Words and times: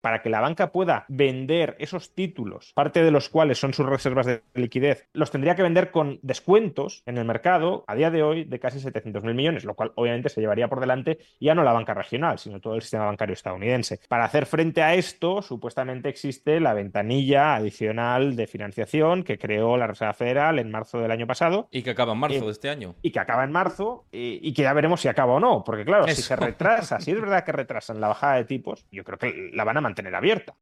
para 0.00 0.22
que 0.22 0.30
la 0.30 0.40
banca 0.40 0.72
pueda 0.72 1.04
vender 1.08 1.76
esos 1.78 2.14
títulos, 2.14 2.72
parte 2.74 3.02
de 3.02 3.10
los 3.10 3.28
cuales 3.28 3.58
son 3.58 3.74
sus 3.74 3.86
reservas 3.86 4.26
de 4.26 4.42
liquidez, 4.54 5.06
los 5.12 5.30
tendría 5.30 5.54
que 5.54 5.62
vender 5.62 5.90
con 5.90 6.18
descuentos 6.22 7.02
en 7.06 7.18
el 7.18 7.24
mercado 7.24 7.84
a 7.86 7.94
día 7.94 8.10
de 8.10 8.22
hoy 8.22 8.44
de 8.44 8.58
casi 8.58 8.78
700.000 8.78 9.34
millones, 9.34 9.64
lo 9.64 9.74
cual 9.74 9.92
obviamente 9.96 10.28
se 10.28 10.40
llevaría 10.40 10.68
por 10.68 10.80
delante 10.80 11.18
ya 11.40 11.54
no 11.54 11.62
la 11.64 11.72
banca 11.72 11.94
regional, 11.94 12.38
sino 12.38 12.60
todo 12.60 12.74
el 12.74 12.82
sistema 12.82 13.06
bancario 13.06 13.32
estadounidense. 13.34 14.00
Para 14.08 14.24
hacer 14.24 14.46
frente 14.46 14.82
a 14.82 14.94
esto, 14.94 15.42
supuestamente 15.42 16.08
existe 16.08 16.60
la 16.60 16.74
ventanilla 16.74 17.54
adicional 17.56 18.36
de 18.36 18.46
financiación 18.46 19.22
que 19.22 19.38
creó 19.38 19.76
la 19.76 19.86
Reserva 19.86 20.14
Federal 20.14 20.58
en 20.58 20.70
marzo 20.70 20.98
del 21.00 21.10
año 21.10 21.26
pasado. 21.26 21.68
Y 21.70 21.82
que 21.82 21.90
acaba 21.90 22.12
en 22.12 22.18
marzo 22.18 22.36
Eh, 22.36 22.40
de 22.44 22.50
este 22.50 22.68
año. 22.70 22.94
y 23.02 23.10
que 23.10 23.18
acaba 23.20 23.44
en 23.44 23.52
marzo 23.52 24.04
eh, 24.12 24.38
y 24.40 24.52
que 24.52 24.62
ya 24.62 24.72
veremos 24.72 25.00
si 25.00 25.08
acaba 25.08 25.34
o 25.34 25.40
no, 25.40 25.62
porque 25.64 25.84
claro, 25.84 26.06
si 26.08 26.22
se 26.22 26.36
retrasa, 26.36 27.00
si 27.00 27.10
es 27.10 27.20
verdad 27.20 27.44
que 27.44 27.52
retrasan 27.52 28.00
la 28.00 28.08
bajada 28.08 28.36
de 28.36 28.44
tipos, 28.44 28.86
yo 28.90 29.04
creo 29.04 29.18
que 29.18 29.50
la 29.52 29.64
van 29.64 29.76
a 29.76 29.80
mantener 29.90 30.14
abierta. 30.14 30.54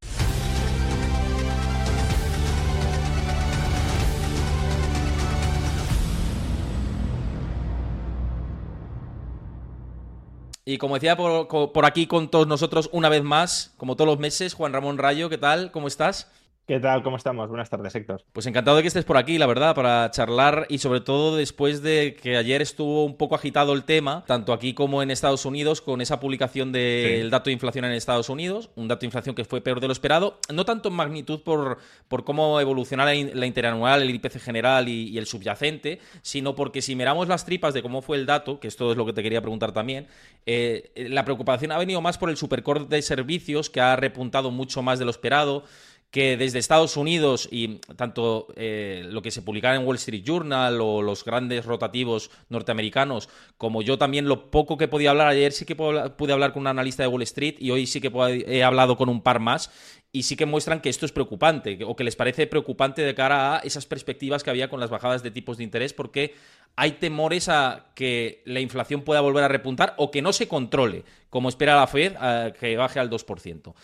Y 10.65 10.77
como 10.77 10.97
decía 10.97 11.17
por, 11.17 11.49
por 11.49 11.87
aquí 11.87 12.07
con 12.07 12.31
todos 12.31 12.47
nosotros 12.47 12.91
una 12.93 13.09
vez 13.09 13.23
más, 13.23 13.73
como 13.79 13.97
todos 13.97 14.07
los 14.07 14.19
meses, 14.19 14.53
Juan 14.53 14.75
Ramón 14.75 14.99
Rayo, 14.99 15.31
¿qué 15.31 15.39
tal? 15.39 15.71
¿Cómo 15.73 15.89
estás? 15.89 16.31
¿Qué 16.69 16.81
tal? 16.81 17.03
¿Cómo 17.03 17.17
estamos? 17.17 17.49
Buenas 17.49 17.71
tardes, 17.71 17.95
Héctor. 17.95 18.23
Pues 18.35 18.45
encantado 18.45 18.77
de 18.77 18.83
que 18.83 18.89
estés 18.89 19.07
por 19.07 19.17
aquí, 19.17 19.39
la 19.39 19.47
verdad, 19.47 19.75
para 19.75 20.11
charlar 20.11 20.67
y 20.69 20.77
sobre 20.77 21.01
todo 21.01 21.35
después 21.35 21.81
de 21.81 22.15
que 22.23 22.37
ayer 22.37 22.61
estuvo 22.61 23.07
un 23.07 23.17
poco 23.17 23.35
agitado 23.35 23.73
el 23.73 23.85
tema, 23.85 24.23
tanto 24.27 24.53
aquí 24.53 24.75
como 24.75 25.03
en 25.03 25.11
Estados 25.11 25.47
Unidos, 25.47 25.81
con 25.81 26.03
esa 26.03 26.21
publicación 26.21 26.71
del 26.71 27.23
Sí. 27.23 27.31
dato 27.31 27.45
de 27.49 27.55
inflación 27.55 27.87
en 27.87 27.93
Estados 27.93 28.29
Unidos, 28.29 28.69
un 28.77 28.87
dato 28.87 29.01
de 29.01 29.07
inflación 29.07 29.35
que 29.35 29.47
fue 29.47 29.63
peor 29.63 29.81
de 29.81 29.87
lo 29.87 29.95
esperado, 29.95 30.41
no 30.53 30.67
tanto 30.67 30.91
en 30.91 30.95
magnitud 30.97 31.41
por, 31.41 31.79
por 32.07 32.25
cómo 32.25 32.61
evolucionara 32.61 33.13
la, 33.13 33.15
in- 33.15 33.31
la 33.33 33.47
interanual, 33.47 34.03
el 34.03 34.11
IPC 34.11 34.39
general 34.39 34.91
y, 34.91 35.09
y 35.09 35.17
el 35.17 35.25
subyacente, 35.25 36.01
sino 36.21 36.55
porque 36.55 36.83
si 36.83 36.95
miramos 36.95 37.29
las 37.29 37.47
tripas 37.47 37.73
de 37.73 37.81
cómo 37.81 38.03
fue 38.03 38.19
el 38.19 38.27
dato, 38.27 38.61
que 38.61 38.69
esto 38.69 38.91
es 38.93 38.99
lo 38.99 39.07
que 39.07 39.15
te 39.15 39.23
quería 39.23 39.41
preguntar 39.41 39.73
también, 39.73 40.07
eh, 40.45 40.91
la 41.09 41.25
preocupación 41.25 41.73
ha 41.73 41.79
venido 41.79 42.03
más 42.03 42.19
por 42.19 42.29
el 42.29 42.37
supercore 42.37 42.85
de 42.85 43.01
servicios, 43.01 43.71
que 43.71 43.81
ha 43.81 43.97
repuntado 43.97 44.51
mucho 44.51 44.83
más 44.83 44.99
de 44.99 45.07
lo 45.07 45.11
esperado, 45.11 45.65
que 46.11 46.39
desde 46.39 46.59
Estados 46.59 46.97
Unidos 46.97 47.49
y 47.51 47.81
tanto 47.97 48.47
eh, 48.57 49.05
lo 49.11 49.21
que 49.21 49.31
se 49.31 49.43
publicara 49.43 49.77
en 49.77 49.87
Wall 49.87 49.97
Street 49.97 50.25
Journal 50.25 50.81
o 50.81 51.03
los 51.03 51.23
grandes 51.23 51.67
rotativos 51.67 52.31
norteamericanos, 52.49 53.29
como 53.59 53.83
yo 53.83 53.99
también 53.99 54.27
lo 54.27 54.51
poco 54.51 54.79
que 54.79 54.89
podía 54.89 55.11
hablar 55.11 55.29
ayer, 55.29 55.53
sí 55.53 55.67
que 55.67 55.77
pude 55.77 56.33
hablar 56.33 56.53
con 56.53 56.63
un 56.63 56.69
analista 56.69 57.03
de 57.03 57.09
Wall 57.09 57.23
Street 57.23 57.57
y 57.59 57.71
hoy 57.71 57.87
sí 57.87 58.01
que 58.01 58.11
he 58.47 58.65
hablado 58.65 58.97
con 58.97 59.11
un 59.11 59.23
par 59.23 59.39
más 59.39 59.71
y 60.11 60.23
sí 60.23 60.37
que 60.37 60.47
muestran 60.47 60.81
que 60.81 60.89
esto 60.89 61.05
es 61.05 61.13
preocupante 61.13 61.79
o 61.85 61.95
que 61.95 62.05
les 62.05 62.17
parece 62.17 62.47
preocupante 62.47 63.03
de 63.03 63.15
cara 63.15 63.57
a 63.57 63.59
esas 63.59 63.85
perspectivas 63.85 64.43
que 64.43 64.49
había 64.49 64.71
con 64.71 64.81
las 64.81 64.89
bajadas 64.89 65.23
de 65.23 65.31
tipos 65.31 65.59
de 65.59 65.65
interés 65.65 65.93
porque 65.93 66.35
hay 66.77 66.93
temores 66.93 67.51
a 67.51 67.91
que 67.95 68.43
la 68.47 68.61
inflación 68.61 69.03
pueda 69.03 69.21
volver 69.21 69.45
a 69.45 69.49
repuntar 69.49 69.95
o 69.99 70.11
que 70.11 70.23
no 70.23 70.33
se 70.33 70.49
controle, 70.49 71.05
como 71.29 71.49
espera 71.49 71.77
la 71.77 71.87
Fed, 71.87 72.15
que 72.59 72.77
baje 72.77 73.01
al 73.01 73.11
2%. 73.11 73.75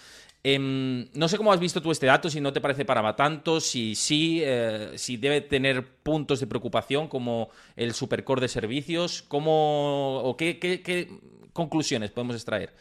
Em, 0.46 1.08
no 1.14 1.26
sé 1.28 1.38
cómo 1.38 1.52
has 1.52 1.60
visto 1.60 1.80
tú 1.80 1.90
este 1.90 2.04
dato, 2.06 2.28
si 2.28 2.40
no 2.40 2.52
te 2.52 2.60
parece 2.60 2.84
para 2.84 3.16
tanto, 3.16 3.60
si 3.60 3.94
sí, 3.94 4.42
eh, 4.44 4.92
si 4.96 5.16
debe 5.16 5.40
tener 5.40 5.86
puntos 6.02 6.38
de 6.40 6.46
preocupación 6.46 7.08
como 7.08 7.48
el 7.76 7.94
supercore 7.94 8.42
de 8.42 8.48
servicios, 8.48 9.22
cómo, 9.22 10.18
o 10.22 10.36
qué, 10.36 10.58
qué- 10.58 10.82
qué 10.82 11.08
conclusiones 11.54 12.10
podemos 12.10 12.36
extraer. 12.36 12.74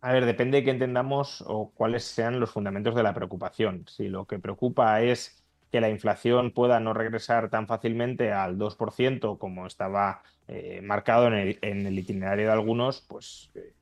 A 0.00 0.12
ver, 0.12 0.26
depende 0.26 0.58
de 0.58 0.64
que 0.64 0.70
entendamos 0.70 1.42
o 1.46 1.72
cuáles 1.74 2.04
sean 2.04 2.38
los 2.38 2.50
fundamentos 2.50 2.94
de 2.94 3.02
la 3.02 3.14
preocupación. 3.14 3.86
Si 3.88 4.08
lo 4.08 4.26
que 4.26 4.38
preocupa 4.38 5.00
es 5.02 5.42
que 5.70 5.80
la 5.80 5.88
inflación 5.88 6.52
pueda 6.52 6.78
no 6.78 6.92
regresar 6.94 7.48
tan 7.50 7.66
fácilmente 7.66 8.30
al 8.32 8.58
2% 8.58 9.38
como 9.38 9.66
estaba 9.66 10.22
eh, 10.46 10.80
marcado 10.82 11.28
en 11.28 11.34
el, 11.34 11.58
en 11.62 11.86
el 11.86 11.98
itinerario 11.98 12.46
de 12.46 12.52
algunos, 12.52 13.00
pues 13.02 13.50
eh, 13.54 13.74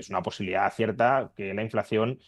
es 0.00 0.10
una 0.10 0.22
posibilidad 0.22 0.72
cierta 0.72 1.32
que 1.36 1.54
la 1.54 1.62
inflación 1.62 2.18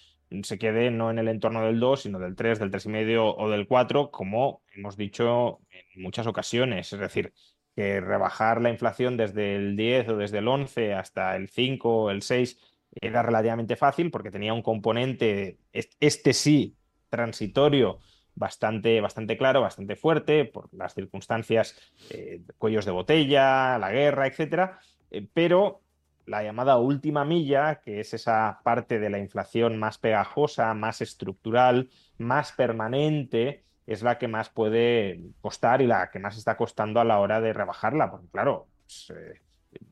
se 0.43 0.59
quede 0.59 0.91
no 0.91 1.11
en 1.11 1.19
el 1.19 1.29
entorno 1.29 1.63
del 1.65 1.79
2, 1.81 2.03
sino 2.03 2.19
del 2.19 2.35
3, 2.37 2.59
del 2.59 2.71
3,5 2.71 3.35
o 3.37 3.51
del 3.51 3.67
4, 3.67 4.11
como 4.11 4.63
hemos 4.75 4.97
dicho 4.97 5.61
en 5.71 6.03
muchas 6.03 6.27
ocasiones. 6.27 6.93
Es 6.93 6.99
decir, 7.01 7.33
que 7.77 8.01
rebajar 8.01 8.61
la 8.63 8.71
inflación 8.71 9.17
desde 9.17 9.57
el 9.57 9.77
10 9.77 10.09
o 10.09 10.17
desde 10.17 10.39
el 10.39 10.49
11 10.49 10.95
hasta 10.95 11.37
el 11.37 11.49
5 11.49 12.05
o 12.05 12.11
el 12.11 12.23
6 12.23 12.59
era 13.01 13.23
relativamente 13.23 13.77
fácil 13.77 14.11
porque 14.11 14.31
tenía 14.31 14.53
un 14.55 14.63
componente, 14.63 15.59
est- 15.73 15.95
este 16.01 16.33
sí, 16.33 16.77
transitorio, 17.09 17.99
bastante, 18.35 19.01
bastante 19.01 19.37
claro, 19.37 19.61
bastante 19.63 19.97
fuerte, 19.97 20.45
por 20.47 20.73
las 20.75 20.95
circunstancias, 20.95 21.77
eh, 22.11 22.43
cuellos 22.59 22.85
de 22.85 22.91
botella, 22.93 23.79
la 23.79 23.91
guerra, 23.91 24.27
etcétera, 24.27 24.81
eh, 25.11 25.27
pero 25.33 25.83
la 26.27 26.43
llamada 26.43 26.77
última 26.79 27.25
milla, 27.25 27.81
que 27.81 28.01
es 28.01 28.15
esa 28.15 28.61
parte 28.65 28.99
de 28.99 29.11
la 29.11 29.19
inflación 29.19 29.79
más 29.79 29.99
pegajosa, 29.99 30.73
más 30.75 31.01
estructural, 31.01 31.91
más 32.19 32.53
permanente, 32.53 33.65
es 33.87 34.03
la 34.03 34.19
que 34.19 34.29
más 34.29 34.51
puede 34.51 35.21
costar 35.41 35.83
y 35.83 35.87
la 35.87 36.11
que 36.11 36.19
más 36.21 36.37
está 36.39 36.57
costando 36.57 37.01
a 37.01 37.05
la 37.05 37.19
hora 37.21 37.41
de 37.41 37.53
rebajarla, 37.53 38.11
porque 38.11 38.29
claro, 38.31 38.69
pues, 38.87 39.11
eh, 39.11 39.41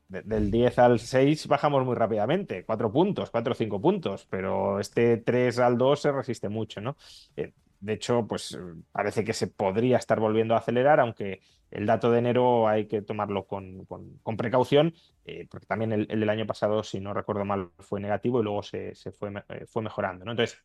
de- 0.07 0.21
del 0.23 0.51
10 0.51 0.77
al 0.79 0.99
6 0.99 1.47
bajamos 1.47 1.85
muy 1.85 1.95
rápidamente, 1.95 2.63
4 2.65 2.91
puntos, 2.91 3.29
4 3.31 3.53
o 3.53 3.55
5 3.55 3.81
puntos, 3.81 4.25
pero 4.29 4.79
este 4.79 5.17
3 5.17 5.59
al 5.59 5.77
2 5.77 6.01
se 6.01 6.11
resiste 6.11 6.49
mucho, 6.49 6.81
¿no? 6.81 6.97
Eh, 7.35 7.53
de 7.79 7.93
hecho, 7.93 8.25
pues 8.27 8.53
eh, 8.53 8.59
parece 8.91 9.23
que 9.23 9.33
se 9.33 9.47
podría 9.47 9.97
estar 9.97 10.19
volviendo 10.19 10.53
a 10.53 10.59
acelerar, 10.59 10.99
aunque 10.99 11.41
el 11.71 11.85
dato 11.85 12.11
de 12.11 12.19
enero 12.19 12.67
hay 12.67 12.87
que 12.87 13.01
tomarlo 13.01 13.45
con, 13.47 13.85
con- 13.85 14.37
precaución, 14.37 14.93
eh, 15.25 15.47
porque 15.49 15.65
también 15.65 15.91
el, 15.93 16.07
el 16.09 16.19
del 16.19 16.29
año 16.29 16.45
pasado, 16.45 16.83
si 16.83 16.99
no 16.99 17.13
recuerdo 17.13 17.45
mal, 17.45 17.69
fue 17.79 17.99
negativo 17.99 18.41
y 18.41 18.43
luego 18.43 18.63
se, 18.63 18.93
se 18.95 19.11
fue, 19.11 19.31
eh, 19.49 19.65
fue 19.67 19.81
mejorando, 19.83 20.25
¿no? 20.25 20.31
Entonces, 20.31 20.59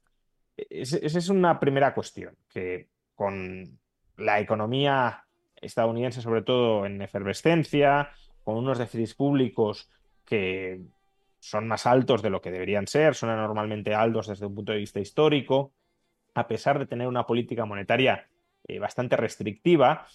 ese- 0.56 1.04
esa 1.04 1.18
es 1.18 1.28
una 1.28 1.58
primera 1.60 1.94
cuestión, 1.94 2.36
que 2.48 2.88
con 3.14 3.78
la 4.16 4.40
economía 4.40 5.24
estadounidense, 5.60 6.22
sobre 6.22 6.42
todo 6.42 6.86
en 6.86 7.02
efervescencia, 7.02 8.10
con 8.44 8.56
unos 8.56 8.78
déficits 8.78 9.14
públicos 9.14 9.90
que 10.24 10.80
son 11.38 11.68
más 11.68 11.86
altos 11.86 12.22
de 12.22 12.30
lo 12.30 12.40
que 12.40 12.50
deberían 12.50 12.86
ser, 12.86 13.14
son 13.14 13.30
anormalmente 13.30 13.94
altos 13.94 14.26
desde 14.28 14.46
un 14.46 14.54
punto 14.54 14.72
de 14.72 14.78
vista 14.78 15.00
histórico, 15.00 15.72
a 16.34 16.46
pesar 16.48 16.78
de 16.78 16.86
tener 16.86 17.06
una 17.08 17.26
política 17.26 17.64
monetaria 17.64 18.28
eh, 18.64 18.78
bastante 18.78 19.16
restrictiva, 19.16 20.06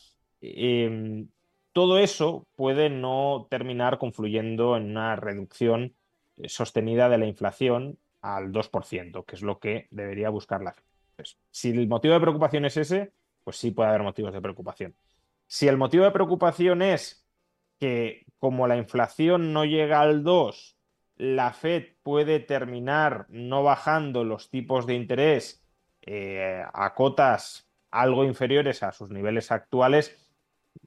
eh, 0.41 1.25
todo 1.73 1.99
eso 1.99 2.47
puede 2.55 2.89
no 2.89 3.47
terminar 3.49 3.97
confluyendo 3.97 4.75
en 4.75 4.91
una 4.91 5.15
reducción 5.15 5.95
eh, 6.37 6.49
sostenida 6.49 7.09
de 7.09 7.17
la 7.17 7.25
inflación 7.25 7.97
al 8.21 8.51
2%, 8.51 9.25
que 9.25 9.35
es 9.35 9.41
lo 9.41 9.59
que 9.59 9.87
debería 9.91 10.29
buscar 10.29 10.61
la 10.61 10.73
Fed. 10.73 10.83
Si 11.49 11.69
el 11.69 11.87
motivo 11.87 12.13
de 12.13 12.19
preocupación 12.19 12.65
es 12.65 12.77
ese, 12.77 13.13
pues 13.43 13.57
sí 13.57 13.71
puede 13.71 13.89
haber 13.89 14.03
motivos 14.03 14.33
de 14.33 14.41
preocupación. 14.41 14.95
Si 15.47 15.67
el 15.67 15.77
motivo 15.77 16.05
de 16.05 16.11
preocupación 16.11 16.81
es 16.81 17.25
que 17.79 18.25
como 18.37 18.67
la 18.67 18.77
inflación 18.77 19.53
no 19.53 19.65
llega 19.65 20.01
al 20.01 20.23
2, 20.23 20.77
la 21.17 21.53
Fed 21.53 21.95
puede 22.03 22.39
terminar 22.39 23.25
no 23.29 23.63
bajando 23.63 24.23
los 24.23 24.49
tipos 24.49 24.85
de 24.85 24.95
interés 24.95 25.63
eh, 26.01 26.63
a 26.73 26.93
cotas 26.95 27.69
algo 27.91 28.23
inferiores 28.23 28.83
a 28.83 28.91
sus 28.91 29.09
niveles 29.09 29.51
actuales, 29.51 30.17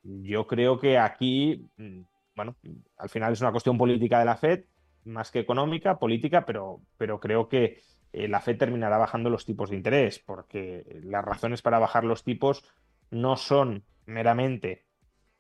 yo 0.02 0.46
creo 0.46 0.78
que 0.78 0.98
aquí, 0.98 1.69
mm, 1.76 2.00
bueno, 2.36 2.56
al 2.96 3.08
final 3.08 3.32
es 3.32 3.40
una 3.40 3.50
cuestión 3.52 3.78
política 3.78 4.19
de 4.19 4.25
la 4.25 4.36
Fed, 4.36 4.64
más 5.04 5.31
que 5.31 5.40
económica, 5.40 5.98
política, 5.98 6.44
pero, 6.44 6.81
pero 6.96 7.20
creo 7.20 7.48
que 7.48 7.81
eh, 8.12 8.28
la 8.28 8.40
Fed 8.40 8.56
terminará 8.58 8.98
bajando 8.98 9.31
los 9.31 9.44
tipos 9.44 9.70
de 9.70 9.76
interés, 9.76 10.19
porque 10.19 11.00
las 11.04 11.25
razones 11.25 11.62
para 11.62 11.78
bajar 11.78 12.04
los 12.04 12.25
tipos 12.25 12.64
no 13.10 13.36
son 13.36 13.84
meramente, 14.06 14.86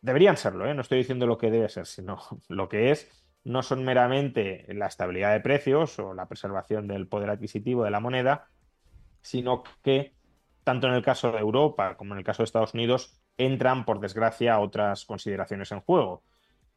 deberían 0.00 0.36
serlo, 0.36 0.66
¿eh? 0.66 0.74
no 0.74 0.82
estoy 0.82 0.98
diciendo 0.98 1.26
lo 1.26 1.38
que 1.38 1.50
debe 1.50 1.68
ser, 1.68 1.86
sino 1.86 2.18
lo 2.48 2.68
que 2.68 2.90
es, 2.90 3.10
no 3.44 3.62
son 3.62 3.84
meramente 3.84 4.64
la 4.68 4.86
estabilidad 4.86 5.32
de 5.32 5.40
precios 5.40 5.98
o 5.98 6.14
la 6.14 6.26
preservación 6.26 6.88
del 6.88 7.06
poder 7.08 7.30
adquisitivo 7.30 7.84
de 7.84 7.90
la 7.90 8.00
moneda, 8.00 8.48
sino 9.20 9.62
que 9.82 10.14
tanto 10.64 10.86
en 10.86 10.94
el 10.94 11.02
caso 11.02 11.30
de 11.30 11.38
Europa 11.38 11.96
como 11.96 12.14
en 12.14 12.18
el 12.18 12.24
caso 12.24 12.42
de 12.42 12.46
Estados 12.46 12.74
Unidos 12.74 13.20
entran, 13.36 13.84
por 13.84 14.00
desgracia, 14.00 14.58
otras 14.60 15.04
consideraciones 15.04 15.72
en 15.72 15.80
juego. 15.80 16.22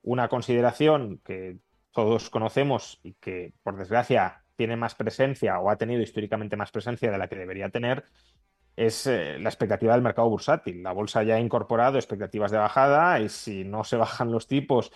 Una 0.01 0.27
consideración 0.29 1.19
que 1.23 1.57
todos 1.91 2.29
conocemos 2.29 2.99
y 3.03 3.13
que, 3.13 3.53
por 3.63 3.77
desgracia, 3.77 4.43
tiene 4.55 4.75
más 4.75 4.95
presencia 4.95 5.59
o 5.59 5.69
ha 5.69 5.77
tenido 5.77 6.01
históricamente 6.01 6.57
más 6.57 6.71
presencia 6.71 7.11
de 7.11 7.17
la 7.17 7.27
que 7.27 7.35
debería 7.35 7.69
tener, 7.69 8.05
es 8.75 9.07
eh, 9.07 9.39
la 9.39 9.49
expectativa 9.49 9.93
del 9.93 10.01
mercado 10.01 10.29
bursátil. 10.29 10.83
La 10.83 10.91
bolsa 10.91 11.23
ya 11.23 11.35
ha 11.35 11.39
incorporado 11.39 11.97
expectativas 11.97 12.51
de 12.51 12.57
bajada 12.57 13.19
y 13.19 13.29
si 13.29 13.63
no 13.63 13.83
se 13.83 13.97
bajan 13.97 14.31
los 14.31 14.47
tipos, 14.47 14.91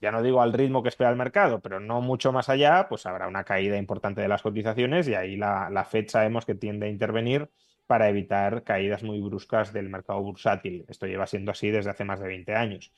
ya 0.00 0.12
no 0.12 0.22
digo 0.22 0.40
al 0.40 0.52
ritmo 0.52 0.82
que 0.82 0.88
espera 0.88 1.10
el 1.10 1.16
mercado, 1.16 1.60
pero 1.60 1.78
no 1.78 2.00
mucho 2.00 2.32
más 2.32 2.48
allá, 2.48 2.86
pues 2.88 3.06
habrá 3.06 3.28
una 3.28 3.44
caída 3.44 3.76
importante 3.76 4.22
de 4.22 4.28
las 4.28 4.42
cotizaciones 4.42 5.08
y 5.08 5.14
ahí 5.14 5.36
la, 5.36 5.68
la 5.70 5.84
Fed 5.84 6.08
sabemos 6.08 6.46
que 6.46 6.54
tiende 6.54 6.86
a 6.86 6.90
intervenir 6.90 7.50
para 7.90 8.08
evitar 8.08 8.62
caídas 8.62 9.02
muy 9.02 9.20
bruscas 9.20 9.72
del 9.72 9.88
mercado 9.88 10.22
bursátil. 10.22 10.84
Esto 10.86 11.08
lleva 11.08 11.26
siendo 11.26 11.50
así 11.50 11.70
desde 11.70 11.90
hace 11.90 12.04
más 12.04 12.20
de 12.20 12.28
20 12.28 12.54
años. 12.54 12.92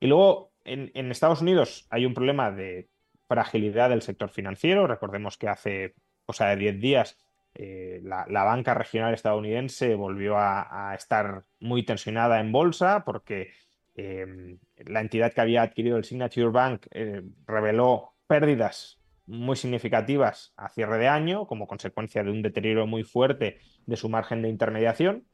Y 0.00 0.06
luego 0.06 0.54
en, 0.64 1.10
Estados 1.10 1.42
Unidos 1.42 1.86
hay 1.90 2.06
un 2.06 2.14
problema 2.14 2.50
de 2.50 2.88
fragilidad 3.28 3.90
del 3.90 4.00
sector 4.00 4.30
financiero. 4.30 4.86
Recordemos 4.86 5.36
que 5.36 5.48
hace 5.50 5.96
cosa 6.24 6.48
de 6.48 6.56
10 6.56 6.80
días 6.80 7.18
eh, 7.54 8.00
la, 8.02 8.24
banca 8.44 8.72
regional 8.72 9.12
estadounidense 9.12 9.94
volvió 9.94 10.38
a, 10.38 10.94
estar 10.94 11.44
muy 11.60 11.82
tensionada 11.82 12.40
en 12.40 12.50
bolsa 12.50 13.04
porque 13.04 13.50
em, 13.96 14.58
la 14.78 15.02
entidad 15.02 15.34
que 15.34 15.42
había 15.42 15.60
adquirido 15.60 15.98
el 15.98 16.04
Signature 16.04 16.48
Bank 16.48 16.86
eh, 16.92 17.20
reveló 17.46 18.14
pérdidas 18.26 18.97
muy 19.28 19.56
significativas 19.56 20.52
a 20.56 20.68
cierre 20.70 20.98
de 20.98 21.08
año 21.08 21.46
como 21.46 21.66
consecuencia 21.66 22.24
de 22.24 22.30
un 22.30 22.42
deterioro 22.42 22.86
muy 22.86 23.04
fuerte 23.04 23.60
de 23.86 23.96
su 23.96 24.08
margen 24.08 24.42
de 24.42 24.48
intermediación. 24.48 25.26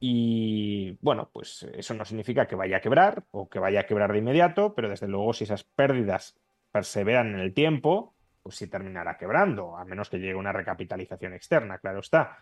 Y 0.00 0.98
bueno, 1.00 1.30
pues 1.32 1.66
eso 1.74 1.94
no 1.94 2.04
significa 2.04 2.46
que 2.46 2.56
vaya 2.56 2.78
a 2.78 2.80
quebrar 2.80 3.24
o 3.30 3.48
que 3.48 3.58
vaya 3.58 3.80
a 3.80 3.86
quebrar 3.86 4.12
de 4.12 4.18
inmediato, 4.18 4.74
pero 4.74 4.88
desde 4.88 5.08
luego 5.08 5.32
si 5.32 5.44
esas 5.44 5.62
pérdidas 5.64 6.38
perseveran 6.72 7.34
en 7.34 7.40
el 7.40 7.54
tiempo, 7.54 8.14
pues 8.42 8.56
sí 8.56 8.66
terminará 8.66 9.16
quebrando, 9.16 9.76
a 9.76 9.84
menos 9.84 10.08
que 10.08 10.18
llegue 10.18 10.34
una 10.34 10.52
recapitalización 10.52 11.34
externa, 11.34 11.78
claro 11.78 12.00
está. 12.00 12.38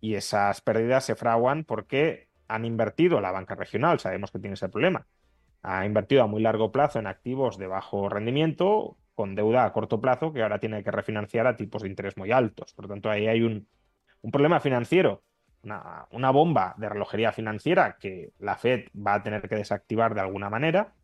Y 0.00 0.14
esas 0.14 0.60
pérdidas 0.60 1.04
se 1.04 1.16
fraguan 1.16 1.64
porque 1.64 2.28
han 2.48 2.64
invertido 2.64 3.20
la 3.20 3.32
banca 3.32 3.54
regional, 3.54 4.00
sabemos 4.00 4.30
que 4.30 4.38
tiene 4.38 4.54
ese 4.54 4.68
problema. 4.68 5.06
Ha 5.62 5.84
invertido 5.84 6.22
a 6.22 6.26
muy 6.26 6.40
largo 6.40 6.72
plazo 6.72 6.98
en 6.98 7.06
activos 7.06 7.58
de 7.58 7.66
bajo 7.66 8.08
rendimiento, 8.08 8.96
con 9.20 9.34
deuda 9.34 9.66
a 9.66 9.72
corto 9.74 10.00
plazo 10.00 10.32
que 10.32 10.42
ahora 10.42 10.58
tiene 10.58 10.82
que 10.82 10.90
refinanciar 10.90 11.46
a 11.46 11.54
tipos 11.54 11.82
de 11.82 11.88
interés 11.90 12.16
muy 12.16 12.32
altos. 12.32 12.72
Por 12.72 12.86
lo 12.86 12.88
tanto, 12.88 13.10
ahí 13.10 13.26
hay 13.26 13.42
un, 13.42 13.68
problema 14.32 14.60
financiero, 14.60 15.22
una, 15.62 16.30
bomba 16.30 16.74
de 16.78 16.88
relojería 16.88 17.30
financiera 17.30 17.98
que 18.00 18.30
la 18.38 18.56
Fed 18.56 18.88
va 18.96 19.12
a 19.12 19.22
tener 19.22 19.46
que 19.46 19.56
desactivar 19.56 20.14
de 20.14 20.22
alguna 20.22 20.48
manera. 20.48 20.94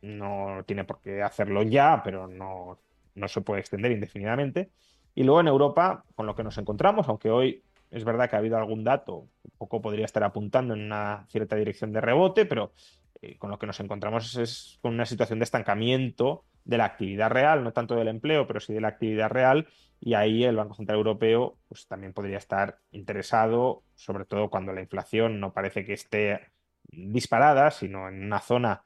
No 0.00 0.64
tiene 0.64 0.84
por 0.84 1.02
qué 1.02 1.22
hacerlo 1.22 1.64
ya, 1.64 2.00
pero 2.02 2.28
no, 2.28 2.78
no 3.14 3.28
se 3.28 3.42
puede 3.42 3.60
extender 3.60 3.92
indefinidamente. 3.92 4.70
Y 5.14 5.24
luego 5.24 5.40
en 5.40 5.48
Europa, 5.48 6.06
con 6.14 6.24
lo 6.24 6.34
que 6.34 6.44
nos 6.44 6.56
encontramos, 6.56 7.10
aunque 7.10 7.30
hoy 7.30 7.62
es 7.90 8.04
verdad 8.04 8.30
que 8.30 8.36
ha 8.36 8.38
habido 8.38 8.56
algún 8.56 8.84
dato, 8.84 9.16
un 9.18 9.52
poco 9.58 9.82
podría 9.82 10.06
estar 10.06 10.24
apuntando 10.24 10.72
en 10.72 10.80
una 10.80 11.26
cierta 11.28 11.56
dirección 11.56 11.92
de 11.92 12.00
rebote, 12.00 12.46
pero 12.46 12.72
eh, 13.22 13.36
con 13.38 13.50
lo 13.50 13.58
que 13.58 13.66
nos 13.66 13.80
encontramos 13.80 14.36
es 14.36 14.78
con 14.82 14.94
una 14.94 15.06
situación 15.06 15.38
de 15.38 15.44
estancamiento 15.44 16.44
de 16.64 16.78
la 16.78 16.84
actividad 16.84 17.30
real, 17.30 17.62
no 17.64 17.72
tanto 17.72 17.94
del 17.94 18.08
empleo, 18.08 18.46
pero 18.46 18.60
sí 18.60 18.74
de 18.74 18.80
la 18.80 18.88
actividad 18.88 19.30
real, 19.30 19.68
y 20.00 20.14
ahí 20.14 20.44
el 20.44 20.56
Banco 20.56 20.74
Central 20.74 20.98
Europeo 20.98 21.58
pues, 21.68 21.86
también 21.86 22.12
podría 22.12 22.38
estar 22.38 22.80
interesado, 22.90 23.84
sobre 23.94 24.24
todo 24.24 24.50
cuando 24.50 24.72
la 24.72 24.82
inflación 24.82 25.40
no 25.40 25.52
parece 25.52 25.84
que 25.84 25.94
esté 25.94 26.52
disparada, 26.88 27.70
sino 27.70 28.08
en 28.08 28.24
una 28.24 28.40
zona 28.40 28.84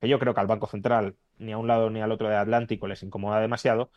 que 0.00 0.08
yo 0.08 0.18
creo 0.18 0.34
que 0.34 0.40
al 0.40 0.46
Banco 0.46 0.66
Central 0.66 1.16
ni 1.38 1.52
a 1.52 1.58
un 1.58 1.66
lado 1.66 1.90
ni 1.90 2.00
al 2.00 2.12
otro 2.12 2.28
del 2.28 2.38
Atlántico 2.38 2.86
les 2.86 3.02
incomoda 3.02 3.40
demasiado, 3.40 3.90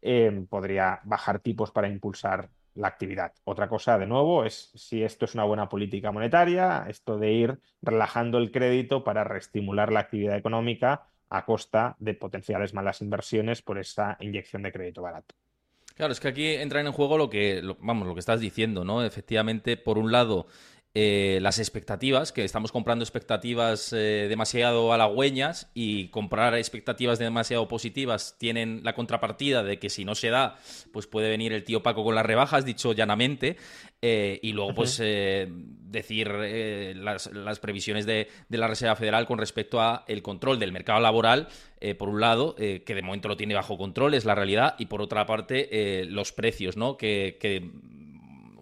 eh, 0.00 0.46
podría 0.48 1.00
bajar 1.04 1.40
tipos 1.40 1.70
para 1.70 1.88
impulsar 1.88 2.50
la 2.74 2.88
actividad. 2.88 3.32
Otra 3.44 3.68
cosa, 3.68 3.98
de 3.98 4.06
nuevo, 4.06 4.44
es 4.44 4.70
si 4.74 5.02
esto 5.02 5.24
es 5.24 5.34
una 5.34 5.44
buena 5.44 5.68
política 5.68 6.12
monetaria, 6.12 6.86
esto 6.88 7.18
de 7.18 7.32
ir 7.32 7.58
relajando 7.82 8.38
el 8.38 8.50
crédito 8.50 9.04
para 9.04 9.24
reestimular 9.24 9.92
la 9.92 10.00
actividad 10.00 10.36
económica 10.36 11.06
a 11.28 11.44
costa 11.44 11.96
de 11.98 12.14
potenciales 12.14 12.74
malas 12.74 13.00
inversiones 13.00 13.62
por 13.62 13.78
esta 13.78 14.16
inyección 14.20 14.62
de 14.62 14.72
crédito 14.72 15.02
barato. 15.02 15.34
Claro, 15.94 16.12
es 16.12 16.20
que 16.20 16.28
aquí 16.28 16.48
entra 16.48 16.80
en 16.80 16.92
juego 16.92 17.18
lo 17.18 17.28
que, 17.28 17.62
vamos, 17.80 18.08
lo 18.08 18.14
que 18.14 18.20
estás 18.20 18.40
diciendo, 18.40 18.84
¿no? 18.84 19.04
Efectivamente, 19.04 19.76
por 19.76 19.98
un 19.98 20.10
lado, 20.10 20.46
eh, 20.94 21.38
las 21.40 21.58
expectativas, 21.58 22.32
que 22.32 22.44
estamos 22.44 22.70
comprando 22.70 23.02
expectativas 23.02 23.94
eh, 23.94 24.26
demasiado 24.28 24.92
halagüeñas 24.92 25.70
y 25.72 26.08
comprar 26.08 26.54
expectativas 26.54 27.18
demasiado 27.18 27.66
positivas 27.66 28.36
tienen 28.38 28.82
la 28.84 28.94
contrapartida 28.94 29.62
de 29.62 29.78
que 29.78 29.88
si 29.88 30.04
no 30.04 30.14
se 30.14 30.28
da, 30.28 30.58
pues 30.92 31.06
puede 31.06 31.30
venir 31.30 31.54
el 31.54 31.64
tío 31.64 31.82
Paco 31.82 32.04
con 32.04 32.14
las 32.14 32.26
rebajas, 32.26 32.66
dicho 32.66 32.92
llanamente, 32.92 33.56
eh, 34.02 34.38
y 34.42 34.52
luego 34.52 34.74
pues 34.74 34.98
decir 34.98 36.28
las, 36.28 37.58
previsiones 37.60 38.04
de, 38.04 38.28
la 38.50 38.68
Reserva 38.68 38.94
Federal 38.94 39.24
con 39.24 39.38
respecto 39.38 39.80
a 39.80 40.04
el 40.08 40.20
control 40.20 40.58
del 40.58 40.72
mercado 40.72 41.00
laboral, 41.00 41.48
por 41.98 42.10
un 42.10 42.20
lado, 42.20 42.54
que 42.54 42.82
de 42.86 43.02
momento 43.02 43.28
lo 43.28 43.36
tiene 43.38 43.54
bajo 43.54 43.78
control, 43.78 44.12
es 44.12 44.26
la 44.26 44.34
realidad, 44.34 44.74
y 44.78 44.86
por 44.86 45.00
otra 45.00 45.24
parte, 45.24 46.04
los 46.06 46.32
precios, 46.32 46.76
¿no? 46.76 46.98
que 46.98 47.38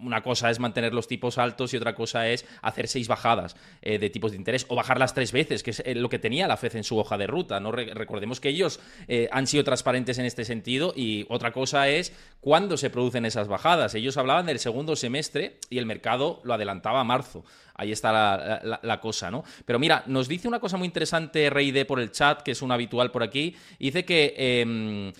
una 0.01 0.21
cosa 0.21 0.49
es 0.49 0.59
mantener 0.59 0.93
los 0.93 1.07
tipos 1.07 1.37
altos 1.37 1.73
y 1.73 1.77
otra 1.77 1.95
cosa 1.95 2.27
es 2.27 2.45
hacer 2.61 2.87
seis 2.87 3.07
bajadas 3.07 3.55
eh, 3.81 3.99
de 3.99 4.09
tipos 4.09 4.31
de 4.31 4.37
interés 4.37 4.65
o 4.69 4.75
bajarlas 4.75 5.13
tres 5.13 5.31
veces, 5.31 5.63
que 5.63 5.71
es 5.71 5.81
eh, 5.85 5.95
lo 5.95 6.09
que 6.09 6.19
tenía 6.19 6.47
la 6.47 6.57
FED 6.57 6.77
en 6.77 6.83
su 6.83 6.97
hoja 6.97 7.17
de 7.17 7.27
ruta. 7.27 7.59
¿no? 7.59 7.71
recordemos 7.71 8.39
que 8.39 8.49
ellos 8.49 8.79
eh, 9.07 9.29
han 9.31 9.47
sido 9.47 9.63
transparentes 9.63 10.17
en 10.17 10.25
este 10.25 10.45
sentido 10.45 10.93
y 10.95 11.25
otra 11.29 11.51
cosa 11.51 11.87
es 11.89 12.13
cuándo 12.39 12.77
se 12.77 12.89
producen 12.89 13.25
esas 13.25 13.47
bajadas. 13.47 13.95
Ellos 13.95 14.17
hablaban 14.17 14.45
del 14.45 14.59
segundo 14.59 14.95
semestre 14.95 15.57
y 15.69 15.77
el 15.77 15.85
mercado 15.85 16.41
lo 16.43 16.53
adelantaba 16.53 17.01
a 17.01 17.03
marzo. 17.03 17.43
Ahí 17.73 17.91
está 17.91 18.11
la, 18.11 18.99
cosa, 18.99 19.31
¿no? 19.31 19.43
Pero 19.65 19.79
mira, 19.79 20.03
nos 20.05 20.27
dice 20.27 20.47
una 20.47 20.59
cosa 20.59 20.77
muy 20.77 20.85
interesante 20.85 21.49
Reide 21.49 21.85
por 21.85 21.99
el 21.99 22.11
chat, 22.11 22.43
que 22.43 22.51
es 22.51 22.61
un 22.61 22.71
habitual 22.71 23.09
por 23.09 23.23
aquí. 23.23 23.55
Dice 23.79 24.05
que 24.05 24.35
em, 24.37 25.11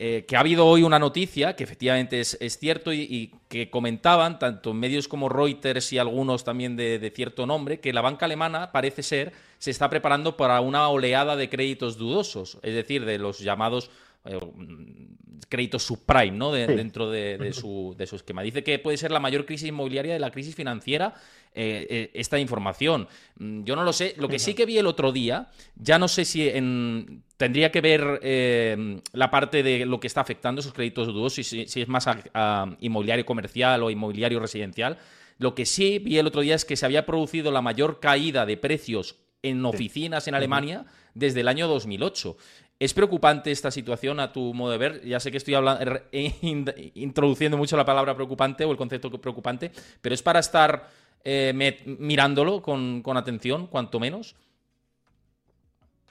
eh, 0.00 0.24
que 0.28 0.36
ha 0.36 0.40
habido 0.40 0.64
hoy 0.64 0.84
una 0.84 1.00
noticia, 1.00 1.56
que 1.56 1.64
efectivamente 1.64 2.20
es, 2.20 2.58
cierto, 2.60 2.92
y, 2.92 3.34
que 3.48 3.68
comentaban 3.68 4.38
tanto 4.38 4.72
medios 4.72 5.08
como 5.08 5.28
Reuters 5.28 5.92
y 5.92 5.98
algunos 5.98 6.44
también 6.44 6.76
de, 6.76 7.12
cierto 7.16 7.46
nombre, 7.46 7.80
que 7.80 7.92
la 7.92 8.00
banca 8.00 8.26
alemana 8.26 8.70
parece 8.70 9.02
ser 9.02 9.32
se 9.58 9.72
está 9.72 9.90
preparando 9.90 10.36
para 10.36 10.60
una 10.60 10.88
oleada 10.88 11.34
de 11.34 11.48
créditos 11.48 11.98
dudosos, 11.98 12.58
es 12.62 12.74
decir, 12.74 13.04
de 13.04 13.18
los 13.18 13.40
llamados 13.40 13.90
eh, 14.24 14.38
créditos 15.48 15.82
subprime, 15.82 16.30
¿no? 16.30 16.52
Dentro 16.52 17.10
de, 17.10 17.52
su, 17.52 17.96
de, 17.98 18.06
su, 18.06 18.14
esquema. 18.14 18.42
Dice 18.42 18.62
que 18.62 18.78
puede 18.78 18.98
ser 18.98 19.10
la 19.10 19.18
mayor 19.18 19.46
crisis 19.46 19.68
inmobiliaria 19.68 20.12
de 20.12 20.20
la 20.20 20.30
crisis 20.30 20.54
financiera 20.54 21.14
eh, 21.60 21.86
eh, 21.90 22.10
esta 22.14 22.38
información. 22.38 23.08
Mm, 23.36 23.64
yo 23.64 23.74
no 23.74 23.82
lo 23.82 23.92
sé. 23.92 24.14
Lo 24.16 24.28
que 24.28 24.38
sí 24.38 24.54
que 24.54 24.64
vi 24.64 24.78
el 24.78 24.86
otro 24.86 25.10
día, 25.10 25.48
ya 25.74 25.98
no 25.98 26.06
sé 26.06 26.24
si 26.24 26.48
tendría 27.36 27.72
que 27.72 27.80
ver 27.80 28.20
la 29.12 29.30
parte 29.30 29.64
de 29.64 29.84
lo 29.84 29.98
que 29.98 30.06
está 30.06 30.20
afectando 30.20 30.60
esos 30.60 30.72
créditos 30.72 31.08
dudosos, 31.08 31.44
si, 31.44 31.66
si 31.66 31.82
es 31.82 31.88
más 31.88 32.06
inmobiliario 32.78 33.26
comercial 33.26 33.82
o 33.82 33.90
inmobiliario 33.90 34.38
residencial. 34.38 34.98
Lo 35.38 35.56
que 35.56 35.66
sí 35.66 35.98
vi 35.98 36.18
el 36.18 36.28
otro 36.28 36.42
día 36.42 36.54
es 36.54 36.64
que 36.64 36.76
se 36.76 36.86
había 36.86 37.04
producido 37.06 37.50
la 37.50 37.60
mayor 37.60 37.98
caída 37.98 38.46
de 38.46 38.56
precios 38.56 39.16
en 39.42 39.64
oficinas 39.64 40.28
en 40.28 40.36
Alemania 40.36 40.86
desde 41.14 41.40
el 41.40 41.48
año 41.48 41.66
2008. 41.66 42.36
¿Es 42.80 42.94
preocupante 42.94 43.50
esta 43.50 43.72
situación 43.72 44.20
a 44.20 44.32
tu 44.32 44.54
modo 44.54 44.70
de 44.70 44.78
ver? 44.78 45.04
Ya 45.04 45.18
sé 45.18 45.32
que 45.32 45.38
estoy 45.38 45.54
hablando, 45.54 46.00
introduciendo 46.94 47.56
mucho 47.56 47.76
la 47.76 47.84
palabra 47.84 48.14
preocupante 48.14 48.64
o 48.64 48.70
el 48.70 48.76
concepto 48.76 49.10
preocupante, 49.20 49.72
pero 50.00 50.14
es 50.14 50.22
para 50.22 50.38
estar 50.38 50.88
eh, 51.24 51.52
mirándolo 51.98 52.62
con, 52.62 53.02
atención, 53.16 53.66
cuanto 53.66 54.00
menos. 54.00 54.36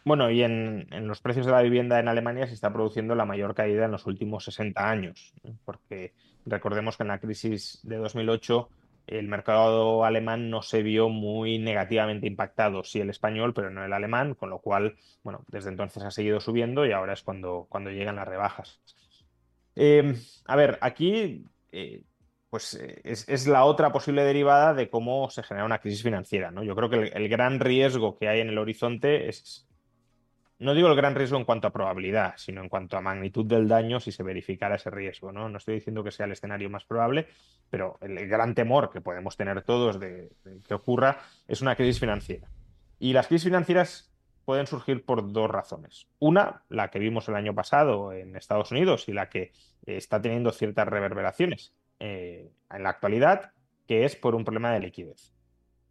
Bueno, 0.04 0.32
y 0.32 0.42
en, 0.42 0.88
en, 0.92 1.08
los 1.08 1.20
precios 1.22 1.46
de 1.46 1.52
la 1.52 1.62
vivienda 1.62 2.00
en 2.00 2.08
Alemania 2.08 2.48
se 2.48 2.54
está 2.54 2.72
produciendo 2.72 3.14
la 3.16 3.26
mayor 3.26 3.54
caída 3.56 3.86
en 3.86 3.92
los 3.92 4.06
últimos 4.06 4.46
60 4.46 4.90
años, 4.90 5.34
porque 5.66 6.14
recordemos 6.46 6.96
que 6.96 7.04
en 7.04 7.10
la 7.10 7.20
crisis 7.20 7.80
de 7.84 7.98
2008 7.98 8.70
el 9.08 9.30
mercado 9.30 10.04
alemán 10.04 10.50
no 10.50 10.62
se 10.62 10.84
vio 10.84 11.08
muy 11.08 11.60
negativamente 11.60 12.28
impactado, 12.28 12.84
sí 12.84 13.00
el 13.00 13.10
español, 13.10 13.54
pero 13.54 13.70
no 13.70 13.84
el 13.84 13.94
alemán, 13.94 14.36
con 14.36 14.50
lo 14.50 14.60
cual, 14.60 14.98
bueno, 15.24 15.46
desde 15.48 15.70
entonces 15.70 16.04
ha 16.04 16.12
seguido 16.12 16.42
subiendo 16.42 16.86
y 16.86 16.92
ahora 16.92 17.14
es 17.14 17.24
cuando, 17.24 17.68
cuando 17.70 17.90
llegan 17.90 18.18
las 18.18 18.28
rebajas. 18.28 18.82
Em, 19.76 20.16
a 20.46 20.56
ver, 20.58 20.78
aquí 20.82 21.46
eh, 21.72 22.02
pues 22.50 22.76
eh, 22.76 23.02
es, 23.04 23.48
la 23.48 23.66
otra 23.66 23.92
posible 23.92 24.24
derivada 24.24 24.74
de 24.74 24.90
cómo 24.90 25.30
se 25.30 25.44
genera 25.44 25.66
una 25.66 25.80
crisis 25.80 26.04
financiera, 26.04 26.52
¿no? 26.52 26.64
Yo 26.64 26.76
creo 26.76 26.90
que 26.90 27.12
el 27.14 27.30
gran 27.30 27.60
riesgo 27.60 28.18
que 28.18 28.30
hay 28.30 28.40
en 28.40 28.50
el 28.50 28.58
horizonte 28.58 29.30
es 29.30 29.68
no 30.60 30.74
digo 30.74 30.88
el 30.88 30.96
gran 30.96 31.14
riesgo 31.14 31.38
en 31.38 31.46
cuanto 31.46 31.68
a 31.68 31.74
probabilidad, 31.74 32.34
sino 32.38 32.62
en 32.62 32.70
cuanto 32.70 32.98
a 32.98 33.02
magnitud 33.02 33.46
del 33.46 33.68
daño 33.68 34.00
si 34.00 34.12
se 34.12 34.24
verificara 34.24 34.76
ese 34.76 34.90
riesgo. 34.90 35.32
No, 35.32 35.50
no 35.50 35.58
estoy 35.58 35.76
diciendo 35.76 36.04
que 36.04 36.12
sea 36.12 36.26
el 36.26 36.32
escenario 36.32 36.70
más 36.70 36.84
probable, 36.84 37.28
pero 37.70 37.98
el 38.02 38.28
gran 38.28 38.56
temor 38.56 38.90
que 38.90 39.02
podemos 39.02 39.38
tener 39.38 39.62
todos 39.62 40.00
de, 40.00 40.32
que 40.68 40.74
ocurra 40.74 41.20
es 41.48 41.62
una 41.62 41.76
crisis 41.76 42.00
financiera. 42.00 42.50
Y 42.98 43.14
las 43.14 43.28
crisis 43.28 43.46
financieras 43.46 44.12
pueden 44.46 44.66
surgir 44.66 45.06
por 45.06 45.32
dos 45.32 45.50
razones. 45.50 46.08
Una, 46.18 46.64
la 46.70 46.90
que 46.90 47.00
vimos 47.00 47.28
el 47.28 47.36
año 47.36 47.54
pasado 47.54 48.12
en 48.12 48.36
Estados 48.36 48.72
Unidos 48.72 49.08
y 49.10 49.14
la 49.14 49.30
que 49.30 49.52
está 49.86 50.22
teniendo 50.22 50.52
ciertas 50.52 50.88
reverberaciones 50.88 51.77
eh, 52.00 52.52
en 52.72 52.84
la 52.84 52.90
actualidad, 52.90 53.52
que 53.88 54.06
es 54.06 54.16
por 54.16 54.36
un 54.36 54.44
problema 54.44 54.72
de 54.74 54.80
liquidez. 54.80 55.34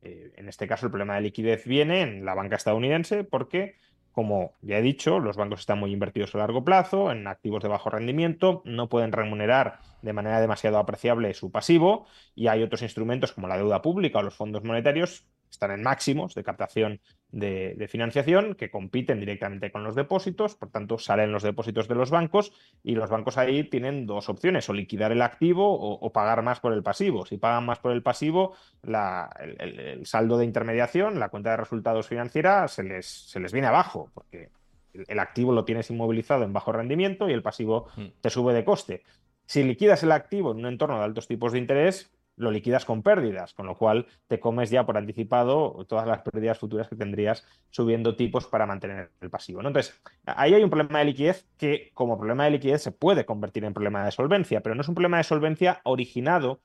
Eh, 0.02 0.32
en 0.36 0.48
este 0.48 0.66
caso, 0.66 0.86
el 0.86 0.92
problema 0.92 1.16
de 1.16 1.22
liquidez 1.22 1.64
viene 1.64 2.02
en 2.02 2.24
la 2.24 2.34
banca 2.34 2.56
estadounidense 2.56 3.24
porque, 3.24 3.76
como 4.12 4.52
ya 4.62 4.78
he 4.78 4.82
dicho, 4.82 5.18
los 5.18 5.36
bancos 5.36 5.60
están 5.60 5.78
muy 5.78 5.92
invertidos 5.92 6.34
a 6.34 6.38
largo 6.38 6.64
plazo 6.64 7.10
en 7.10 7.26
activos 7.26 7.62
de 7.62 7.68
bajo 7.68 7.90
rendimiento, 7.90 8.62
no 8.64 8.88
pueden 8.88 9.12
remunerar 9.12 9.80
de 10.02 10.12
manera 10.12 10.40
demasiado 10.40 10.78
apreciable 10.78 11.34
su 11.34 11.50
pasivo 11.50 12.06
y 12.34 12.48
hay 12.48 12.62
otros 12.62 12.82
instrumentos 12.82 13.32
como 13.32 13.48
la 13.48 13.56
deuda 13.56 13.82
pública 13.82 14.18
o 14.18 14.22
los 14.22 14.36
fondos 14.36 14.62
monetarios 14.62 15.26
están 15.56 15.70
en 15.70 15.82
máximos 15.82 16.34
de 16.34 16.44
captación 16.44 17.00
de, 17.30 17.86
financiación 17.88 18.54
que 18.54 18.70
compiten 18.70 19.20
directamente 19.20 19.72
con 19.72 19.82
los 19.84 19.94
depósitos, 19.94 20.54
por 20.54 20.70
tanto 20.70 20.98
salen 20.98 21.32
los 21.32 21.42
depósitos 21.42 21.88
de 21.88 21.94
los 21.94 22.10
bancos 22.10 22.52
y 22.82 22.94
los 22.94 23.10
bancos 23.10 23.38
ahí 23.38 23.64
tienen 23.64 24.06
dos 24.06 24.28
opciones, 24.28 24.68
o 24.68 24.72
liquidar 24.72 25.12
el 25.12 25.22
activo 25.22 25.72
o, 25.72 26.12
pagar 26.12 26.42
más 26.42 26.60
por 26.60 26.72
el 26.72 26.82
pasivo. 26.82 27.26
Si 27.26 27.38
pagan 27.38 27.66
más 27.66 27.78
por 27.78 27.92
el 27.92 28.02
pasivo, 28.02 28.54
el, 28.82 30.06
saldo 30.06 30.38
de 30.38 30.44
intermediación, 30.44 31.18
la 31.18 31.28
cuenta 31.28 31.50
de 31.50 31.56
resultados 31.56 32.06
financiera, 32.06 32.68
se 32.68 32.82
les, 32.82 33.06
se 33.06 33.40
les 33.40 33.52
viene 33.52 33.68
abajo, 33.68 34.10
porque 34.14 34.50
el, 34.92 35.18
activo 35.18 35.52
lo 35.52 35.64
tienes 35.64 35.90
inmovilizado 35.90 36.44
en 36.44 36.52
bajo 36.52 36.72
rendimiento 36.72 37.28
y 37.28 37.32
el 37.32 37.42
pasivo 37.42 37.88
mm. 37.96 38.06
te 38.20 38.30
sube 38.30 38.52
de 38.54 38.64
coste. 38.64 39.02
Si 39.46 39.62
liquidas 39.62 40.02
el 40.02 40.12
activo 40.12 40.52
en 40.52 40.58
un 40.58 40.66
entorno 40.66 40.98
de 40.98 41.04
altos 41.04 41.28
tipos 41.28 41.52
de 41.52 41.58
interés, 41.58 42.15
lo 42.36 42.50
liquidas 42.50 42.84
con 42.84 43.02
pérdidas, 43.02 43.54
con 43.54 43.66
lo 43.66 43.76
cual 43.76 44.06
te 44.28 44.38
comes 44.38 44.70
ya 44.70 44.84
por 44.84 44.96
anticipado 44.96 45.84
todas 45.88 46.06
las 46.06 46.20
pérdidas 46.20 46.58
futuras 46.58 46.88
que 46.88 46.96
tendrías 46.96 47.46
subiendo 47.70 48.14
tipos 48.14 48.46
para 48.46 48.66
mantener 48.66 49.10
el 49.20 49.30
pasivo. 49.30 49.60
Entonces, 49.60 50.00
ahí 50.26 50.54
hay 50.54 50.62
un 50.62 50.70
problema 50.70 50.98
de 50.98 51.06
liquidez 51.06 51.46
que 51.56 51.90
como 51.94 52.18
problema 52.18 52.44
de 52.44 52.50
liquidez 52.52 52.82
se 52.82 52.92
puede 52.92 53.24
convertir 53.24 53.64
en 53.64 53.74
problema 53.74 54.04
de 54.04 54.12
solvencia, 54.12 54.62
pero 54.62 54.74
no 54.74 54.82
es 54.82 54.88
un 54.88 54.94
problema 54.94 55.16
de 55.16 55.24
solvencia 55.24 55.80
originado 55.84 56.60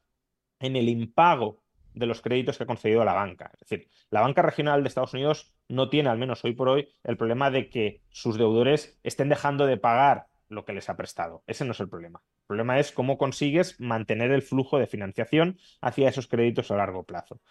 en 0.60 0.76
el 0.76 0.90
impago 0.90 1.62
de 1.94 2.06
los 2.06 2.22
créditos 2.22 2.58
que 2.58 2.64
ha 2.64 2.68
concedido 2.68 3.04
la 3.04 3.14
banca. 3.14 3.52
Es 3.54 3.60
decir, 3.62 3.90
la 4.10 4.22
banca 4.22 4.42
regional 4.42 4.84
de 4.84 4.88
Estados 4.88 5.14
Unidos 5.14 5.54
no 5.68 5.90
tiene, 5.90 6.10
al 6.10 6.18
menos 6.18 6.44
hoy 6.46 6.54
por 6.54 6.70
hoy, 6.70 6.90
el 7.04 7.18
problema 7.18 7.52
de 7.52 7.70
que 7.70 8.02
sus 8.10 8.38
deudores 8.38 9.00
estén 9.04 9.30
dejando 9.30 9.66
de 9.66 9.78
pagar 9.78 10.28
lo 10.52 10.66
que 10.66 10.74
les 10.74 10.90
ha 10.90 10.98
prestado. 10.98 11.44
Ese 11.48 11.66
no 11.66 11.72
es 11.72 11.80
el 11.80 11.90
problema. 11.90 12.22
El 12.42 12.48
problema 12.48 12.80
es 12.80 12.92
cómo 12.92 13.18
consigues 13.18 13.80
mantener 13.80 14.32
el 14.32 14.42
flujo 14.42 14.78
de 14.78 14.88
financiación 14.88 15.58
hacia 15.82 16.10
esos 16.10 16.28
créditos 16.28 16.70
a 16.70 16.76
largo 16.76 17.04
plazo. 17.04 17.42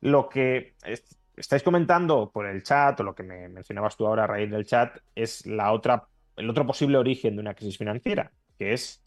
Lo 0.00 0.28
que 0.28 0.74
estáis 1.36 1.62
comentando 1.62 2.30
por 2.32 2.46
el 2.46 2.62
chat 2.62 2.98
o 3.00 3.02
lo 3.04 3.14
que 3.14 3.22
me 3.22 3.48
mencionabas 3.48 3.96
tú 3.96 4.06
ahora 4.06 4.24
a 4.24 4.26
raíz 4.26 4.50
del 4.50 4.66
chat 4.66 4.96
es 5.14 5.46
la 5.46 5.72
otra, 5.72 6.08
el 6.36 6.48
otro 6.48 6.66
posible 6.66 6.96
origen 6.96 7.36
de 7.36 7.42
una 7.42 7.54
crisis 7.54 7.76
financiera, 7.76 8.32
que 8.58 8.72
es 8.72 9.02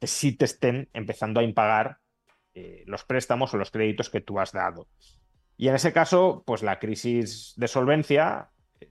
que 0.00 0.06
sí 0.06 0.36
te 0.36 0.44
estén 0.44 0.88
empezando 0.92 1.40
a 1.40 1.42
impagar 1.42 1.98
eh, 2.54 2.84
los 2.86 3.04
préstamos 3.04 3.52
o 3.52 3.56
los 3.56 3.72
créditos 3.72 4.08
que 4.08 4.20
tú 4.20 4.38
has 4.38 4.52
dado. 4.52 4.86
Y 5.56 5.66
en 5.66 5.74
ese 5.74 5.92
caso, 5.92 6.44
pues 6.46 6.62
la 6.62 6.78
crisis 6.78 7.54
de 7.56 7.66
solvencia 7.66 8.50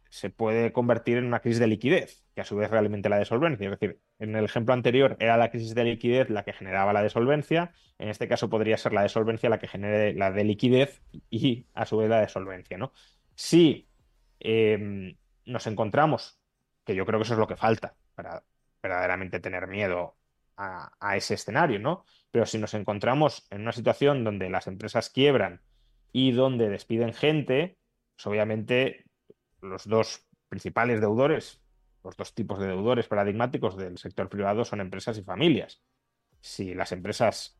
se 0.10 0.29
puede 0.29 0.74
convertir 0.74 1.17
en 1.17 1.25
una 1.25 1.39
crisis 1.39 1.60
de 1.60 1.67
liquidez, 1.67 2.26
que 2.38 2.41
a 2.41 2.46
su 2.46 2.56
vez 2.56 2.70
realmente 2.70 3.10
la 3.10 3.17
de 3.17 3.25
solvencia. 3.25 3.65
Es 3.65 3.79
decir, 3.79 4.00
en 4.20 4.36
el 4.36 4.46
ejemplo 4.46 4.72
anterior 4.72 5.17
era 5.20 5.38
la 5.38 5.50
crisis 5.50 5.74
de 5.74 5.84
liquidez 5.84 6.29
la 6.29 6.44
que 6.44 6.53
generaba 6.53 6.94
la 6.94 7.01
de 7.01 7.10
solvencia, 7.10 7.72
en 7.98 8.10
este 8.10 8.27
caso 8.27 8.48
podría 8.48 8.77
ser 8.77 8.94
la 8.94 9.01
de 9.01 9.10
solvencia 9.10 9.50
la 9.50 9.58
que 9.58 9.67
genere 9.67 10.13
la 10.13 10.29
de 10.29 10.44
liquidez 10.44 11.01
y 11.32 11.65
a 11.74 11.88
su 11.88 11.98
vez 11.98 12.12
la 12.12 12.22
de 12.22 12.29
solvencia. 12.29 12.77
¿no? 12.77 12.94
Si 13.34 13.89
em, 14.39 15.17
nos 15.46 15.65
encontramos, 15.65 16.39
que 16.86 16.94
yo 16.94 17.08
creo 17.08 17.17
que 17.17 17.24
eso 17.24 17.34
es 17.34 17.39
lo 17.39 17.48
que 17.48 17.56
falta 17.56 17.96
para 18.13 18.44
verdaderamente 18.84 19.39
tener 19.39 19.65
miedo 19.65 20.15
a, 20.58 20.91
a 21.00 21.17
ese 21.17 21.34
escenario, 21.34 21.79
¿no? 21.79 22.06
Pero 22.29 22.46
si 22.46 22.60
nos 22.60 22.75
encontramos 22.75 23.48
en 23.50 23.62
una 23.62 23.72
situación 23.72 24.24
donde 24.24 24.51
las 24.51 24.67
empresas 24.67 25.10
quiebran 25.10 25.63
y 26.12 26.34
donde 26.34 26.70
despiden 26.70 27.13
gente, 27.13 27.79
pues 28.15 28.27
obviamente 28.27 29.06
los 29.60 29.88
dos 29.88 30.27
principales 30.50 31.01
deudores, 31.01 31.63
los 32.04 32.16
dos 32.16 32.34
tipos 32.34 32.60
de 32.60 32.68
deudores 32.68 33.08
paradigmáticos 33.08 33.77
del 33.77 33.98
sector 33.98 34.30
privado 34.30 34.66
son 34.66 34.82
empresas 34.82 35.18
y 35.18 35.24
familias. 35.24 35.82
Si 36.42 36.74
las 36.74 36.92
empresas 36.92 37.60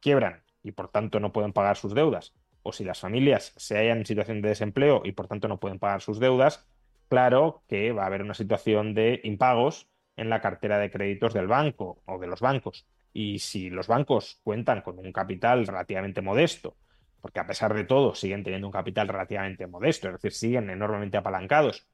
quiebran 0.00 0.42
y 0.62 0.72
por 0.72 0.88
tanto 0.88 1.20
no 1.20 1.32
pueden 1.32 1.52
pagar 1.52 1.76
sus 1.76 1.94
deudas, 1.94 2.34
o 2.62 2.72
si 2.72 2.84
las 2.84 3.00
familias 3.00 3.52
se 3.56 3.76
hallan 3.76 3.98
en 3.98 4.06
situación 4.06 4.40
de 4.40 4.48
desempleo 4.48 5.02
y 5.04 5.12
por 5.12 5.28
tanto 5.28 5.48
no 5.48 5.60
pueden 5.60 5.78
pagar 5.78 6.00
sus 6.00 6.18
deudas, 6.18 6.66
claro 7.08 7.62
que 7.68 7.92
va 7.92 8.04
a 8.04 8.06
haber 8.06 8.22
una 8.22 8.34
situación 8.34 8.94
de 8.94 9.20
impagos 9.24 9.88
en 10.16 10.30
la 10.30 10.40
cartera 10.40 10.78
de 10.78 10.90
créditos 10.90 11.34
del 11.34 11.46
banco 11.46 12.02
o 12.06 12.18
de 12.18 12.26
los 12.26 12.40
bancos. 12.40 12.86
Y 13.12 13.40
si 13.40 13.68
los 13.68 13.86
bancos 13.86 14.40
cuentan 14.42 14.80
con 14.80 14.98
un 14.98 15.12
capital 15.12 15.66
relativamente 15.66 16.22
modesto 16.22 16.76
porque 17.24 17.40
a 17.40 17.46
pesar 17.46 17.72
de 17.72 17.84
todo 17.84 18.14
siguen 18.14 18.44
teniendo 18.44 18.68
un 18.68 18.72
capital 18.72 19.08
relativamente 19.08 19.66
modesto, 19.66 20.08
es 20.08 20.12
decir, 20.12 20.32
siguen 20.32 20.68
enormemente 20.68 21.16
apalancados 21.16 21.86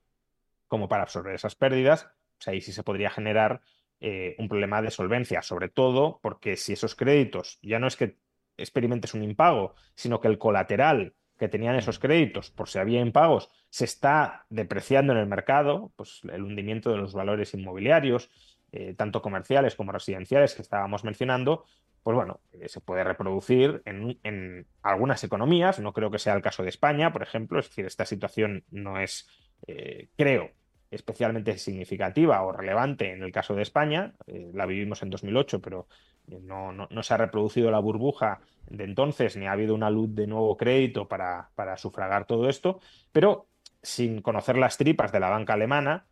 como 0.71 0.89
para 0.89 1.03
absorber 1.03 1.35
esas 1.35 1.57
pérdidas, 1.57 2.09
pues 2.39 2.49
ahí 2.49 2.61
sí 2.61 2.73
se 2.73 2.85
podría 2.85 3.11
generar 3.11 3.61
eh, 4.01 4.37
un 4.39 4.49
problema 4.49 4.81
de 4.81 4.91
solvencia, 4.91 5.43
sobre 5.43 5.69
todo 5.69 6.21
porque 6.23 6.57
si 6.57 6.73
esos 6.73 6.95
créditos 6.95 7.59
ya 7.61 7.81
no 7.81 7.89
es 7.89 7.97
que 7.97 8.17
experimentes 8.57 9.13
un 9.13 9.25
impago, 9.25 9.75
sino 9.97 10.21
que 10.21 10.29
el 10.29 10.39
colateral 10.39 11.15
que 11.39 11.49
tenían 11.49 11.75
esos 11.75 11.99
créditos 11.99 12.51
por 12.51 12.69
si 12.69 12.79
había 12.79 13.01
impagos 13.01 13.51
se 13.69 13.85
está 13.85 14.47
depreciando 14.49 15.13
en 15.13 15.19
el 15.19 15.27
mercado, 15.27 15.93
pues 15.97 16.21
el 16.31 16.43
hundimiento 16.43 16.91
de 16.93 16.99
los 16.99 17.15
valores 17.15 17.53
inmobiliarios, 17.55 18.31
eh, 18.73 18.95
tanto 18.95 19.23
comerciales 19.23 19.75
como 19.75 19.91
residenciales 19.91 20.55
que 20.55 20.63
estábamos 20.63 21.03
mencionando, 21.03 21.65
pues 22.03 22.15
bueno, 22.15 22.41
eh, 22.53 22.69
se 22.69 22.81
puede 22.81 23.05
reproducir 23.05 23.83
en, 23.85 24.67
algunas 24.83 25.25
economías, 25.25 25.81
no 25.81 25.93
creo 25.93 26.11
que 26.11 26.19
sea 26.19 26.35
el 26.35 26.43
caso 26.43 26.63
de 26.63 26.69
España, 26.69 27.13
por 27.13 27.23
ejemplo, 27.23 27.59
es 27.59 27.69
decir, 27.69 27.85
esta 27.85 28.07
situación 28.07 28.65
no 28.71 28.99
es, 28.99 29.29
eh, 29.67 30.09
creo, 30.17 30.51
especialmente 30.91 31.57
significativa 31.59 32.43
o 32.43 32.53
relevante 32.53 33.13
en 33.13 33.23
el 33.23 33.33
caso 33.33 33.55
de 33.55 33.63
España, 33.63 34.15
eh, 34.27 34.51
la 34.55 34.67
vivimos 34.67 35.03
en 35.03 35.11
2008, 35.11 35.61
pero 35.61 35.87
no, 36.27 36.73
no, 36.73 37.03
se 37.03 37.15
ha 37.15 37.17
reproducido 37.17 37.71
la 37.71 37.79
burbuja 37.79 38.41
de 38.69 38.85
entonces, 38.85 39.37
ni 39.37 39.47
ha 39.47 39.53
habido 39.53 39.75
una 39.75 39.91
luz 39.91 40.15
de 40.15 40.27
nuevo 40.27 40.57
crédito 40.57 41.09
para, 41.09 41.51
para 41.55 41.77
sufragar 41.77 42.27
todo 42.27 42.49
esto, 42.49 42.81
pero 43.13 43.49
sin 43.83 44.21
conocer 44.23 44.57
las 44.57 44.77
tripas 44.77 45.11
de 45.13 45.21
la 45.21 45.31
banca 45.31 45.55
alemana, 45.55 46.07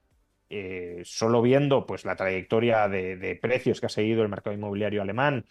solo 1.05 1.43
viendo 1.43 1.85
pues 1.85 2.07
la 2.07 2.17
trayectoria 2.17 2.89
de, 2.89 3.39
precios 3.41 3.81
que 3.81 3.87
ha 3.87 3.91
seguido 3.91 4.23
el 4.23 4.31
mercado 4.31 4.57
inmobiliario 4.57 5.03
alemán 5.03 5.45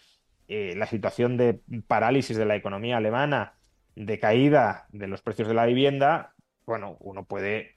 eh, 0.47 0.75
la 0.77 0.85
situación 0.85 1.35
de 1.35 1.59
parálisis 1.87 2.37
de 2.37 2.45
la 2.45 2.55
economía 2.55 2.97
alemana, 2.97 3.57
de 3.95 4.17
caída 4.17 4.87
de 4.91 5.07
los 5.07 5.21
precios 5.21 5.49
de 5.49 5.53
la 5.53 5.65
vivienda, 5.65 6.35
bueno, 6.65 6.95
uno 7.01 7.25
puede 7.25 7.76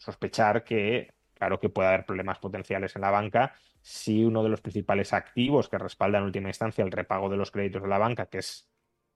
sospechar 0.00 0.64
que, 0.64 1.12
claro 1.34 1.60
que 1.60 1.68
puede 1.68 1.88
haber 1.88 2.06
problemas 2.06 2.38
potenciales 2.38 2.96
en 2.96 3.02
la 3.02 3.10
banca 3.10 3.54
si 3.82 4.24
uno 4.24 4.42
de 4.42 4.48
los 4.48 4.60
principales 4.60 5.12
activos 5.12 5.68
que 5.68 5.78
respalda 5.78 6.18
en 6.18 6.24
última 6.24 6.48
instancia 6.48 6.84
el 6.84 6.90
repago 6.90 7.28
de 7.28 7.36
los 7.36 7.50
créditos 7.50 7.82
de 7.82 7.88
la 7.88 7.98
banca, 7.98 8.26
que 8.26 8.38
es 8.38 8.68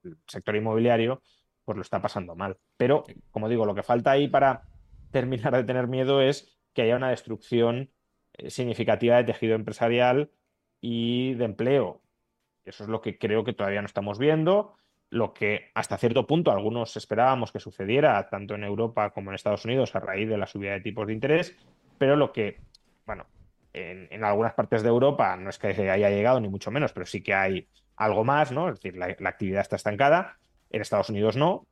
el 0.03 0.17
sector 0.27 0.55
inmobiliario, 0.55 1.21
pues 1.63 1.75
lo 1.75 1.81
está 1.81 2.01
pasando 2.01 2.35
mal. 2.35 2.57
Pero, 2.77 3.03
como 3.31 3.49
digo, 3.49 3.65
lo 3.65 3.75
que 3.75 3.83
falta 3.83 4.11
ahí 4.11 4.27
para 4.27 4.63
terminar 5.11 5.55
de 5.55 5.63
tener 5.63 5.87
miedo 5.87 6.21
es 6.21 6.57
que 6.73 6.83
haya 6.83 6.95
una 6.95 7.09
destrucción 7.09 7.91
eh, 8.33 8.49
significativa 8.49 9.17
de 9.17 9.23
tejido 9.23 9.55
empresarial 9.55 10.31
y 10.81 11.33
de 11.33 11.45
empleo. 11.45 12.01
Eso 12.63 12.83
es 12.83 12.89
lo 12.89 13.01
que 13.01 13.17
creo 13.17 13.43
que 13.43 13.53
todavía 13.53 13.81
no 13.81 13.87
estamos 13.87 14.19
viendo, 14.19 14.75
lo 15.15 15.33
que 15.33 15.71
hasta 15.73 15.97
cierto 15.97 16.27
punto 16.27 16.51
algunos 16.51 16.97
esperábamos 16.97 17.51
que 17.51 17.59
sucediera, 17.59 18.27
tanto 18.29 18.55
en 18.55 18.63
Europa 18.63 19.11
como 19.11 19.31
en 19.31 19.35
Estados 19.35 19.65
Unidos, 19.65 19.95
a 19.95 19.99
raíz 19.99 20.29
de 20.29 20.37
la 20.37 20.45
subida 20.45 20.73
de 20.73 20.81
tipos 20.81 21.07
de 21.07 21.13
interés, 21.13 21.55
pero 21.97 22.15
lo 22.15 22.31
que, 22.31 22.59
bueno, 23.05 23.25
en, 23.73 24.23
algunas 24.23 24.53
partes 24.53 24.83
de 24.83 24.89
Europa 24.89 25.35
no 25.37 25.49
es 25.49 25.57
que 25.57 25.67
haya 25.67 26.09
llegado 26.09 26.39
ni 26.39 26.49
mucho 26.49 26.71
menos, 26.71 26.93
pero 26.93 27.05
sí 27.05 27.21
que 27.21 27.33
hay 27.33 27.67
algo 27.95 28.23
más, 28.23 28.51
¿no? 28.51 28.69
Es 28.69 28.75
decir, 28.75 28.97
la, 28.97 29.05
actividad 29.29 29.61
está 29.61 29.75
estancada, 29.75 30.37
en 30.69 30.81
Estados 30.81 31.09
Unidos 31.09 31.37
no, 31.37 31.65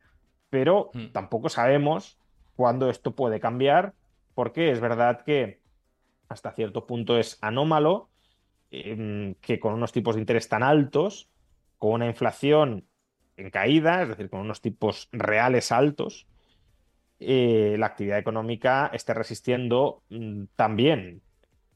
pero 0.50 0.91
hmm. 0.93 1.12
tampoco 1.12 1.50
sabemos 1.50 2.17
cuándo 2.55 2.89
esto 2.89 3.15
puede 3.15 3.39
cambiar, 3.39 3.93
porque 4.33 4.71
es 4.71 4.79
verdad 4.79 5.21
que 5.25 5.59
hasta 6.29 6.51
cierto 6.53 6.88
punto 6.88 7.17
es 7.17 7.38
anómalo 7.41 8.09
Em, 8.75 9.35
que 9.35 9.59
con 9.59 9.75
unos 9.75 9.91
tipos 9.91 10.15
de 10.15 10.21
interés 10.21 10.50
tan 10.50 10.63
altos, 10.63 11.29
con 11.77 11.91
una 11.91 12.07
inflación 12.07 12.88
en 13.43 13.50
caída, 13.50 14.03
es 14.03 14.09
decir, 14.09 14.29
con 14.29 14.41
unos 14.41 14.62
tipos 14.62 15.09
reales 15.12 15.71
altos, 15.71 16.27
eh, 17.19 17.75
la 17.77 17.88
actividad 17.88 18.17
económica 18.17 18.89
esté 18.93 19.13
resistiendo 19.13 20.03
mm, 20.09 20.45
también. 20.55 21.21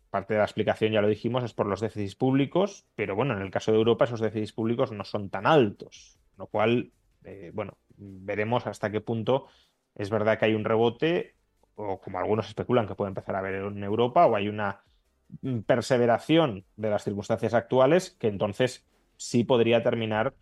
Parte 0.09 0.33
de 0.33 0.39
la 0.39 0.45
explicación, 0.45 0.93
ya 0.93 1.01
lo 1.01 1.09
dijimos, 1.09 1.43
es 1.43 1.53
por 1.53 1.67
los 1.67 1.81
déficits 1.81 2.15
públicos, 2.15 2.86
pero 2.95 3.15
bueno, 3.15 3.36
en 3.36 3.41
el 3.41 3.51
caso 3.51 3.71
de 3.71 3.77
Europa 3.77 4.05
esos 4.05 4.21
déficits 4.21 4.53
públicos 4.53 4.91
no 4.91 5.03
son 5.03 5.29
tan 5.29 5.45
altos, 5.45 6.17
lo 6.38 6.47
cual, 6.47 6.91
eh, 7.25 7.51
bueno, 7.53 7.77
veremos 7.97 8.65
hasta 8.67 8.89
qué 8.89 9.01
punto 9.01 9.47
es 9.95 10.09
verdad 10.09 10.39
que 10.39 10.45
hay 10.45 10.53
un 10.53 10.63
rebote 10.63 11.36
o 11.75 12.00
como 12.00 12.19
algunos 12.19 12.47
especulan 12.47 12.88
que 12.88 12.95
puede 12.95 13.09
empezar 13.09 13.36
a 13.36 13.39
haber 13.39 13.55
en 13.55 13.83
Europa, 13.83 14.25
o 14.25 14.36
hay 14.36 14.47
una 14.47 14.81
perseveración 15.65 16.65
de 16.75 16.89
las 16.89 17.03
circunstancias 17.03 17.53
actuales 17.53 18.12
que 18.19 18.27
entonces 18.27 18.86
sí 19.17 19.43
podría 19.43 19.83
terminar, 19.83 20.33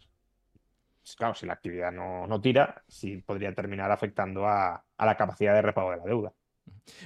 claro, 1.16 1.36
si 1.36 1.46
la 1.46 1.54
actividad 1.54 1.92
no, 1.92 2.26
no 2.28 2.42
tira, 2.42 2.84
sí 2.88 3.18
podría 3.18 3.54
terminar 3.54 3.92
afectando 3.92 4.48
a, 4.48 4.84
a 4.98 5.06
la 5.06 5.18
capacidad 5.18 5.54
de 5.54 5.62
repago 5.62 5.92
de 5.92 5.98
la 5.98 6.04
deuda. 6.06 6.34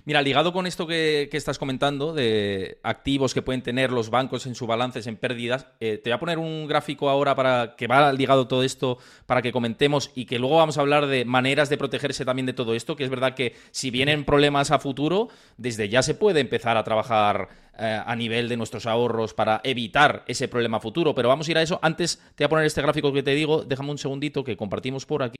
Mira, 0.05 0.21
ligado 0.21 0.53
con 0.53 0.67
esto 0.67 0.87
que, 0.87 1.29
estás 1.31 1.59
comentando 1.59 2.13
de 2.13 2.79
activos 2.83 3.33
que 3.33 3.41
pueden 3.41 3.61
tener 3.61 3.91
los 3.91 4.09
bancos 4.09 4.45
en 4.45 4.55
sus 4.55 4.67
balances 4.67 5.07
en 5.07 5.17
pérdidas, 5.17 5.67
eh, 5.79 5.97
te 5.97 6.09
voy 6.09 6.15
a 6.15 6.19
poner 6.19 6.37
un 6.37 6.67
gráfico 6.67 7.09
ahora 7.09 7.35
para 7.35 7.75
que 7.77 7.87
va 7.87 8.11
ligado 8.13 8.47
todo 8.47 8.63
esto 8.63 8.97
para 9.25 9.41
que 9.41 9.51
comentemos 9.51 10.11
y 10.15 10.25
que 10.25 10.39
luego 10.39 10.57
vamos 10.57 10.77
a 10.77 10.81
hablar 10.81 11.07
de 11.07 11.25
maneras 11.25 11.69
de 11.69 11.77
protegerse 11.77 12.25
también 12.25 12.45
de 12.45 12.53
todo 12.53 12.75
esto, 12.75 12.95
que 12.95 13.03
es 13.03 13.09
verdad 13.09 13.35
que 13.35 13.55
si 13.71 13.89
vienen 13.91 14.25
problemas 14.25 14.71
a 14.71 14.79
futuro, 14.79 15.29
desde 15.57 15.89
ya 15.89 16.01
se 16.01 16.13
puede 16.13 16.39
empezar 16.39 16.77
a 16.77 16.83
trabajar 16.83 17.49
eh, 17.77 18.01
a 18.05 18.15
nivel 18.15 18.49
de 18.49 18.57
nuestros 18.57 18.85
ahorros 18.85 19.33
para 19.33 19.61
evitar 19.63 20.23
ese 20.27 20.47
problema 20.47 20.79
futuro, 20.79 21.15
pero 21.15 21.29
vamos 21.29 21.47
a 21.47 21.51
ir 21.51 21.57
a 21.57 21.61
eso. 21.61 21.79
Antes 21.81 22.17
te 22.35 22.43
voy 22.43 22.45
a 22.45 22.49
poner 22.49 22.65
este 22.65 22.81
gráfico 22.81 23.13
que 23.13 23.23
te 23.23 23.33
digo, 23.33 23.63
déjame 23.63 23.91
un 23.91 23.97
segundito 23.97 24.43
que 24.43 24.57
compartimos 24.57 25.05
por 25.05 25.23
aquí. 25.23 25.38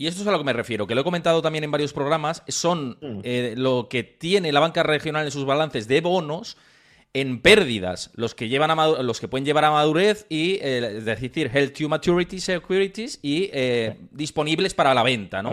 Y 0.00 0.06
esto 0.06 0.22
es 0.22 0.28
a 0.28 0.32
lo 0.32 0.38
que 0.38 0.44
me 0.44 0.54
refiero, 0.54 0.86
que 0.86 0.94
lo 0.94 1.02
he 1.02 1.04
comentado 1.04 1.42
también 1.42 1.62
en 1.62 1.70
varios 1.70 1.92
programas, 1.92 2.42
son 2.48 2.96
mm. 3.02 3.20
eh, 3.22 3.54
lo 3.54 3.86
que 3.90 4.02
tiene 4.02 4.50
la 4.50 4.58
banca 4.58 4.82
regional 4.82 5.26
en 5.26 5.30
sus 5.30 5.44
balances 5.44 5.88
de 5.88 6.00
bonos 6.00 6.56
en 7.12 7.42
pérdidas, 7.42 8.10
los 8.14 8.34
que 8.34 8.48
llevan 8.48 8.70
a 8.70 8.86
los 9.02 9.20
que 9.20 9.28
pueden 9.28 9.44
llevar 9.44 9.66
a 9.66 9.72
madurez 9.72 10.24
y 10.30 10.54
eh, 10.62 10.96
es 10.96 11.04
decir, 11.04 11.50
held 11.52 11.74
to 11.74 11.86
maturity 11.90 12.40
securities 12.40 13.18
y 13.20 13.50
eh, 13.52 13.98
disponibles 14.10 14.72
para 14.72 14.94
la 14.94 15.02
venta, 15.02 15.42
¿no? 15.42 15.52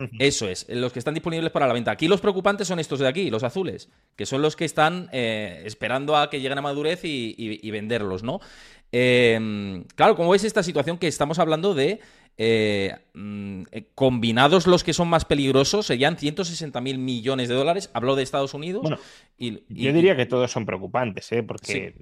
Eso 0.18 0.48
es, 0.48 0.66
los 0.68 0.92
que 0.92 0.98
están 0.98 1.14
disponibles 1.14 1.52
para 1.52 1.68
la 1.68 1.72
venta. 1.72 1.92
Aquí 1.92 2.08
los 2.08 2.20
preocupantes 2.20 2.66
son 2.66 2.80
estos 2.80 2.98
de 2.98 3.06
aquí, 3.06 3.30
los 3.30 3.44
azules, 3.44 3.90
que 4.16 4.26
son 4.26 4.42
los 4.42 4.56
que 4.56 4.64
están 4.64 5.08
esperando 5.12 6.16
a 6.16 6.30
que 6.30 6.40
lleguen 6.40 6.58
a 6.58 6.62
madurez 6.62 7.02
y 7.04 7.70
venderlos, 7.70 8.24
¿no? 8.24 8.40
claro, 8.90 10.16
como 10.16 10.30
ves 10.30 10.44
esta 10.44 10.62
situación 10.62 10.98
que 10.98 11.06
estamos 11.06 11.38
hablando 11.38 11.74
de 11.74 12.00
eh, 12.38 12.94
mm, 13.14 13.62
eh, 13.72 13.88
combinados 13.94 14.66
los 14.66 14.84
que 14.84 14.92
son 14.92 15.08
más 15.08 15.24
peligrosos 15.24 15.86
serían 15.86 16.18
160 16.18 16.80
mil 16.80 16.98
millones 16.98 17.48
de 17.48 17.54
dólares. 17.54 17.90
Habló 17.94 18.14
de 18.14 18.22
Estados 18.22 18.54
Unidos. 18.54 18.86
y, 19.38 19.62
yo 19.68 19.92
diría 19.92 20.16
que 20.16 20.26
todos 20.26 20.50
son 20.50 20.66
preocupantes, 20.66 21.30
¿eh? 21.32 21.42
porque 21.42 21.94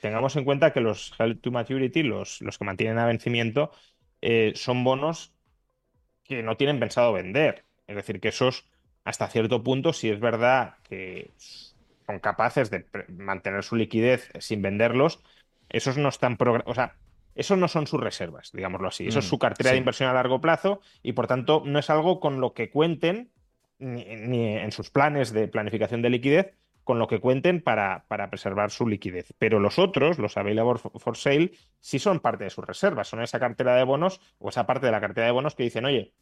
tengamos 0.00 0.36
en 0.36 0.44
cuenta 0.44 0.72
que 0.72 0.80
los 0.80 1.12
Held 1.18 1.40
to 1.40 1.50
Maturity, 1.50 2.02
los, 2.02 2.40
los 2.42 2.58
que 2.58 2.64
mantienen 2.64 2.98
a 2.98 3.06
vencimiento, 3.06 3.70
son 4.54 4.84
bonos 4.84 5.32
que 6.24 6.42
no 6.42 6.56
tienen 6.56 6.80
pensado 6.80 7.12
vender. 7.12 7.64
Es 7.86 7.96
decir, 7.96 8.20
que 8.20 8.28
esos, 8.28 8.66
hasta 9.04 9.28
cierto 9.28 9.62
punto, 9.62 9.92
si 9.92 10.10
es 10.10 10.20
verdad 10.20 10.76
que 10.82 11.30
son 12.06 12.18
capaces 12.18 12.70
de 12.70 12.86
mantener 13.08 13.62
su 13.62 13.76
liquidez 13.76 14.30
sin 14.38 14.62
venderlos, 14.62 15.22
esos 15.68 15.96
no 15.96 16.08
están 16.08 16.36
o 16.66 16.74
sea, 16.74 16.96
esos 17.34 17.58
no 17.58 17.68
son 17.68 17.86
sus 17.86 18.00
reservas, 18.00 18.50
digámoslo 18.52 18.88
así. 18.88 19.06
Eso 19.06 19.20
es 19.20 19.26
mm, 19.26 19.28
su 19.28 19.38
cartera 19.38 19.72
de 19.72 19.78
inversión 19.78 20.08
a 20.08 20.12
largo 20.12 20.40
plazo 20.40 20.80
y 21.02 21.12
por 21.12 21.26
tanto 21.26 21.62
no 21.64 21.78
es 21.78 21.90
algo 21.90 22.20
con 22.20 22.40
lo 22.40 22.52
que 22.52 22.70
cuenten 22.70 23.30
ni, 23.78 24.56
en 24.56 24.72
sus 24.72 24.90
planes 24.90 25.32
de 25.32 25.48
planificación 25.48 26.02
de 26.02 26.10
liquidez 26.10 26.54
con 26.84 26.98
lo 26.98 27.06
que 27.06 27.20
cuenten 27.20 27.62
para, 27.62 28.04
para, 28.08 28.28
preservar 28.28 28.72
su 28.72 28.88
liquidez. 28.88 29.32
Pero 29.38 29.60
los 29.60 29.78
otros, 29.78 30.18
los 30.18 30.36
available 30.36 30.80
for 30.96 31.16
sale, 31.16 31.52
sí 31.78 32.00
son 32.00 32.18
parte 32.18 32.44
de 32.44 32.50
sus 32.50 32.64
reservas. 32.64 33.06
Son 33.06 33.22
esa 33.22 33.38
cartera 33.38 33.76
de 33.76 33.84
bonos 33.84 34.20
o 34.38 34.48
esa 34.48 34.66
parte 34.66 34.86
de 34.86 34.92
la 34.92 35.00
cartera 35.00 35.26
de 35.26 35.32
bonos 35.32 35.54
que 35.54 35.62
dicen, 35.62 35.84
oye, 35.84 36.12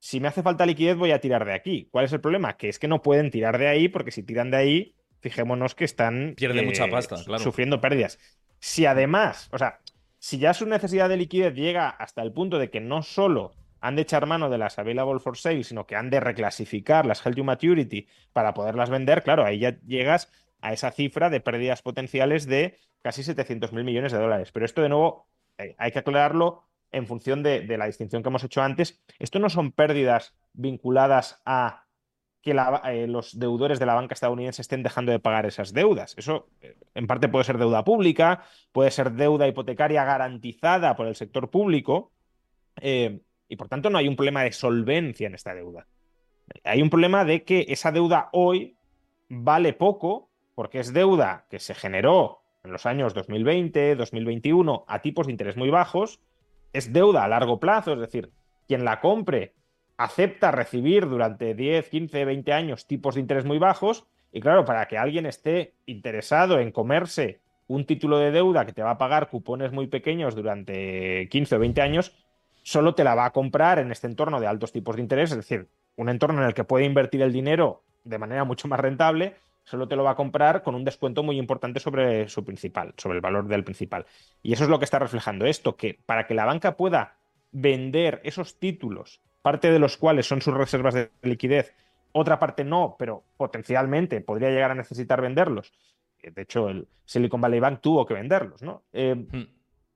si 0.00 0.20
me 0.20 0.28
hace 0.28 0.42
falta 0.42 0.66
liquidez 0.66 0.96
voy 0.96 1.12
a 1.12 1.20
tirar 1.20 1.44
de 1.44 1.54
aquí. 1.54 1.88
¿Cuál 1.90 2.04
es 2.04 2.12
el 2.12 2.20
problema? 2.20 2.56
Que 2.56 2.68
es 2.68 2.78
que 2.78 2.88
no 2.88 3.00
pueden 3.00 3.30
tirar 3.30 3.58
de 3.58 3.68
ahí 3.68 3.88
porque 3.88 4.10
si 4.10 4.22
tiran 4.22 4.50
de 4.50 4.56
ahí, 4.56 4.94
fijémonos 5.20 5.74
que 5.74 5.84
están 5.84 6.34
Pierde 6.36 6.62
mucha 6.62 6.86
eh, 6.86 7.38
sufriendo 7.38 7.80
pérdidas. 7.80 8.18
Si 8.60 8.86
además, 8.86 9.48
o 9.52 9.58
sea, 9.58 9.80
si 10.18 10.38
ya 10.38 10.54
su 10.54 10.66
necesidad 10.66 11.08
de 11.08 11.16
liquidez 11.16 11.54
llega 11.54 11.88
hasta 11.88 12.22
el 12.22 12.32
punto 12.32 12.58
de 12.58 12.70
que 12.70 12.80
no 12.80 13.02
solo 13.02 13.52
han 13.80 13.96
de 13.96 14.02
echar 14.02 14.26
mano 14.26 14.50
de 14.50 14.58
las 14.58 14.78
available 14.78 15.20
for 15.20 15.36
sale, 15.36 15.64
sino 15.64 15.86
que 15.86 15.96
han 15.96 16.10
de 16.10 16.20
reclasificar 16.20 17.06
las 17.06 17.24
held 17.24 17.36
to 17.36 17.44
maturity 17.44 18.08
para 18.32 18.54
poderlas 18.54 18.90
vender, 18.90 19.22
claro, 19.22 19.44
ahí 19.44 19.60
ya 19.60 19.78
llegas 19.86 20.30
a 20.60 20.72
esa 20.72 20.90
cifra 20.90 21.30
de 21.30 21.40
pérdidas 21.40 21.82
potenciales 21.82 22.46
de 22.46 22.76
casi 23.02 23.22
700 23.22 23.72
mil 23.72 23.84
millones 23.84 24.12
de 24.12 24.18
dólares. 24.18 24.50
Pero 24.52 24.66
esto, 24.66 24.82
de 24.82 24.88
nuevo, 24.88 25.28
eh, 25.58 25.76
hay 25.78 25.92
que 25.92 26.00
aclararlo 26.00 26.64
en 26.90 27.06
función 27.06 27.42
de, 27.42 27.60
de 27.60 27.78
la 27.78 27.86
distinción 27.86 28.22
que 28.22 28.28
hemos 28.28 28.42
hecho 28.42 28.62
antes. 28.62 29.00
Esto 29.18 29.38
no 29.38 29.50
son 29.50 29.72
pérdidas 29.72 30.34
vinculadas 30.54 31.40
a 31.44 31.84
que 32.48 32.92
eh, 32.92 33.06
los 33.06 33.38
deudores 33.38 33.78
de 33.78 33.86
la 33.86 33.94
banca 33.94 34.14
estadounidense 34.14 34.62
estén 34.62 34.82
dejando 34.82 35.12
de 35.12 35.18
pagar 35.18 35.46
esas 35.46 35.72
deudas. 35.72 36.14
Eso 36.16 36.48
eh, 36.60 36.76
en 36.94 37.06
parte 37.06 37.28
puede 37.28 37.44
ser 37.44 37.58
deuda 37.58 37.84
pública, 37.84 38.42
puede 38.72 38.90
ser 38.90 39.12
deuda 39.12 39.46
hipotecaria 39.46 40.04
garantizada 40.04 40.96
por 40.96 41.06
el 41.06 41.14
sector 41.14 41.50
público, 41.50 42.12
eh, 42.80 43.20
y 43.48 43.56
por 43.56 43.68
tanto 43.68 43.90
no 43.90 43.98
hay 43.98 44.08
un 44.08 44.16
problema 44.16 44.42
de 44.42 44.52
solvencia 44.52 45.26
en 45.26 45.34
esta 45.34 45.54
deuda. 45.54 45.86
Hay 46.64 46.82
un 46.82 46.90
problema 46.90 47.24
de 47.24 47.44
que 47.44 47.66
esa 47.68 47.92
deuda 47.92 48.28
hoy 48.32 48.76
vale 49.28 49.72
poco 49.72 50.30
porque 50.54 50.80
es 50.80 50.92
deuda 50.92 51.46
que 51.50 51.60
se 51.60 51.74
generó 51.74 52.40
en 52.64 52.72
los 52.72 52.86
años 52.86 53.14
2020, 53.14 53.94
2021 53.94 54.84
a 54.88 55.00
tipos 55.00 55.26
de 55.26 55.32
interés 55.32 55.56
muy 55.56 55.70
bajos, 55.70 56.20
es 56.72 56.92
deuda 56.92 57.24
a 57.24 57.28
largo 57.28 57.60
plazo, 57.60 57.92
es 57.92 58.00
decir, 58.00 58.30
quien 58.66 58.84
la 58.84 59.00
compre 59.00 59.54
acepta 59.98 60.52
recibir 60.52 61.08
durante 61.08 61.54
10, 61.54 61.90
15, 61.90 62.24
20 62.24 62.52
años 62.52 62.86
tipos 62.86 63.16
de 63.16 63.20
interés 63.20 63.44
muy 63.44 63.58
bajos. 63.58 64.06
Y 64.32 64.40
claro, 64.40 64.64
para 64.64 64.86
que 64.86 64.96
alguien 64.96 65.26
esté 65.26 65.74
interesado 65.84 66.60
en 66.60 66.70
comerse 66.70 67.40
un 67.66 67.84
título 67.84 68.18
de 68.18 68.30
deuda 68.30 68.64
que 68.64 68.72
te 68.72 68.82
va 68.82 68.92
a 68.92 68.98
pagar 68.98 69.28
cupones 69.28 69.72
muy 69.72 69.88
pequeños 69.88 70.34
durante 70.34 71.28
15 71.28 71.56
o 71.56 71.58
20 71.58 71.82
años, 71.82 72.14
solo 72.62 72.94
te 72.94 73.04
la 73.04 73.14
va 73.14 73.26
a 73.26 73.32
comprar 73.32 73.78
en 73.78 73.90
este 73.92 74.06
entorno 74.06 74.40
de 74.40 74.46
altos 74.46 74.72
tipos 74.72 74.96
de 74.96 75.02
interés, 75.02 75.32
es 75.32 75.36
decir, 75.36 75.68
un 75.96 76.08
entorno 76.08 76.40
en 76.40 76.46
el 76.46 76.54
que 76.54 76.64
puede 76.64 76.86
invertir 76.86 77.20
el 77.20 77.32
dinero 77.32 77.82
de 78.04 78.18
manera 78.18 78.44
mucho 78.44 78.68
más 78.68 78.80
rentable, 78.80 79.34
solo 79.64 79.88
te 79.88 79.96
lo 79.96 80.04
va 80.04 80.12
a 80.12 80.16
comprar 80.16 80.62
con 80.62 80.74
un 80.74 80.84
descuento 80.84 81.22
muy 81.22 81.38
importante 81.38 81.80
sobre 81.80 82.28
su 82.28 82.44
principal, 82.44 82.94
sobre 82.96 83.16
el 83.16 83.20
valor 83.20 83.48
del 83.48 83.64
principal. 83.64 84.06
Y 84.42 84.52
eso 84.52 84.64
es 84.64 84.70
lo 84.70 84.78
que 84.78 84.84
está 84.84 84.98
reflejando 84.98 85.44
esto, 85.44 85.76
que 85.76 85.98
para 86.06 86.26
que 86.26 86.34
la 86.34 86.46
banca 86.46 86.76
pueda 86.76 87.18
vender 87.50 88.20
esos 88.24 88.58
títulos 88.58 89.20
parte 89.42 89.70
de 89.70 89.78
los 89.78 89.96
cuales 89.96 90.26
son 90.26 90.42
sus 90.42 90.54
reservas 90.54 90.94
de 90.94 91.10
liquidez, 91.22 91.74
otra 92.12 92.38
parte 92.38 92.64
no, 92.64 92.96
pero 92.98 93.24
potencialmente 93.36 94.20
podría 94.20 94.50
llegar 94.50 94.70
a 94.70 94.74
necesitar 94.74 95.20
venderlos. 95.20 95.72
Eh, 96.20 96.30
de 96.30 96.42
hecho, 96.42 96.68
el 96.68 96.88
Silicon 97.04 97.40
Valley 97.40 97.60
Bank 97.60 97.80
tuvo 97.80 98.06
que 98.06 98.14
venderlos, 98.14 98.62
¿no? 98.62 98.82
Eh, 98.92 99.14
hmm. 99.14 99.46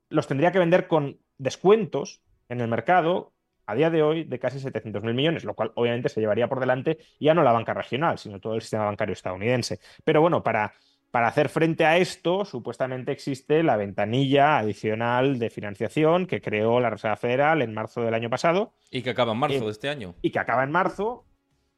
Los 0.09 0.27
tendría 0.27 0.51
que 0.51 0.59
vender 0.59 0.87
con 0.87 1.17
descuentos 1.37 2.21
en 2.49 2.61
el 2.61 2.67
mercado 2.67 3.33
a 3.65 3.75
día 3.75 3.89
de 3.89 4.03
hoy 4.03 4.23
de 4.25 4.39
casi 4.39 4.59
700.000 4.59 5.13
millones, 5.13 5.43
lo 5.45 5.53
cual 5.53 5.71
obviamente 5.75 6.09
se 6.09 6.19
llevaría 6.19 6.49
por 6.49 6.59
delante 6.59 6.99
ya 7.19 7.33
no 7.33 7.43
la 7.43 7.51
banca 7.51 7.73
regional, 7.73 8.17
sino 8.17 8.39
todo 8.39 8.55
el 8.55 8.61
sistema 8.61 8.85
bancario 8.85 9.13
estadounidense. 9.13 9.79
Pero 10.03 10.21
bueno, 10.21 10.43
para 10.43 10.73
para 11.13 11.27
hacer 11.27 11.49
frente 11.49 11.85
a 11.85 11.97
esto, 11.97 12.43
supuestamente 12.43 13.11
existe 13.11 13.61
la 13.61 13.77
ventanilla 13.77 14.57
adicional 14.57 15.37
de 15.37 15.51
financiación 15.51 16.25
que 16.25 16.41
creó 16.41 16.79
la 16.79 16.89
Reserva 16.89 17.17
Federal 17.17 17.61
en 17.61 17.71
marzo 17.71 18.01
del 18.01 18.15
año 18.15 18.31
pasado. 18.31 18.73
Y 18.89 19.03
que 19.03 19.11
acaba 19.11 19.33
en 19.33 19.37
marzo 19.37 19.57
eh, 19.57 19.61
de 19.61 19.69
este 19.69 19.89
año. 19.89 20.15
Y 20.23 20.31
que 20.31 20.39
acaba 20.39 20.63
en 20.63 20.71
marzo. 20.71 21.23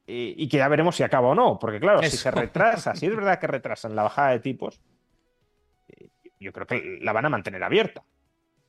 y 0.08 0.48
que 0.48 0.56
ya 0.56 0.70
veremos 0.70 0.96
si 0.96 1.04
acaba 1.04 1.28
o 1.28 1.36
no. 1.36 1.60
Porque 1.60 1.82
claro, 1.82 2.02
si 2.04 2.16
se 2.16 2.32
retrasa, 2.32 2.96
si 2.96 3.08
es 3.08 3.14
verdad 3.14 3.38
que 3.38 3.48
retrasan 3.48 3.94
la 3.94 4.04
bajada 4.04 4.30
de 4.30 4.40
tipos, 4.40 4.80
eh, 5.90 6.08
yo 6.40 6.54
creo 6.54 6.66
que 6.66 7.00
la 7.02 7.12
van 7.12 7.26
a 7.26 7.30
mantener 7.30 7.62
abierta. 7.62 8.06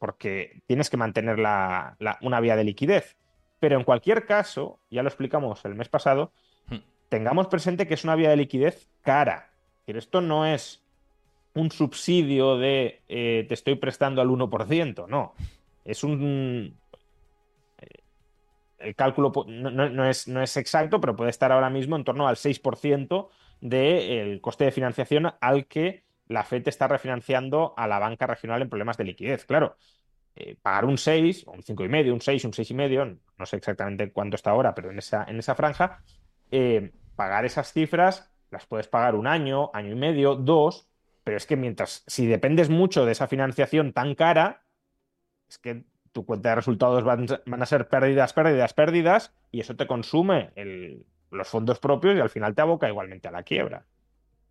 Porque 0.01 0.63
tienes 0.67 0.91
que 0.91 0.97
mantener 0.97 1.37
una 1.39 2.41
vía 2.41 2.57
de 2.57 2.65
liquidez. 2.65 3.17
Pero 3.61 3.79
en 3.79 3.85
cualquier 3.85 4.27
caso, 4.27 4.81
ya 4.91 5.05
lo 5.05 5.09
explicamos 5.09 5.65
el 5.65 5.77
mes 5.77 5.89
pasado, 5.89 6.33
hmm. 6.67 6.79
tengamos 7.09 7.47
presente 7.47 7.87
que 7.87 7.95
es 7.95 8.03
una 8.03 8.17
vía 8.17 8.31
de 8.31 8.37
liquidez 8.37 8.89
cara 9.03 9.53
esto 9.95 10.21
no 10.21 10.45
es 10.47 10.85
un 11.55 11.71
subsidio 11.71 12.59
de 12.59 13.03
eh, 13.09 13.47
te 13.49 13.55
estoy 13.55 13.77
prestando 13.77 14.21
al 14.21 14.29
1%, 14.29 15.07
no. 15.09 15.35
Es 15.85 16.05
un... 16.05 16.77
Eh, 17.79 18.03
el 18.79 18.95
cálculo 18.95 19.33
no, 19.47 20.09
es, 20.09 20.29
no, 20.29 20.43
es, 20.43 20.57
exacto, 20.57 21.01
pero 21.01 21.17
puede 21.17 21.31
estar 21.31 21.53
ahora 21.53 21.71
mismo 21.71 21.97
en 21.97 22.05
torno 22.05 22.29
al 22.29 22.37
6% 22.37 23.29
del 23.61 24.41
coste 24.41 24.65
de 24.65 24.73
financiación 24.73 25.33
al 25.41 25.67
que 25.67 26.05
la 26.29 26.45
FED 26.45 26.69
está 26.69 26.89
refinanciando 26.89 27.73
a 27.77 27.87
la 27.87 27.99
banca 27.99 28.27
regional 28.27 28.61
en 28.61 28.69
problemas 28.69 28.97
de 28.99 29.05
liquidez. 29.05 29.47
Claro, 29.47 29.77
eh, 30.35 30.57
pagar 30.61 30.85
un 30.85 30.99
6, 30.99 31.45
o 31.47 31.53
un 31.53 31.63
5,5, 31.63 32.13
un 32.13 32.21
6, 32.21 32.45
un 32.45 32.53
6,5, 32.53 33.19
no 33.39 33.47
sé 33.47 33.57
exactamente 33.57 34.13
cuánto 34.13 34.35
está 34.35 34.51
ahora, 34.51 34.75
pero 34.75 34.91
en 34.91 34.99
esa, 34.99 35.25
en 35.25 35.39
esa 35.39 35.55
franja, 35.55 36.03
pagar 37.17 37.47
esas 37.47 37.73
cifras 37.73 38.36
las 38.51 38.67
puedes 38.67 38.89
pagar 38.89 39.15
un 39.15 39.27
año, 39.27 39.71
año 39.75 39.93
y 39.93 39.97
medio, 39.97 40.35
dos, 40.37 40.89
pero 41.25 41.37
es 41.37 41.47
que 41.47 41.57
mientras, 41.57 42.05
si 42.07 42.27
dependes 42.27 42.69
mucho 42.69 43.05
de 43.05 43.13
esa 43.13 43.27
financiación 43.27 43.93
tan 43.93 44.15
cara, 44.15 44.63
es 45.49 45.59
que 45.59 45.85
tu 46.13 46.25
cuenta 46.25 46.51
de 46.51 46.55
resultados 46.55 47.05
van, 47.05 47.27
a 47.63 47.67
ser 47.67 47.89
pérdidas, 47.89 48.33
pérdidas, 48.33 48.73
pérdidas, 48.73 49.35
y 49.51 49.61
eso 49.61 49.77
te 49.77 49.87
consume 49.87 50.53
los 51.31 51.49
fondos 51.49 51.79
propios 51.79 52.17
y 52.17 52.21
al 52.21 52.31
final 52.31 52.55
te 52.55 52.63
aboca 52.63 52.89
igualmente 52.89 53.29
a 53.29 53.33
la 53.33 53.43
quiebra. 53.43 53.85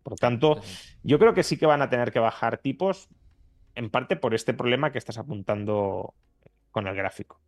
Por 0.02 0.16
tanto, 0.16 0.60
yo 1.02 1.18
creo 1.18 1.34
que 1.34 1.42
sí 1.42 1.56
que 1.56 1.66
van 1.66 1.82
a 1.82 1.90
tener 1.90 2.12
que 2.12 2.20
bajar 2.20 2.58
tipos, 2.58 3.08
en 3.74 3.90
parte 3.90 4.16
por 4.16 4.34
este 4.34 4.54
problema 4.54 4.92
que 4.92 4.98
estás 4.98 5.18
apuntando 5.18 6.14
con 6.70 6.86
el 6.86 6.94
gráfico. 6.94 7.40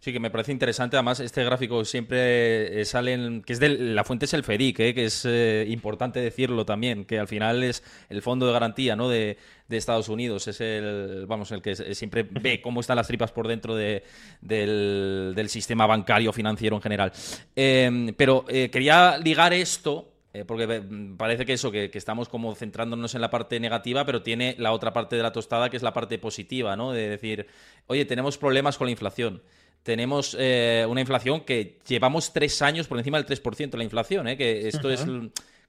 Sí, 0.00 0.12
que 0.12 0.18
me 0.18 0.30
parece 0.30 0.50
interesante. 0.50 0.96
Además, 0.96 1.20
este 1.20 1.44
gráfico 1.44 1.84
siempre 1.84 2.80
eh, 2.80 2.84
sale, 2.84 3.42
que 3.44 3.52
es 3.52 3.60
de 3.60 3.68
la 3.68 4.02
fuente 4.02 4.24
es 4.24 4.34
el 4.34 4.42
FEDIC, 4.42 4.80
eh, 4.80 4.94
que 4.94 5.04
es 5.04 5.24
eh, 5.24 5.64
importante 5.68 6.20
decirlo 6.20 6.64
también, 6.66 7.04
que 7.04 7.18
al 7.18 7.28
final 7.28 7.62
es 7.62 7.82
el 8.08 8.22
fondo 8.22 8.46
de 8.46 8.52
garantía 8.52 8.96
¿no? 8.96 9.08
de, 9.08 9.38
Estados 9.68 10.08
Unidos. 10.08 10.48
Es 10.48 10.60
el, 10.60 11.26
vamos, 11.26 11.52
el 11.52 11.62
que 11.62 11.94
siempre 11.94 12.24
ve 12.24 12.60
cómo 12.60 12.80
están 12.80 12.96
las 12.96 13.06
tripas 13.06 13.30
por 13.30 13.46
dentro 13.46 13.76
de, 13.76 14.02
del, 14.40 15.48
sistema 15.48 15.86
bancario 15.86 16.32
financiero 16.32 16.76
en 16.76 16.82
general. 16.82 17.12
pero 17.54 18.44
quería 18.46 19.16
ligar 19.18 19.52
esto 19.52 20.15
eh, 20.40 20.44
porque 20.44 20.82
parece 21.16 21.46
que 21.46 21.54
eso, 21.54 21.70
que, 21.70 21.90
estamos 21.94 22.28
como 22.28 22.54
centrándonos 22.54 23.14
en 23.14 23.20
la 23.20 23.30
parte 23.30 23.58
negativa, 23.58 24.04
pero 24.04 24.22
tiene 24.22 24.54
la 24.58 24.72
otra 24.72 24.92
parte 24.92 25.16
de 25.16 25.22
la 25.22 25.32
tostada 25.32 25.70
que 25.70 25.76
es 25.76 25.82
la 25.82 25.92
parte 25.92 26.18
positiva, 26.18 26.76
¿no? 26.76 26.92
De 26.92 27.08
decir, 27.08 27.46
oye, 27.86 28.04
tenemos 28.04 28.36
problemas 28.36 28.76
con 28.76 28.86
la 28.86 28.90
inflación. 28.90 29.42
Tenemos 29.82 30.36
eh, 30.38 30.84
una 30.88 31.00
inflación 31.00 31.42
que 31.42 31.78
llevamos 31.86 32.32
tres 32.32 32.60
años 32.60 32.86
por 32.88 32.98
encima 32.98 33.22
del 33.22 33.26
3% 33.26 33.76
la 33.76 33.84
inflación, 33.84 34.28
¿eh? 34.28 34.36
Que 34.36 34.68
esto 34.68 34.90
es 34.90 35.06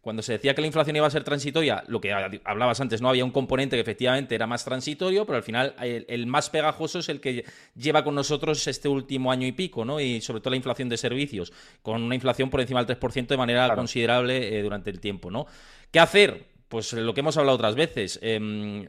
cuando 0.07 0.23
se 0.23 0.31
decía 0.31 0.55
que 0.55 0.61
la 0.61 0.67
inflación 0.67 0.95
iba 0.95 1.05
a 1.05 1.09
ser 1.09 1.25
transitoria, 1.25 1.83
lo 1.89 1.99
que 1.99 2.13
hablabas 2.13 2.79
antes, 2.79 3.01
no 3.01 3.09
había 3.09 3.25
un 3.25 3.31
componente 3.31 3.75
que 3.75 3.81
efectivamente 3.81 4.35
era 4.35 4.47
más 4.47 4.63
transitorio, 4.63 5.25
pero 5.25 5.35
al 5.35 5.43
final 5.43 5.75
el, 5.81 6.27
más 6.27 6.49
pegajoso 6.49 6.99
es 6.99 7.09
el 7.09 7.19
que 7.19 7.43
lleva 7.75 8.05
con 8.05 8.15
nosotros 8.15 8.65
este 8.67 8.87
último 8.87 9.33
año 9.33 9.45
y 9.45 9.51
pico, 9.51 9.83
¿no? 9.83 9.99
Y 9.99 10.21
sobre 10.21 10.39
todo 10.39 10.51
la 10.51 10.55
inflación 10.55 10.87
de 10.87 10.95
servicios, 10.95 11.51
con 11.81 12.01
una 12.03 12.15
inflación 12.15 12.49
por 12.49 12.61
encima 12.61 12.81
del 12.81 12.97
3% 12.97 13.27
de 13.27 13.35
manera 13.35 13.75
considerable 13.75 14.57
eh, 14.57 14.63
durante 14.63 14.91
el 14.91 15.01
tiempo, 15.01 15.29
¿no? 15.29 15.45
¿Qué 15.91 15.99
hacer? 15.99 16.47
Pues 16.69 16.93
lo 16.93 17.13
que 17.13 17.19
hemos 17.19 17.35
hablado 17.35 17.57
otras 17.57 17.75
veces. 17.75 18.17
Em, 18.21 18.87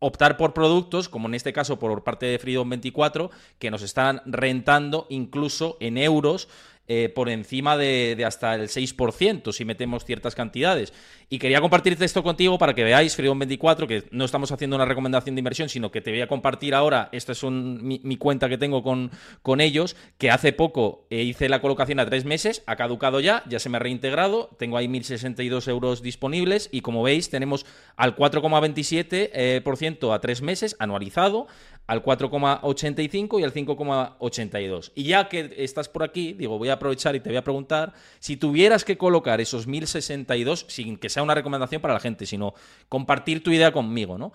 optar 0.00 0.36
por 0.36 0.52
productos, 0.52 1.08
como 1.08 1.28
en 1.28 1.34
este 1.34 1.52
caso 1.52 1.78
por 1.78 2.02
parte 2.02 2.26
de 2.26 2.40
Freedom 2.40 2.68
24, 2.68 3.30
que 3.60 3.70
nos 3.70 3.82
están 3.82 4.20
rentando 4.26 5.06
incluso 5.10 5.76
en 5.78 5.96
euros 5.96 6.48
eh, 6.88 7.10
por 7.14 7.28
encima 7.28 7.76
de, 7.76 8.22
hasta 8.26 8.54
el 8.54 8.68
6% 8.68 9.52
si 9.52 9.64
metemos 9.64 10.04
ciertas 10.04 10.34
cantidades. 10.34 10.92
Y 11.28 11.38
quería 11.38 11.60
compartirte 11.60 12.04
esto 12.04 12.22
contigo 12.22 12.58
para 12.58 12.74
que 12.74 12.84
veáis 12.84 13.16
Freedom 13.16 13.38
24, 13.38 13.86
que 13.86 14.04
no 14.12 14.24
estamos 14.24 14.52
haciendo 14.52 14.76
una 14.76 14.84
recomendación 14.84 15.34
de 15.34 15.40
inversión, 15.40 15.68
sino 15.68 15.90
que 15.90 16.00
te 16.00 16.10
voy 16.10 16.20
a 16.20 16.28
compartir 16.28 16.74
ahora, 16.74 17.08
esta 17.12 17.32
es 17.32 17.42
mi, 17.42 18.16
cuenta 18.16 18.48
que 18.48 18.58
tengo 18.58 18.82
con, 18.82 19.10
con 19.42 19.60
ellos, 19.60 19.96
que 20.18 20.30
hace 20.30 20.52
poco 20.52 21.06
eh, 21.10 21.22
hice 21.22 21.48
la 21.48 21.60
colocación 21.60 21.98
a 22.00 22.06
tres 22.06 22.24
meses, 22.24 22.62
ha 22.66 22.76
caducado 22.76 23.20
ya, 23.20 23.42
ya 23.48 23.58
se 23.58 23.68
me 23.68 23.76
ha 23.76 23.80
reintegrado, 23.80 24.50
tengo 24.58 24.76
ahí 24.76 24.86
1.062 24.86 25.68
euros 25.68 26.02
disponibles 26.02 26.68
y 26.70 26.80
como 26.82 27.02
veis 27.02 27.30
tenemos 27.30 27.66
al 27.96 28.16
4,27% 28.16 29.30
eh, 29.32 30.12
a 30.12 30.18
tres 30.20 30.42
meses 30.42 30.76
anualizado, 30.78 31.48
al 31.86 32.02
4,85 32.02 33.40
y 33.40 33.44
al 33.44 33.52
5,82. 33.52 34.92
Y 34.94 35.04
ya 35.04 35.28
que 35.28 35.54
estás 35.58 35.88
por 35.88 36.02
aquí, 36.02 36.32
digo, 36.32 36.58
voy 36.58 36.68
a 36.68 36.74
aprovechar 36.74 37.14
y 37.14 37.20
te 37.20 37.30
voy 37.30 37.36
a 37.36 37.44
preguntar 37.44 37.92
si 38.18 38.36
tuvieras 38.36 38.84
que 38.84 38.98
colocar 38.98 39.40
esos 39.40 39.66
1062, 39.66 40.66
sin 40.68 40.96
que 40.96 41.08
sea 41.08 41.22
una 41.22 41.34
recomendación 41.34 41.80
para 41.80 41.94
la 41.94 42.00
gente, 42.00 42.26
sino 42.26 42.54
compartir 42.88 43.42
tu 43.42 43.50
idea 43.50 43.72
conmigo, 43.72 44.18
¿no? 44.18 44.32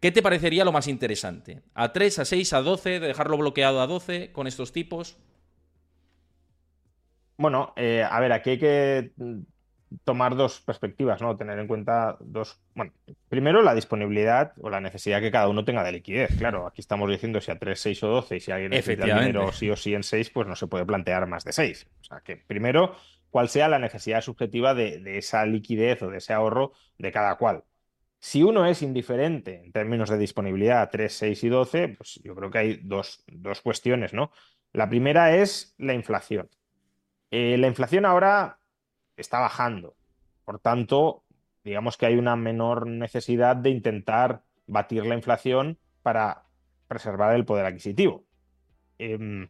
¿Qué 0.00 0.12
te 0.12 0.22
parecería 0.22 0.64
lo 0.64 0.72
más 0.72 0.88
interesante? 0.88 1.62
¿A 1.74 1.92
3, 1.92 2.20
a 2.20 2.24
6, 2.24 2.52
a 2.52 2.62
12? 2.62 3.00
¿Dejarlo 3.00 3.38
bloqueado 3.38 3.80
a 3.80 3.86
12 3.86 4.30
con 4.30 4.46
estos 4.46 4.70
tipos? 4.70 5.16
Bueno, 7.38 7.72
eh, 7.76 8.04
a 8.08 8.20
ver, 8.20 8.32
aquí 8.32 8.50
hay 8.50 8.58
que 8.58 9.12
tomar 10.04 10.36
dos 10.36 10.60
perspectivas, 10.60 11.20
¿no? 11.22 11.36
Tener 11.36 11.58
en 11.58 11.66
cuenta 11.66 12.16
dos. 12.20 12.60
Bueno, 12.74 12.92
primero 13.28 13.62
la 13.62 13.74
disponibilidad 13.74 14.52
o 14.60 14.70
la 14.70 14.80
necesidad 14.80 15.20
que 15.20 15.30
cada 15.30 15.48
uno 15.48 15.64
tenga 15.64 15.84
de 15.84 15.92
liquidez. 15.92 16.36
Claro, 16.38 16.66
aquí 16.66 16.80
estamos 16.80 17.08
diciendo 17.10 17.40
si 17.40 17.50
a 17.50 17.58
3, 17.58 17.78
6 17.78 18.02
o 18.02 18.08
12 18.08 18.36
y 18.36 18.40
si 18.40 18.52
alguien 18.52 18.70
necesita 18.70 19.04
dinero 19.04 19.52
sí 19.52 19.70
o 19.70 19.76
sí 19.76 19.94
en 19.94 20.02
6, 20.02 20.30
pues 20.30 20.46
no 20.46 20.56
se 20.56 20.66
puede 20.66 20.84
plantear 20.84 21.26
más 21.26 21.44
de 21.44 21.52
6. 21.52 21.88
O 22.00 22.04
sea 22.04 22.20
que 22.20 22.36
primero, 22.36 22.96
cuál 23.30 23.48
sea 23.48 23.68
la 23.68 23.78
necesidad 23.78 24.20
subjetiva 24.20 24.74
de, 24.74 25.18
esa 25.18 25.46
liquidez 25.46 26.02
o 26.02 26.10
de 26.10 26.18
ese 26.18 26.32
ahorro 26.32 26.72
de 26.98 27.12
cada 27.12 27.36
cual. 27.36 27.64
Si 28.18 28.42
uno 28.42 28.66
es 28.66 28.82
indiferente 28.82 29.62
en 29.64 29.72
términos 29.72 30.10
de 30.10 30.18
disponibilidad 30.18 30.82
a 30.82 30.90
3, 30.90 31.12
6 31.12 31.44
y 31.44 31.48
12, 31.48 31.88
pues 31.88 32.20
yo 32.24 32.34
creo 32.34 32.50
que 32.50 32.58
hay 32.58 32.80
dos, 32.82 33.24
dos 33.28 33.60
cuestiones, 33.60 34.12
¿no? 34.12 34.32
La 34.72 34.88
primera 34.88 35.36
es 35.36 35.74
la 35.78 35.94
inflación. 35.94 36.48
Eh, 37.30 37.56
la 37.58 37.66
inflación 37.66 38.04
ahora 38.04 38.58
está 39.16 39.40
bajando. 39.40 39.96
Por 40.44 40.58
tanto, 40.60 41.24
digamos 41.64 41.96
que 41.96 42.06
hay 42.06 42.16
una 42.16 42.36
menor 42.36 42.86
necesidad 42.86 43.56
de 43.56 43.70
intentar 43.70 44.42
batir 44.66 45.04
la 45.06 45.14
inflación 45.14 45.78
para 46.02 46.44
preservar 46.88 47.34
el 47.34 47.44
poder 47.44 47.66
adquisitivo. 47.66 48.24
Em, 48.98 49.48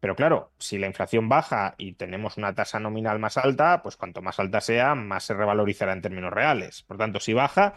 pero 0.00 0.14
claro, 0.14 0.52
si 0.58 0.78
la 0.78 0.86
inflación 0.86 1.28
baja 1.28 1.74
y 1.76 1.92
tenemos 1.94 2.36
una 2.36 2.54
tasa 2.54 2.78
nominal 2.78 3.18
más 3.18 3.36
alta, 3.36 3.82
pues 3.82 3.96
cuanto 3.96 4.22
más 4.22 4.38
alta 4.38 4.60
sea, 4.60 4.94
más 4.94 5.24
se 5.24 5.34
revalorizará 5.34 5.92
en 5.92 6.02
términos 6.02 6.32
reales. 6.32 6.82
Por 6.84 6.98
tanto, 6.98 7.20
si 7.20 7.32
baja, 7.32 7.74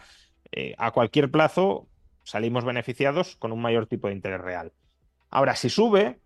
eh, 0.52 0.74
a 0.78 0.92
cualquier 0.92 1.30
plazo 1.30 1.88
salimos 2.24 2.64
beneficiados 2.64 3.36
con 3.36 3.52
un 3.52 3.60
mayor 3.60 3.86
tipo 3.86 4.08
de 4.08 4.14
interés 4.14 4.40
real. 4.40 4.72
Ahora, 5.30 5.56
si 5.56 5.68
sube, 5.68 6.20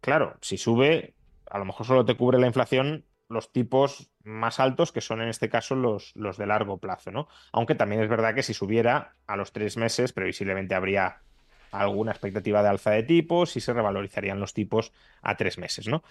claro, 0.00 0.36
si 0.40 0.56
sube, 0.56 1.14
a 1.48 1.58
lo 1.58 1.64
mejor 1.64 1.86
solo 1.86 2.04
te 2.04 2.16
cubre 2.16 2.38
la 2.38 2.46
inflación 2.46 3.04
los 3.30 3.52
tipos 3.52 4.10
más 4.24 4.60
altos, 4.60 4.92
que 4.92 5.00
son 5.00 5.22
en 5.22 5.28
este 5.28 5.48
caso 5.48 5.76
los, 5.76 6.14
los 6.16 6.36
de 6.36 6.46
largo 6.46 6.78
plazo, 6.78 7.10
¿no? 7.12 7.28
Aunque 7.52 7.76
también 7.76 8.02
es 8.02 8.08
verdad 8.08 8.34
que 8.34 8.42
si 8.42 8.52
subiera 8.52 9.14
a 9.26 9.36
los 9.36 9.52
tres 9.52 9.76
meses, 9.76 10.12
previsiblemente 10.12 10.74
habría 10.74 11.22
alguna 11.70 12.10
expectativa 12.10 12.62
de 12.62 12.68
alza 12.68 12.90
de 12.90 13.04
tipos 13.04 13.56
y 13.56 13.60
se 13.60 13.72
revalorizarían 13.72 14.40
los 14.40 14.52
tipos 14.52 14.92
a 15.22 15.36
tres 15.36 15.58
meses, 15.58 15.86
¿no? 15.86 16.02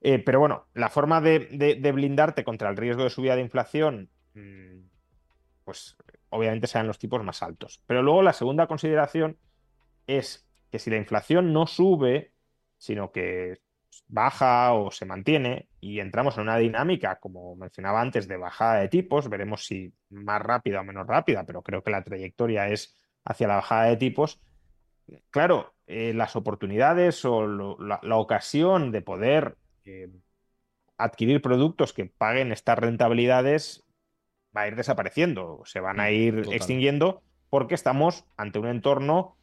Eh, 0.00 0.18
pero 0.18 0.40
bueno, 0.40 0.66
la 0.74 0.88
forma 0.88 1.20
de, 1.20 1.78
blindarte 1.94 2.42
contra 2.42 2.70
el 2.70 2.76
riesgo 2.76 3.04
de 3.04 3.10
subida 3.10 3.36
de 3.36 3.42
inflación, 3.42 4.08
mm, 4.34 4.78
pues 5.64 5.96
obviamente 6.30 6.66
sean 6.66 6.86
los 6.86 6.98
tipos 6.98 7.22
más 7.22 7.42
altos. 7.42 7.82
Pero 7.86 8.02
luego 8.02 8.22
la 8.22 8.32
segunda 8.32 8.66
consideración 8.66 9.36
es 10.06 10.48
que 10.70 10.78
si 10.78 10.90
la 10.90 10.96
inflación 10.96 11.52
no 11.52 11.66
sube, 11.66 12.32
sino 12.78 13.12
que 13.12 13.60
baja 14.12 14.74
o 14.74 14.90
se 14.90 15.06
mantiene 15.06 15.68
y 15.80 15.98
entramos 15.98 16.36
en 16.36 16.42
una 16.42 16.58
dinámica, 16.58 17.16
como 17.16 17.56
mencionaba 17.56 18.02
antes, 18.02 18.28
de 18.28 18.36
bajada 18.36 18.80
de 18.80 18.88
tipos, 18.88 19.30
veremos 19.30 19.64
si 19.64 19.90
más 20.10 20.40
rápida 20.42 20.80
o 20.80 20.84
menos 20.84 21.06
rápida, 21.06 21.44
pero 21.44 21.62
creo 21.62 21.82
que 21.82 21.90
la 21.90 22.04
trayectoria 22.04 22.68
es 22.68 22.94
hacia 23.24 23.48
la 23.48 23.56
bajada 23.56 23.84
de 23.84 23.96
tipos. 23.96 24.38
Claro, 25.30 25.72
eh, 25.86 26.12
las 26.14 26.36
oportunidades 26.36 27.24
o 27.24 27.46
la, 27.46 28.16
ocasión 28.16 28.92
de 28.92 29.00
poder 29.00 29.56
eh, 29.86 30.10
adquirir 30.98 31.40
productos 31.40 31.94
que 31.94 32.04
paguen 32.04 32.52
estas 32.52 32.78
rentabilidades 32.78 33.82
va 34.54 34.62
a 34.62 34.68
ir 34.68 34.76
desapareciendo, 34.76 35.62
se 35.64 35.80
van 35.80 36.00
a 36.00 36.10
mm, 36.10 36.12
ir 36.12 36.42
extinguiendo 36.52 37.22
porque 37.48 37.74
estamos 37.74 38.26
ante 38.36 38.58
un 38.58 38.68
entorno, 38.68 39.36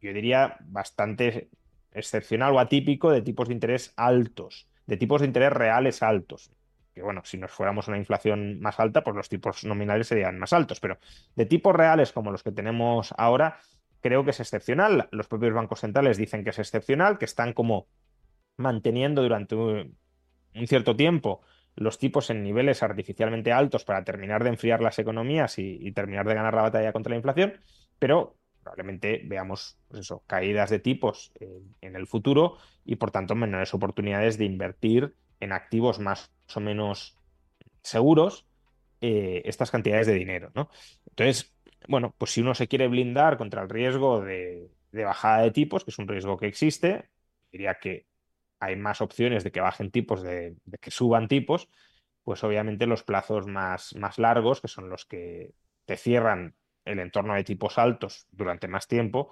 yo 0.00 0.12
diría, 0.12 0.56
bastante 0.60 1.48
excepcional 1.98 2.54
o 2.54 2.58
atípico 2.58 3.10
de 3.10 3.22
tipos 3.22 3.48
de 3.48 3.54
interés 3.54 3.92
altos, 3.96 4.68
de 4.86 4.96
tipos 4.96 5.20
de 5.20 5.26
interés 5.26 5.52
reales 5.52 6.02
altos. 6.02 6.50
Que 6.94 7.02
bueno, 7.02 7.22
si 7.24 7.38
nos 7.38 7.52
fuéramos 7.52 7.86
a 7.86 7.92
una 7.92 7.98
inflación 7.98 8.60
más 8.60 8.80
alta, 8.80 9.04
pues 9.04 9.14
los 9.14 9.28
tipos 9.28 9.64
nominales 9.64 10.08
serían 10.08 10.38
más 10.38 10.52
altos, 10.52 10.80
pero 10.80 10.98
de 11.36 11.46
tipos 11.46 11.74
reales 11.74 12.12
como 12.12 12.32
los 12.32 12.42
que 12.42 12.52
tenemos 12.52 13.14
ahora, 13.16 13.58
creo 14.00 14.24
que 14.24 14.30
es 14.30 14.40
excepcional. 14.40 15.08
Los 15.12 15.28
propios 15.28 15.54
bancos 15.54 15.80
centrales 15.80 16.16
dicen 16.16 16.44
que 16.44 16.50
es 16.50 16.58
excepcional, 16.58 17.18
que 17.18 17.24
están 17.24 17.52
como 17.52 17.86
manteniendo 18.56 19.22
durante 19.22 19.54
un, 19.54 19.96
cierto 20.66 20.96
tiempo 20.96 21.42
los 21.76 21.98
tipos 21.98 22.30
en 22.30 22.42
niveles 22.42 22.82
artificialmente 22.82 23.52
altos 23.52 23.84
para 23.84 24.02
terminar 24.02 24.42
de 24.42 24.50
enfriar 24.50 24.82
las 24.82 24.98
economías 24.98 25.58
y, 25.60 25.78
y, 25.80 25.92
terminar 25.92 26.26
de 26.26 26.34
ganar 26.34 26.54
la 26.54 26.62
batalla 26.62 26.92
contra 26.92 27.10
la 27.10 27.16
inflación, 27.16 27.60
pero 28.00 28.37
probablemente 28.62 29.22
veamos 29.24 29.78
pues 29.88 30.00
eso, 30.00 30.22
caídas 30.26 30.70
de 30.70 30.78
tipos 30.78 31.32
en, 31.80 31.96
el 31.96 32.06
futuro 32.06 32.58
y 32.84 32.96
por 32.96 33.10
tanto 33.10 33.34
menores 33.34 33.74
oportunidades 33.74 34.38
de 34.38 34.44
invertir 34.44 35.14
en 35.40 35.52
activos 35.52 35.98
más 35.98 36.32
o 36.54 36.60
menos 36.60 37.16
seguros 37.82 38.46
eh, 39.00 39.42
estas 39.44 39.70
cantidades 39.70 40.06
de 40.06 40.14
dinero. 40.14 40.50
¿no? 40.54 40.70
Entonces, 41.06 41.54
bueno, 41.86 42.14
pues 42.18 42.32
si 42.32 42.40
uno 42.40 42.54
se 42.54 42.68
quiere 42.68 42.88
blindar 42.88 43.38
contra 43.38 43.62
el 43.62 43.68
riesgo 43.68 44.20
de, 44.20 44.70
bajada 44.92 45.42
de 45.42 45.50
tipos, 45.50 45.84
que 45.84 45.90
es 45.90 45.98
un 45.98 46.08
riesgo 46.08 46.36
que 46.36 46.46
existe, 46.46 47.08
diría 47.50 47.78
que 47.80 48.06
hay 48.60 48.76
más 48.76 49.00
opciones 49.00 49.44
de 49.44 49.52
que 49.52 49.60
bajen 49.60 49.90
tipos, 49.90 50.22
de, 50.22 50.56
de 50.64 50.78
que 50.78 50.90
suban 50.90 51.28
tipos, 51.28 51.68
pues 52.24 52.42
obviamente 52.44 52.86
los 52.86 53.04
plazos 53.04 53.46
más, 53.46 53.94
más 53.96 54.18
largos, 54.18 54.60
que 54.60 54.68
son 54.68 54.90
los 54.90 55.06
que 55.06 55.54
te 55.86 55.96
cierran 55.96 56.54
el 56.88 56.98
entorno 56.98 57.34
de 57.34 57.44
tipos 57.44 57.78
altos 57.78 58.26
durante 58.32 58.68
más 58.68 58.88
tiempo, 58.88 59.30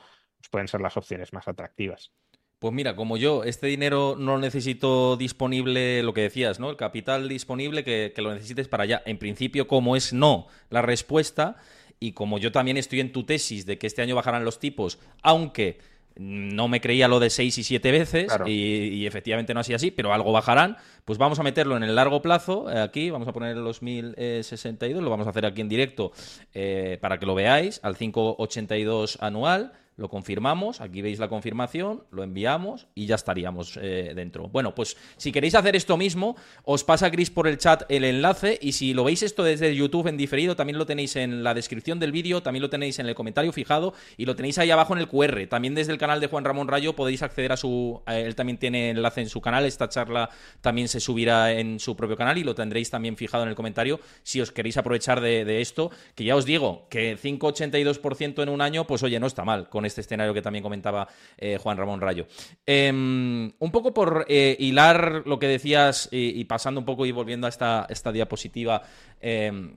pueden 0.51 0.69
ser 0.69 0.81
las 0.81 0.97
opciones 0.97 1.33
más 1.33 1.49
atractivas. 1.49 2.13
Pues 2.59 2.73
mira, 2.73 2.97
como 2.97 3.17
yo, 3.17 3.45
este 3.45 3.67
dinero 3.67 4.15
no 4.19 4.33
lo 4.33 4.39
necesito 4.39 5.17
disponible, 5.17 6.03
lo 6.03 6.15
que 6.15 6.23
decías, 6.23 6.59
¿no? 6.59 6.71
El 6.71 6.77
capital 6.77 7.29
disponible 7.29 7.85
que, 7.85 8.13
que 8.15 8.23
lo 8.23 8.33
necesites 8.33 8.69
para 8.69 8.85
allá. 8.85 9.03
En 9.05 9.19
principio, 9.19 9.69
como 9.69 9.95
es 9.95 10.13
no 10.13 10.47
la 10.71 10.81
respuesta, 10.81 11.57
y 12.01 12.13
como 12.13 12.39
yo 12.39 12.53
también 12.53 12.77
estoy 12.77 13.01
en 13.01 13.13
tu 13.13 13.25
tesis 13.25 13.67
de 13.67 13.79
que 13.79 13.87
este 13.87 14.03
año 14.03 14.15
bajarán 14.15 14.45
los 14.45 14.59
tipos, 14.59 14.99
aunque 15.23 15.79
no 16.19 16.69
me 16.69 16.81
creía 16.81 17.09
lo 17.09 17.21
de 17.21 17.31
seis 17.31 17.59
y 17.59 17.65
siete 17.65 17.91
veces 17.93 18.33
y, 18.47 19.07
efectivamente 19.07 19.55
no 19.55 19.61
ha 19.61 19.65
sido 19.65 19.77
así, 19.77 19.91
pero 19.91 20.13
algo 20.13 20.33
bajarán, 20.33 20.77
pues 21.05 21.19
vamos 21.19 21.39
a 21.39 21.43
meterlo 21.43 21.77
en 21.77 21.83
el 21.83 21.95
largo 21.95 22.23
plazo, 22.23 22.71
eh, 22.71 22.81
aquí 22.81 23.11
vamos 23.11 23.29
a 23.29 23.33
poner 23.33 23.57
los 23.57 23.83
1062, 23.83 25.03
lo 25.03 25.11
vamos 25.11 25.27
a 25.27 25.31
hacer 25.31 25.47
aquí 25.47 25.61
en 25.61 25.69
directo 25.69 26.13
eh, 26.55 26.99
para 27.01 27.19
que 27.19 27.27
lo 27.27 27.35
veáis, 27.35 27.81
al 27.83 27.97
582 27.97 29.19
anual, 29.21 29.73
lo 29.97 30.11
confirmamos, 30.11 30.81
aquí 30.81 31.01
veis 31.01 31.19
la 31.19 31.29
confirmación, 31.29 32.05
lo 32.11 32.23
enviamos 32.23 32.87
y 32.95 33.07
ya 33.07 33.15
estaríamos 33.15 33.79
eh, 33.81 34.13
dentro. 34.15 34.49
Bueno, 34.49 34.75
pues 34.75 34.97
si 35.17 35.33
queréis 35.33 35.55
hacer 35.55 35.75
esto 35.75 35.97
mismo, 35.97 36.37
os 36.65 36.85
pasa 36.85 37.09
Gris 37.09 37.31
por 37.31 37.49
el 37.49 37.57
chat 37.57 37.85
el 37.89 38.05
enlace 38.05 38.59
y 38.61 38.73
si 38.73 38.93
lo 38.93 39.05
veis 39.05 39.23
esto 39.23 39.43
desde 39.43 39.75
YouTube 39.75 40.09
en 40.09 40.19
diferido, 40.19 40.55
también 40.55 40.79
lo 40.79 40.85
tenéis 40.85 41.17
en 41.17 41.43
la 41.43 41.55
descripción 41.55 41.99
del 41.99 42.13
vídeo, 42.13 42.43
también 42.43 42.63
lo 42.63 42.69
tenéis 42.69 42.99
en 42.99 43.07
el 43.07 43.15
comentario 43.15 43.53
fijado 43.53 43.95
y 44.19 44.27
lo 44.27 44.37
tenéis 44.37 44.59
ahí 44.59 44.71
abajo 44.71 44.93
en 44.93 45.01
el 45.01 45.09
QR. 45.09 45.47
También 45.49 45.75
desde 45.75 45.93
el 45.93 45.99
canal 45.99 46.21
de 46.21 46.27
Juan 46.27 46.45
Ramón 46.45 46.69
Rayo 46.69 46.95
podéis 46.95 47.23
acceder 47.23 47.53
a 47.53 47.57
su... 47.57 48.03
él 48.07 48.35
también 48.35 48.59
tiene 48.59 48.91
enlace 48.91 49.23
en 49.23 49.31
su 49.31 49.41
canal, 49.41 49.65
esta 49.65 49.89
charla 49.89 50.29
también 50.61 50.89
se 50.89 51.01
subirá 51.01 51.53
en 51.53 51.81
su 51.81 51.97
propio 51.97 52.17
canal 52.17 52.37
y 52.37 52.45
lo 52.45 52.55
tendréis 52.55 52.91
también 52.91 53.17
fijado 53.17 53.45
en 53.45 53.49
el 53.49 53.55
comentario 53.55 53.99
si 54.23 54.43
os 54.43 54.53
queréis 54.53 54.77
aprovechar 54.77 55.23
de, 55.23 55.47
de 55.47 55.63
esto, 55.63 55.91
que 56.15 56.25
ya 56.25 56.37
os 56.37 56.45
digo, 56.45 56.87
que 56.91 57.17
5,82% 57.17 58.43
en 58.43 58.51
un 58.51 58.61
año, 58.61 58.87
pues 58.87 59.03
oye, 59.03 59.19
no 59.19 59.27
está 59.27 59.45
mal 59.45 59.71
con 59.71 59.86
este 59.87 60.01
escenario 60.01 60.35
que 60.35 60.43
también 60.43 60.63
comentaba 60.63 61.09
eh, 61.37 61.59
Juan 61.61 61.77
Ramón 61.77 62.01
Rayo. 62.01 62.27
Em, 62.65 63.53
un 63.59 63.71
poco 63.73 63.95
por 63.95 64.27
eh, 64.29 64.57
hilar 64.59 65.23
lo 65.27 65.39
que 65.39 65.49
decías 65.49 66.09
y, 66.11 66.45
pasando 66.45 66.81
un 66.81 66.87
poco 66.87 67.07
y 67.07 67.13
volviendo 67.13 67.47
a 67.47 67.51
esta, 67.51 67.87
esta 67.89 68.13
diapositiva 68.13 68.83
em, 69.21 69.77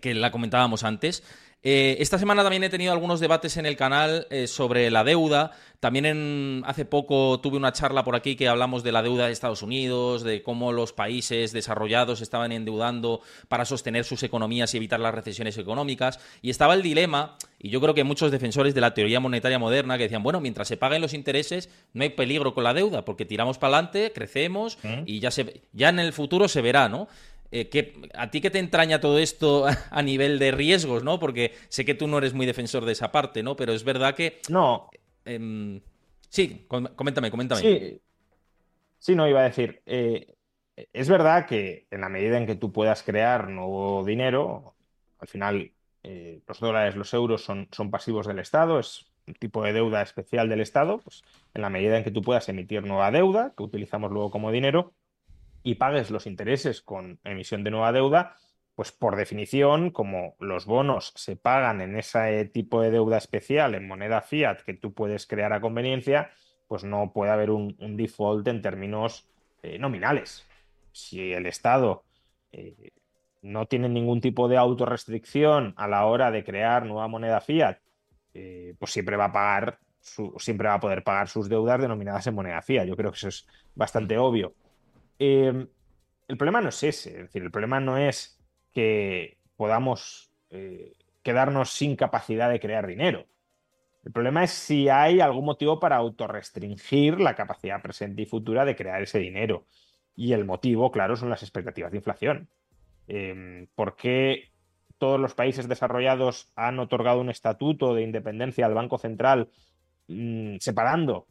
que 0.00 0.14
la 0.14 0.30
comentábamos 0.30 0.84
antes. 0.84 1.22
Eh, 1.66 1.96
esta 2.00 2.18
semana 2.18 2.42
también 2.42 2.62
he 2.62 2.68
tenido 2.68 2.92
algunos 2.92 3.20
debates 3.20 3.56
en 3.56 3.64
el 3.64 3.74
canal 3.74 4.26
eh, 4.28 4.46
sobre 4.46 4.90
la 4.90 5.02
deuda. 5.02 5.52
También 5.80 6.04
en, 6.04 6.62
hace 6.66 6.84
poco 6.84 7.40
tuve 7.40 7.56
una 7.56 7.72
charla 7.72 8.04
por 8.04 8.16
aquí 8.16 8.36
que 8.36 8.48
hablamos 8.48 8.82
de 8.82 8.92
la 8.92 9.02
deuda 9.02 9.26
de 9.26 9.32
Estados 9.32 9.62
Unidos, 9.62 10.22
de 10.22 10.42
cómo 10.42 10.72
los 10.72 10.92
países 10.92 11.52
desarrollados 11.52 12.20
estaban 12.20 12.52
endeudando 12.52 13.22
para 13.48 13.64
sostener 13.64 14.04
sus 14.04 14.22
economías 14.22 14.74
y 14.74 14.76
evitar 14.76 15.00
las 15.00 15.14
recesiones 15.14 15.56
económicas. 15.56 16.20
Y 16.42 16.50
estaba 16.50 16.74
el 16.74 16.82
dilema, 16.82 17.36
y 17.58 17.70
yo 17.70 17.80
creo 17.80 17.94
que 17.94 18.04
muchos 18.04 18.30
defensores 18.30 18.74
de 18.74 18.82
la 18.82 18.92
teoría 18.92 19.20
monetaria 19.20 19.58
moderna 19.58 19.96
que 19.96 20.04
decían, 20.04 20.22
bueno, 20.22 20.40
mientras 20.40 20.68
se 20.68 20.76
paguen 20.76 21.00
los 21.00 21.14
intereses, 21.14 21.70
no 21.94 22.02
hay 22.02 22.10
peligro 22.10 22.54
con 22.54 22.64
la 22.64 22.74
deuda, 22.74 23.04
porque 23.04 23.24
tiramos 23.24 23.58
para 23.58 23.76
adelante, 23.76 24.12
crecemos 24.14 24.78
y 25.06 25.20
ya, 25.20 25.30
se, 25.30 25.62
ya 25.72 25.88
en 25.88 25.98
el 25.98 26.12
futuro 26.12 26.48
se 26.48 26.62
verá, 26.62 26.88
¿no? 26.90 27.08
Eh, 27.56 27.92
¿A 28.14 28.32
ti 28.32 28.40
qué 28.40 28.50
te 28.50 28.58
entraña 28.58 29.00
todo 29.00 29.20
esto 29.20 29.64
a 29.90 30.02
nivel 30.02 30.40
de 30.40 30.50
riesgos, 30.50 31.04
no? 31.04 31.20
Porque 31.20 31.52
sé 31.68 31.84
que 31.84 31.94
tú 31.94 32.08
no 32.08 32.18
eres 32.18 32.34
muy 32.34 32.46
defensor 32.46 32.84
de 32.84 32.90
esa 32.90 33.12
parte, 33.12 33.44
¿no? 33.44 33.54
Pero 33.54 33.72
es 33.72 33.84
verdad 33.84 34.16
que... 34.16 34.40
No. 34.48 34.90
Em, 35.24 35.80
sí, 36.28 36.66
coméntame, 36.66 37.30
coméntame. 37.30 37.60
Sí, 37.60 38.00
sí 38.98 39.14
no, 39.14 39.28
iba 39.28 39.40
a 39.40 39.44
decir... 39.44 39.82
Eh, 39.86 40.34
es 40.92 41.08
verdad 41.08 41.46
que 41.46 41.86
en 41.92 42.00
la 42.00 42.08
medida 42.08 42.36
en 42.36 42.46
que 42.46 42.56
tú 42.56 42.72
puedas 42.72 43.04
crear 43.04 43.48
nuevo 43.48 44.04
dinero, 44.04 44.74
al 45.20 45.28
final 45.28 45.70
eh, 46.02 46.40
los 46.48 46.58
dólares, 46.58 46.96
los 46.96 47.14
euros 47.14 47.44
son, 47.44 47.68
son 47.70 47.92
pasivos 47.92 48.26
del 48.26 48.40
Estado, 48.40 48.80
es 48.80 49.06
un 49.28 49.34
tipo 49.34 49.62
de 49.62 49.72
deuda 49.72 50.02
especial 50.02 50.48
del 50.48 50.60
Estado, 50.60 50.98
pues 50.98 51.22
en 51.54 51.62
la 51.62 51.70
medida 51.70 51.96
en 51.96 52.02
que 52.02 52.10
tú 52.10 52.20
puedas 52.20 52.48
emitir 52.48 52.82
nueva 52.82 53.12
deuda, 53.12 53.54
que 53.56 53.62
utilizamos 53.62 54.10
luego 54.10 54.32
como 54.32 54.50
dinero, 54.50 54.92
y 55.64 55.76
pagues 55.76 56.10
los 56.10 56.26
intereses 56.26 56.82
con 56.82 57.18
emisión 57.24 57.64
de 57.64 57.70
nueva 57.72 57.90
deuda, 57.90 58.36
pues 58.76 58.92
por 58.92 59.16
definición, 59.16 59.90
como 59.90 60.36
los 60.38 60.66
bonos 60.66 61.12
se 61.16 61.36
pagan 61.36 61.80
en 61.80 61.96
ese 61.96 62.44
tipo 62.44 62.82
de 62.82 62.90
deuda 62.90 63.16
especial 63.16 63.74
en 63.74 63.88
moneda 63.88 64.20
fiat 64.20 64.60
que 64.60 64.74
tú 64.74 64.92
puedes 64.92 65.26
crear 65.26 65.52
a 65.52 65.60
conveniencia, 65.60 66.30
pues 66.68 66.84
no 66.84 67.12
puede 67.12 67.32
haber 67.32 67.50
un, 67.50 67.76
default 67.96 68.46
en 68.48 68.60
términos 68.62 69.26
eh, 69.62 69.78
nominales. 69.78 70.46
Si 70.92 71.32
el 71.32 71.46
Estado 71.46 72.04
eh, 72.52 72.90
no 73.40 73.66
tiene 73.66 73.88
ningún 73.88 74.20
tipo 74.20 74.48
de 74.48 74.58
autorrestricción 74.58 75.72
a 75.76 75.88
la 75.88 76.04
hora 76.04 76.30
de 76.30 76.44
crear 76.44 76.84
nueva 76.84 77.08
moneda 77.08 77.40
fiat, 77.40 77.78
eh, 78.34 78.74
pues 78.78 78.92
siempre 78.92 79.16
va 79.16 79.26
a 79.26 79.32
pagar, 79.32 79.78
siempre 80.38 80.68
va 80.68 80.74
a 80.74 80.80
poder 80.80 81.02
pagar 81.04 81.28
sus 81.28 81.48
deudas 81.48 81.80
denominadas 81.80 82.26
en 82.26 82.34
moneda 82.34 82.60
fiat. 82.60 82.86
Yo 82.86 82.96
creo 82.96 83.12
que 83.12 83.16
eso 83.16 83.28
es 83.28 83.46
bastante 83.74 84.18
obvio. 84.18 84.54
Em, 85.26 85.68
el 86.28 86.36
problema 86.36 86.60
no 86.60 86.68
es 86.68 86.82
ese, 86.82 87.10
es 87.10 87.22
decir, 87.26 87.42
el 87.42 87.50
problema 87.50 87.80
no 87.80 87.96
es 87.96 88.38
que 88.72 89.38
podamos 89.56 90.30
eh, 90.50 90.92
quedarnos 91.22 91.70
sin 91.70 91.96
capacidad 91.96 92.50
de 92.50 92.60
crear 92.60 92.86
dinero. 92.86 93.26
El 94.04 94.12
problema 94.12 94.44
es 94.44 94.50
si 94.50 94.90
hay 94.90 95.20
algún 95.20 95.46
motivo 95.46 95.80
para 95.80 95.96
autorrestringir 95.96 97.20
la 97.20 97.34
capacidad 97.34 97.80
presente 97.80 98.20
y 98.22 98.26
futura 98.26 98.66
de 98.66 98.76
crear 98.76 99.02
ese 99.02 99.18
dinero. 99.18 99.66
Y 100.14 100.34
el 100.34 100.44
motivo, 100.44 100.90
claro, 100.90 101.16
son 101.16 101.30
las 101.30 101.42
expectativas 101.42 101.90
de 101.90 101.98
inflación. 101.98 102.48
Em, 103.08 103.66
¿Por 103.74 103.96
qué 103.96 104.50
todos 104.98 105.18
los 105.18 105.34
países 105.34 105.68
desarrollados 105.68 106.52
han 106.54 106.78
otorgado 106.78 107.20
un 107.22 107.30
estatuto 107.30 107.94
de 107.94 108.02
independencia 108.02 108.66
al 108.66 108.74
Banco 108.74 108.98
Central 108.98 109.48
mm, 110.08 110.56
separando 110.58 111.26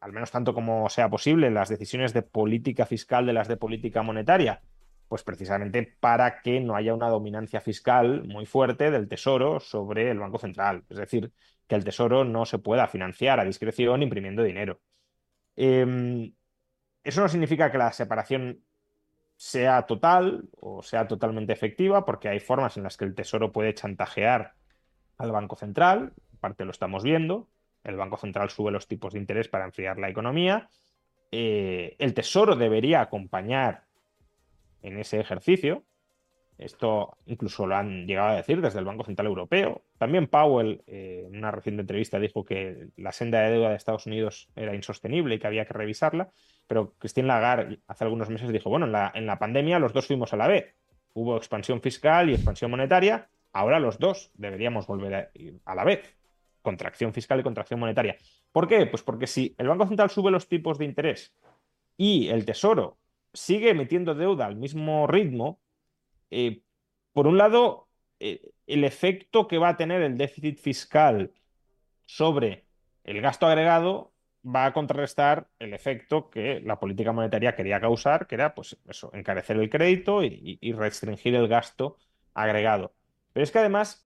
al 0.00 0.12
menos 0.12 0.30
tanto 0.30 0.54
como 0.54 0.88
sea 0.88 1.08
posible, 1.08 1.50
las 1.50 1.68
decisiones 1.68 2.12
de 2.12 2.22
política 2.22 2.86
fiscal 2.86 3.26
de 3.26 3.32
las 3.32 3.48
de 3.48 3.56
política 3.56 4.02
monetaria? 4.02 4.62
Pues 5.08 5.22
precisamente 5.22 5.96
para 6.00 6.40
que 6.40 6.60
no 6.60 6.74
haya 6.74 6.94
una 6.94 7.08
dominancia 7.08 7.60
fiscal 7.60 8.24
muy 8.26 8.46
fuerte 8.46 8.90
del 8.90 9.08
Tesoro 9.08 9.60
sobre 9.60 10.10
el 10.10 10.18
Banco 10.18 10.38
Central. 10.38 10.84
Es 10.88 10.98
decir, 10.98 11.32
que 11.66 11.74
el 11.74 11.84
Tesoro 11.84 12.24
no 12.24 12.44
se 12.44 12.58
pueda 12.58 12.88
financiar 12.88 13.40
a 13.40 13.44
discreción 13.44 14.02
imprimiendo 14.02 14.42
dinero. 14.42 14.80
Em, 15.56 16.32
eso 17.04 17.20
no 17.20 17.28
significa 17.28 17.70
que 17.70 17.78
la 17.78 17.92
separación 17.92 18.62
sea 19.36 19.82
total 19.86 20.48
o 20.56 20.82
sea 20.82 21.06
totalmente 21.06 21.52
efectiva, 21.52 22.04
porque 22.04 22.28
hay 22.28 22.40
formas 22.40 22.76
en 22.76 22.82
las 22.82 22.96
que 22.96 23.04
el 23.04 23.14
Tesoro 23.14 23.52
puede 23.52 23.74
chantajear 23.74 24.54
al 25.18 25.32
Banco 25.32 25.56
Central, 25.56 26.12
en 26.32 26.38
parte 26.38 26.64
lo 26.64 26.70
estamos 26.70 27.02
viendo, 27.02 27.48
el 27.86 27.96
Banco 27.96 28.16
Central 28.16 28.50
sube 28.50 28.72
los 28.72 28.88
tipos 28.88 29.12
de 29.12 29.20
interés 29.20 29.48
para 29.48 29.64
enfriar 29.64 29.98
la 29.98 30.08
economía. 30.08 30.68
Eh, 31.30 31.94
el 31.98 32.14
Tesoro 32.14 32.56
debería 32.56 33.00
acompañar 33.00 33.84
en 34.82 34.98
ese 34.98 35.20
ejercicio. 35.20 35.84
Esto 36.58 37.16
incluso 37.26 37.66
lo 37.66 37.76
han 37.76 38.06
llegado 38.06 38.30
a 38.30 38.36
decir 38.36 38.60
desde 38.60 38.78
el 38.78 38.86
Banco 38.86 39.04
Central 39.04 39.26
Europeo. 39.26 39.82
También 39.98 40.26
Powell, 40.26 40.82
eh, 40.86 41.24
en 41.26 41.36
una 41.36 41.50
reciente 41.50 41.82
entrevista, 41.82 42.18
dijo 42.18 42.44
que 42.44 42.88
la 42.96 43.12
senda 43.12 43.40
de 43.42 43.52
deuda 43.52 43.70
de 43.70 43.76
Estados 43.76 44.06
Unidos 44.06 44.48
era 44.56 44.74
insostenible 44.74 45.34
y 45.34 45.38
que 45.38 45.46
había 45.46 45.66
que 45.66 45.74
revisarla. 45.74 46.30
Pero 46.66 46.94
Christine 46.98 47.28
Lagarde 47.28 47.80
hace 47.86 48.04
algunos 48.04 48.30
meses 48.30 48.50
dijo, 48.50 48.70
bueno, 48.70 48.86
en 48.86 48.92
la, 48.92 49.12
en 49.14 49.26
la 49.26 49.38
pandemia 49.38 49.78
los 49.78 49.92
dos 49.92 50.06
fuimos 50.06 50.32
a 50.32 50.36
la 50.36 50.48
vez. 50.48 50.74
Hubo 51.14 51.36
expansión 51.36 51.80
fiscal 51.80 52.30
y 52.30 52.34
expansión 52.34 52.70
monetaria. 52.70 53.28
Ahora 53.52 53.78
los 53.78 53.98
dos 53.98 54.30
deberíamos 54.34 54.86
volver 54.86 55.14
a, 55.14 55.30
a 55.64 55.74
la 55.74 55.84
vez 55.84 56.16
contracción 56.66 57.14
fiscal 57.14 57.38
y 57.38 57.44
contracción 57.44 57.78
monetaria. 57.78 58.16
¿Por 58.50 58.66
qué? 58.66 58.86
Pues 58.86 59.04
porque 59.04 59.28
si 59.28 59.54
el 59.56 59.68
Banco 59.68 59.86
Central 59.86 60.10
sube 60.10 60.32
los 60.32 60.48
tipos 60.48 60.78
de 60.78 60.84
interés 60.84 61.32
y 61.96 62.26
el 62.26 62.44
Tesoro 62.44 62.98
sigue 63.32 63.70
emitiendo 63.70 64.16
deuda 64.16 64.46
al 64.46 64.56
mismo 64.56 65.06
ritmo, 65.06 65.60
eh, 66.32 66.62
por 67.12 67.28
un 67.28 67.38
lado, 67.38 67.86
eh, 68.18 68.50
el 68.66 68.82
efecto 68.82 69.46
que 69.46 69.58
va 69.58 69.68
a 69.68 69.76
tener 69.76 70.02
el 70.02 70.18
déficit 70.18 70.58
fiscal 70.58 71.30
sobre 72.04 72.64
el 73.04 73.20
gasto 73.20 73.46
agregado 73.46 74.12
va 74.44 74.66
a 74.66 74.72
contrarrestar 74.72 75.48
el 75.60 75.72
efecto 75.72 76.30
que 76.30 76.60
la 76.64 76.80
política 76.80 77.12
monetaria 77.12 77.54
quería 77.54 77.80
causar, 77.80 78.26
que 78.26 78.34
era 78.34 78.56
pues 78.56 78.76
encarecer 79.12 79.56
el 79.56 79.70
crédito 79.70 80.24
y 80.24 80.72
restringir 80.72 81.36
el 81.36 81.46
gasto 81.46 81.96
agregado. 82.34 82.92
Pero 83.32 83.44
es 83.44 83.52
que 83.52 83.60
además 83.60 84.05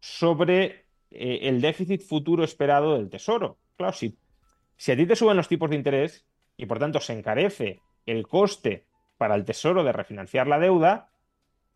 sobre 0.00 0.86
eh, 1.10 1.40
el 1.42 1.60
déficit 1.60 2.02
futuro 2.02 2.42
esperado 2.42 2.94
del 2.94 3.10
tesoro. 3.10 3.58
Claro, 3.76 3.92
si, 3.92 4.18
si 4.76 4.92
a 4.92 4.96
ti 4.96 5.06
te 5.06 5.16
suben 5.16 5.36
los 5.36 5.48
tipos 5.48 5.70
de 5.70 5.76
interés 5.76 6.26
y 6.56 6.66
por 6.66 6.78
tanto 6.78 7.00
se 7.00 7.12
encarece 7.12 7.80
el 8.06 8.26
coste 8.26 8.86
para 9.18 9.34
el 9.34 9.44
tesoro 9.44 9.84
de 9.84 9.92
refinanciar 9.92 10.46
la 10.46 10.58
deuda, 10.58 11.10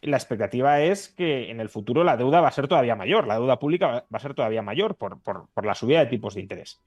la 0.00 0.16
expectativa 0.16 0.82
es 0.82 1.08
que 1.08 1.50
en 1.50 1.60
el 1.60 1.68
futuro 1.68 2.04
la 2.04 2.16
deuda 2.16 2.40
va 2.40 2.48
a 2.48 2.52
ser 2.52 2.68
todavía 2.68 2.96
mayor, 2.96 3.26
la 3.26 3.34
deuda 3.34 3.58
pública 3.58 3.86
va 4.12 4.16
a 4.16 4.20
ser 4.20 4.34
todavía 4.34 4.62
mayor 4.62 4.96
por, 4.96 5.20
por, 5.22 5.48
por 5.52 5.64
la 5.64 5.74
subida 5.74 6.00
de 6.00 6.06
tipos 6.06 6.34
de 6.34 6.40
interés. 6.40 6.82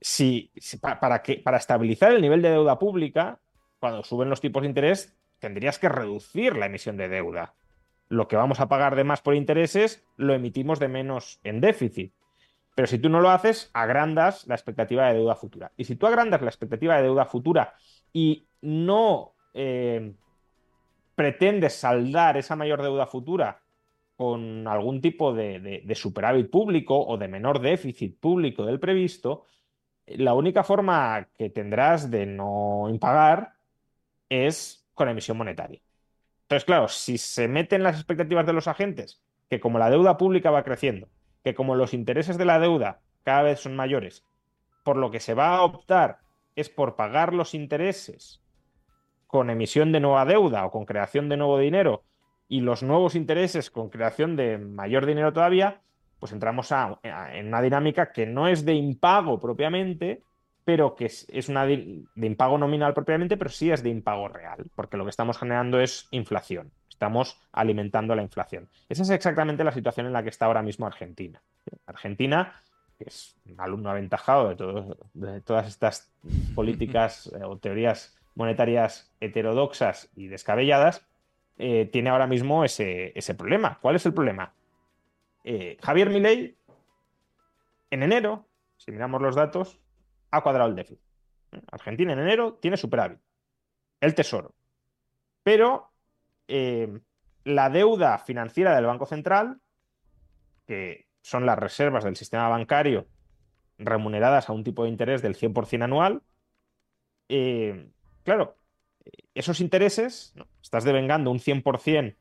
Si, 0.00 0.50
si 0.56 0.78
pa, 0.78 1.00
para, 1.00 1.22
para 1.42 1.56
estabilizar 1.56 2.12
el 2.12 2.22
nivel 2.22 2.42
de 2.42 2.50
deuda 2.50 2.78
pública, 2.78 3.40
cuando 3.78 4.02
suben 4.02 4.28
los 4.28 4.40
tipos 4.40 4.62
de 4.62 4.68
interés, 4.68 5.16
tendrías 5.38 5.78
que 5.78 5.88
reducir 5.88 6.56
la 6.56 6.66
emisión 6.66 6.96
de 6.96 7.08
deuda 7.08 7.54
lo 8.08 8.28
que 8.28 8.36
vamos 8.36 8.60
a 8.60 8.68
pagar 8.68 8.96
de 8.96 9.04
más 9.04 9.20
por 9.20 9.34
intereses 9.34 10.04
lo 10.16 10.34
emitimos 10.34 10.78
de 10.78 10.88
menos 10.88 11.40
en 11.44 11.60
déficit. 11.60 12.14
Pero 12.74 12.86
si 12.86 12.98
tú 12.98 13.08
no 13.08 13.20
lo 13.20 13.30
haces, 13.30 13.70
agrandas 13.72 14.46
la 14.46 14.54
expectativa 14.54 15.08
de 15.08 15.14
deuda 15.14 15.34
futura. 15.34 15.72
Y 15.76 15.84
si 15.84 15.96
tú 15.96 16.06
agrandas 16.06 16.42
la 16.42 16.48
expectativa 16.48 16.96
de 16.96 17.04
deuda 17.04 17.24
futura 17.24 17.74
y 18.12 18.46
no 18.60 19.34
eh, 19.54 20.14
pretendes 21.14 21.74
saldar 21.74 22.36
esa 22.36 22.54
mayor 22.54 22.82
deuda 22.82 23.06
futura 23.06 23.62
con 24.14 24.68
algún 24.68 25.00
tipo 25.00 25.32
de, 25.32 25.60
de, 25.60 25.82
de, 25.84 25.94
superávit 25.94 26.50
público 26.50 26.98
o 26.98 27.18
de 27.18 27.28
menor 27.28 27.60
déficit 27.60 28.18
público 28.18 28.64
del 28.64 28.80
previsto, 28.80 29.44
la 30.06 30.34
única 30.34 30.62
forma 30.62 31.28
que 31.34 31.50
tendrás 31.50 32.10
de 32.10 32.26
no 32.26 32.86
impagar 32.88 33.54
es 34.28 34.86
con 34.94 35.08
emisión 35.08 35.36
monetaria. 35.36 35.80
Entonces, 36.46 36.64
claro, 36.64 36.86
si 36.86 37.18
se 37.18 37.48
meten 37.48 37.82
las 37.82 37.96
expectativas 37.96 38.46
de 38.46 38.52
los 38.52 38.68
agentes, 38.68 39.20
que 39.50 39.58
como 39.58 39.80
la 39.80 39.90
deuda 39.90 40.16
pública 40.16 40.52
va 40.52 40.62
creciendo, 40.62 41.08
que 41.42 41.56
como 41.56 41.74
los 41.74 41.92
intereses 41.92 42.38
de 42.38 42.44
la 42.44 42.60
deuda 42.60 43.00
cada 43.24 43.42
vez 43.42 43.58
son 43.58 43.74
mayores, 43.74 44.24
por 44.84 44.96
lo 44.96 45.10
que 45.10 45.18
se 45.18 45.34
va 45.34 45.56
a 45.56 45.62
optar 45.62 46.20
es 46.54 46.68
por 46.70 46.94
pagar 46.94 47.34
los 47.34 47.52
intereses 47.52 48.40
con 49.26 49.50
emisión 49.50 49.90
de 49.90 49.98
nueva 49.98 50.24
deuda 50.24 50.64
o 50.64 50.70
con 50.70 50.86
creación 50.86 51.28
de 51.28 51.36
nuevo 51.36 51.58
dinero 51.58 52.04
y 52.48 52.60
los 52.60 52.84
nuevos 52.84 53.16
intereses 53.16 53.68
con 53.68 53.90
creación 53.90 54.36
de 54.36 54.56
mayor 54.56 55.04
dinero 55.04 55.32
todavía, 55.32 55.82
pues 56.20 56.30
entramos 56.30 56.70
a, 56.70 57.00
en 57.02 57.48
una 57.48 57.60
dinámica 57.60 58.12
que 58.12 58.24
no 58.24 58.46
es 58.46 58.64
de 58.64 58.74
impago 58.74 59.40
propiamente, 59.40 60.22
pero 60.66 60.96
que 60.96 61.04
es, 61.04 61.26
es 61.30 61.48
una 61.48 61.64
de, 61.64 62.02
impago 62.16 62.58
nominal 62.58 62.92
propiamente, 62.92 63.36
pero 63.36 63.50
sí 63.50 63.70
es 63.70 63.84
de 63.84 63.88
impago 63.88 64.26
real, 64.26 64.64
porque 64.74 64.96
lo 64.96 65.04
que 65.04 65.10
estamos 65.10 65.38
generando 65.38 65.78
es 65.78 66.08
inflación. 66.10 66.72
Estamos 66.90 67.40
alimentando 67.52 68.16
la 68.16 68.22
inflación. 68.22 68.68
Esa 68.88 69.04
es 69.04 69.10
exactamente 69.10 69.62
la 69.62 69.70
situación 69.70 70.06
en 70.06 70.12
la 70.12 70.24
que 70.24 70.28
está 70.28 70.46
ahora 70.46 70.62
mismo 70.62 70.84
Argentina. 70.84 71.40
Argentina, 71.86 72.60
que 72.98 73.04
es 73.04 73.36
un 73.48 73.60
alumno 73.60 73.90
aventajado 73.90 74.56
de 75.14 75.40
todas 75.42 75.68
estas 75.68 76.12
políticas 76.56 77.32
eh, 77.32 77.44
o 77.44 77.58
teorías 77.58 78.18
monetarias 78.34 79.14
heterodoxas 79.20 80.10
y 80.16 80.26
descabelladas, 80.26 81.06
eh, 81.58 81.88
tiene 81.92 82.10
ahora 82.10 82.26
mismo 82.26 82.64
ese, 82.64 83.16
ese, 83.16 83.36
problema. 83.36 83.78
¿Cuál 83.80 83.94
es 83.94 84.04
el 84.04 84.14
problema? 84.14 84.52
Eh, 85.44 85.78
Javier 85.80 86.10
Milei, 86.10 86.56
en 87.92 88.02
enero, 88.02 88.46
si 88.78 88.90
miramos 88.90 89.22
los 89.22 89.36
datos, 89.36 89.78
ha 90.30 90.42
cuadrado 90.42 90.68
el 90.68 90.76
déficit. 90.76 91.00
Argentina 91.70 92.12
en 92.12 92.18
enero 92.18 92.54
tiene 92.54 92.76
superávit. 92.76 93.18
El 94.00 94.14
tesoro. 94.14 94.54
Pero 95.42 95.92
eh, 96.48 97.00
la 97.44 97.70
deuda 97.70 98.18
financiera 98.18 98.74
del 98.74 98.86
Banco 98.86 99.06
Central, 99.06 99.60
que 100.66 101.06
son 101.22 101.46
las 101.46 101.58
reservas 101.58 102.04
del 102.04 102.16
sistema 102.16 102.48
bancario 102.48 103.06
remuneradas 103.78 104.48
a 104.48 104.52
un 104.52 104.64
tipo 104.64 104.84
de 104.84 104.90
interés 104.90 105.22
del 105.22 105.36
100% 105.36 105.84
anual, 105.84 106.22
eh, 107.28 107.90
claro, 108.24 108.56
esos 109.34 109.60
intereses, 109.60 110.34
estás 110.62 110.84
devengando 110.84 111.30
un 111.30 111.38
100% 111.38 112.16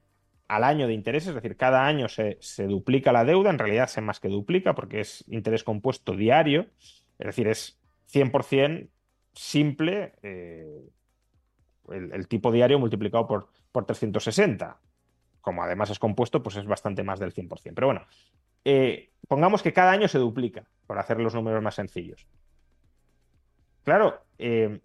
al 0.47 0.63
año 0.63 0.87
de 0.87 0.93
intereses, 0.93 1.29
es 1.29 1.35
decir, 1.35 1.57
cada 1.57 1.85
año 1.85 2.07
se, 2.07 2.37
se, 2.39 2.67
duplica 2.67 3.11
la 3.11 3.25
deuda, 3.25 3.49
en 3.49 3.57
realidad 3.57 3.87
se 3.87 4.01
más 4.01 4.19
que 4.19 4.27
duplica 4.27 4.75
porque 4.75 4.99
es 4.99 5.23
interés 5.27 5.63
compuesto 5.63 6.15
diario, 6.15 6.67
es 7.17 7.25
decir, 7.25 7.47
es 7.47 7.79
100% 8.11 8.89
simple 9.33 10.13
eh, 10.21 10.89
el, 11.89 12.13
el, 12.13 12.27
tipo 12.27 12.51
diario 12.51 12.79
multiplicado 12.79 13.27
por, 13.27 13.49
por 13.71 13.85
360. 13.85 14.79
Como 15.41 15.63
además 15.63 15.89
es 15.89 15.99
compuesto, 15.99 16.41
pues 16.41 16.55
es 16.55 16.65
bastante 16.65 17.03
más 17.03 17.19
del 17.19 17.33
100%. 17.33 17.73
Pero 17.75 17.87
bueno, 17.87 18.05
eh, 18.63 19.11
pongamos 19.27 19.61
que 19.61 19.73
cada 19.73 19.91
año 19.91 20.07
se 20.07 20.17
duplica, 20.17 20.65
por 20.87 20.97
hacer 20.97 21.19
los 21.19 21.35
números 21.35 21.61
más 21.61 21.75
sencillos. 21.75 22.27
Claro, 23.83 24.25
eh, 24.39 24.81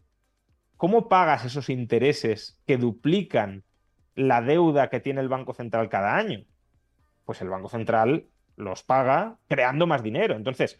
¿cómo 0.76 1.08
pagas 1.08 1.46
esos 1.46 1.70
intereses 1.70 2.60
que 2.66 2.76
duplican 2.76 3.64
la 4.14 4.42
deuda 4.42 4.90
que 4.90 5.00
tiene 5.00 5.22
el 5.22 5.30
Banco 5.30 5.54
Central 5.54 5.88
cada 5.88 6.16
año? 6.16 6.44
Pues 7.24 7.40
el 7.40 7.48
Banco 7.48 7.70
Central 7.70 8.26
los 8.56 8.82
paga 8.82 9.38
creando 9.48 9.86
más 9.86 10.02
dinero. 10.02 10.36
Entonces, 10.36 10.78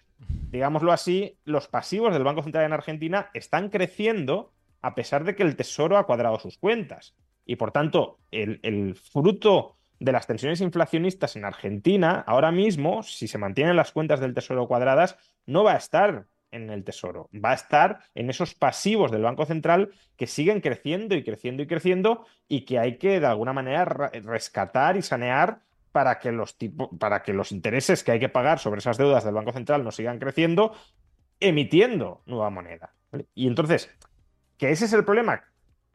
digámoslo 0.50 0.92
así, 0.92 1.38
los 1.44 1.68
pasivos 1.68 2.12
del 2.12 2.24
Banco 2.24 2.42
Central 2.42 2.64
en 2.64 2.72
Argentina 2.72 3.30
están 3.35 3.68
creciendo 3.68 4.52
a 4.83 4.94
pesar 4.94 5.24
de 5.24 5.35
que 5.35 5.42
el 5.42 5.56
Tesoro 5.56 5.98
ha 5.98 6.06
cuadrado 6.06 6.38
sus 6.38 6.59
cuentas. 6.59 7.14
Y 7.44 7.56
por 7.56 7.72
tanto, 7.72 8.18
el, 8.30 8.94
fruto 8.94 9.76
de 9.98 10.12
las 10.12 10.26
tensiones 10.26 10.61
inflacionistas 10.61 11.37
en 11.37 11.44
Argentina, 11.44 12.24
ahora 12.26 12.50
mismo, 12.50 13.02
si 13.02 13.28
se 13.28 13.38
mantienen 13.38 13.76
las 13.76 13.92
cuentas 13.92 14.20
del 14.20 14.35
Tesoro 14.35 14.66
cuadradas, 14.66 15.16
no 15.46 15.64
va 15.64 15.72
a 15.72 15.76
estar 15.76 16.26
en 16.52 16.70
el 16.70 16.85
Tesoro, 16.85 17.28
va 17.33 17.50
a 17.50 17.54
estar 17.54 18.00
en 18.14 18.28
esos 18.30 18.54
pasivos 18.54 19.11
del 19.11 19.22
Banco 19.22 19.46
Central 19.46 19.90
que 20.16 20.26
siguen 20.26 20.61
creciendo 20.61 21.14
y 21.14 21.22
creciendo 21.22 21.62
y 21.62 21.66
creciendo 21.66 22.26
y 22.48 22.64
que 22.64 22.78
hay 22.78 22.98
que 22.98 23.20
de 23.20 23.26
alguna 23.26 23.52
manera 23.52 23.85
rescatar 23.85 24.96
y 24.96 25.02
sanear 25.02 25.61
para 25.92 26.18
que 26.18 26.33
los 26.33 26.57
tipo, 26.57 26.96
para 26.98 27.23
que 27.23 27.33
los 27.33 27.52
intereses 27.52 28.04
que 28.04 28.12
hay 28.12 28.21
que 28.21 28.29
pagar 28.29 28.58
sobre 28.58 28.79
esas 28.79 28.98
deudas 28.98 29.25
del 29.25 29.35
Banco 29.35 29.52
Central 29.52 29.85
no 29.85 29.90
sigan 29.90 30.19
creciendo, 30.19 30.73
emitiendo 31.40 32.23
nueva 32.27 32.50
moneda. 32.50 32.94
Y 33.35 33.46
entonces, 33.46 33.90
que 34.56 34.71
ese 34.71 34.85
es 34.85 34.92
el 34.92 35.04
problema 35.04 35.42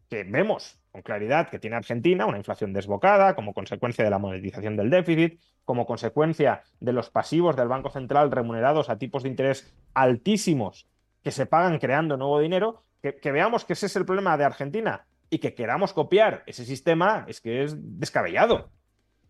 que 0.10 0.24
vemos 0.24 0.80
con 0.92 1.02
claridad 1.02 1.50
que 1.50 1.60
tiene 1.60 1.76
Argentina, 1.76 2.26
una 2.26 2.38
inflación 2.38 2.74
desbocada 2.74 3.36
como 3.36 3.54
consecuencia 3.54 4.04
de 4.04 4.10
la 4.10 4.20
monetización 4.20 4.78
del 4.78 4.90
déficit, 4.90 5.40
como 5.64 5.86
consecuencia 5.86 6.64
de 6.80 6.94
los 6.94 7.10
pasivos 7.10 7.56
del 7.56 7.68
Banco 7.68 7.90
Central 7.90 8.32
remunerados 8.32 8.90
a 8.90 8.98
tipos 8.98 9.24
de 9.24 9.30
interés 9.30 9.74
altísimos 9.94 10.88
que 11.24 11.32
se 11.32 11.46
pagan 11.46 11.80
creando 11.80 12.18
nuevo 12.18 12.40
dinero, 12.40 12.84
que 13.02 13.32
veamos 13.32 13.66
que 13.66 13.74
ese 13.74 13.86
es 13.86 13.96
el 13.96 14.06
problema 14.06 14.38
de 14.38 14.46
Argentina 14.46 15.06
y 15.30 15.40
que 15.40 15.54
queramos 15.54 15.94
copiar 15.94 16.44
ese 16.46 16.66
sistema 16.66 17.26
es 17.28 17.42
que 17.42 17.64
es 17.64 17.76
descabellado. 18.00 18.70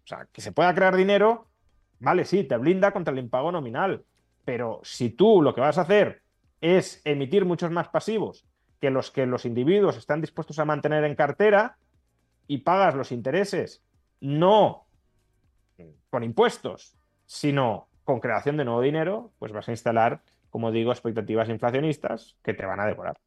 O 0.06 0.08
sea, 0.08 0.28
que 0.32 0.42
se 0.42 0.52
pueda 0.52 0.74
crear 0.74 0.96
dinero 0.96 1.50
Vale, 2.00 2.26
sí, 2.26 2.44
te 2.44 2.58
blinda 2.58 2.92
contra 2.92 3.12
el 3.12 3.20
impago 3.20 3.52
nominal, 3.52 4.06
pero 4.44 4.80
si 4.84 5.10
tú 5.10 5.42
lo 5.42 5.54
que 5.54 5.62
vas 5.62 5.78
a 5.78 5.82
hacer 5.82 6.22
es 6.62 7.02
emitir 7.06 7.46
muchos 7.46 7.72
más 7.72 7.90
pasivos 7.90 8.46
que 8.80 8.90
los 8.90 9.12
que 9.12 9.26
los 9.26 9.46
individuos 9.46 9.98
están 9.98 10.22
dispuestos 10.22 10.60
a 10.60 10.66
mantener 10.66 11.04
en 11.04 11.16
cartera 11.16 11.78
y 12.48 12.60
pagas 12.60 12.96
los 12.96 13.12
intereses 13.12 13.84
no 14.20 14.86
con 16.10 16.24
impuestos, 16.24 16.96
sino 17.26 17.90
con 18.04 18.20
creación 18.20 18.56
de 18.58 18.66
nuevo 18.66 18.82
dinero, 18.82 19.32
pues 19.40 19.52
vas 19.52 19.68
a 19.68 19.72
instalar, 19.72 20.22
como 20.50 20.72
digo, 20.72 20.92
expectativas 20.92 21.50
inflacionistas 21.50 22.38
que 22.44 22.54
te 22.54 22.66
van 22.66 22.80
a 22.80 22.86
devorar. 22.86 23.18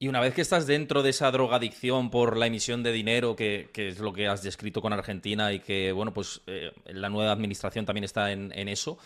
Y 0.00 0.06
una 0.06 0.20
vez 0.20 0.32
que 0.32 0.42
estás 0.42 0.66
dentro 0.66 1.02
de 1.02 1.10
esa 1.10 1.30
drogadicción 1.32 2.10
por 2.10 2.36
la 2.36 2.46
emisión 2.46 2.84
de 2.84 2.92
dinero, 2.92 3.34
que, 3.34 3.68
es 3.74 3.98
lo 3.98 4.12
que 4.12 4.28
has 4.28 4.42
descrito 4.42 4.80
con 4.80 4.92
Argentina 4.92 5.52
y 5.52 5.58
que, 5.58 5.90
bueno, 5.90 6.12
pues 6.12 6.40
eh, 6.46 6.72
la 6.86 7.08
nueva 7.08 7.32
administración 7.32 7.84
también 7.84 8.04
está 8.04 8.30
en, 8.30 8.52
eso, 8.68 8.98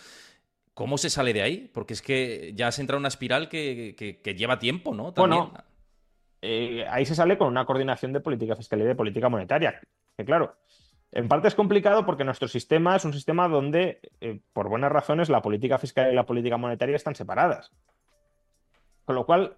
¿cómo 0.75 0.99
se 0.99 1.09
sale 1.09 1.33
de 1.33 1.41
ahí? 1.41 1.71
Porque 1.73 1.95
es 1.95 2.03
que 2.03 2.53
ya 2.55 2.71
se 2.73 2.83
entra 2.83 2.97
en 2.97 3.01
una 3.01 3.09
espiral 3.09 3.49
que, 3.49 4.35
lleva 4.37 4.59
tiempo, 4.59 4.95
¿no? 4.95 5.13
Bueno, 5.13 5.55
eh, 6.43 6.85
ahí 6.91 7.07
se 7.07 7.15
sale 7.15 7.39
con 7.39 7.49
una 7.49 7.65
coordinación 7.65 8.13
de 8.13 8.21
política 8.21 8.55
fiscal 8.55 8.83
y 8.83 8.85
de 8.85 8.95
política 8.95 9.31
monetaria. 9.31 9.81
Que 10.15 10.27
claro, 10.27 10.57
en 11.13 11.29
parte 11.29 11.49
es 11.49 11.55
complicado 11.55 12.05
porque 12.05 12.25
nuestro 12.25 12.49
sistema 12.49 12.97
es 12.97 13.05
un 13.07 13.15
sistema 13.15 13.49
donde, 13.49 14.01
eh, 14.21 14.41
por 14.53 14.69
buenas 14.69 14.93
razones, 14.93 15.31
la 15.31 15.41
política 15.41 15.79
fiscal 15.79 16.13
y 16.13 16.15
la 16.15 16.27
política 16.27 16.59
monetaria 16.59 16.97
están 16.97 17.15
separadas. 17.15 17.71
Con 19.05 19.15
lo 19.15 19.25
cual, 19.25 19.57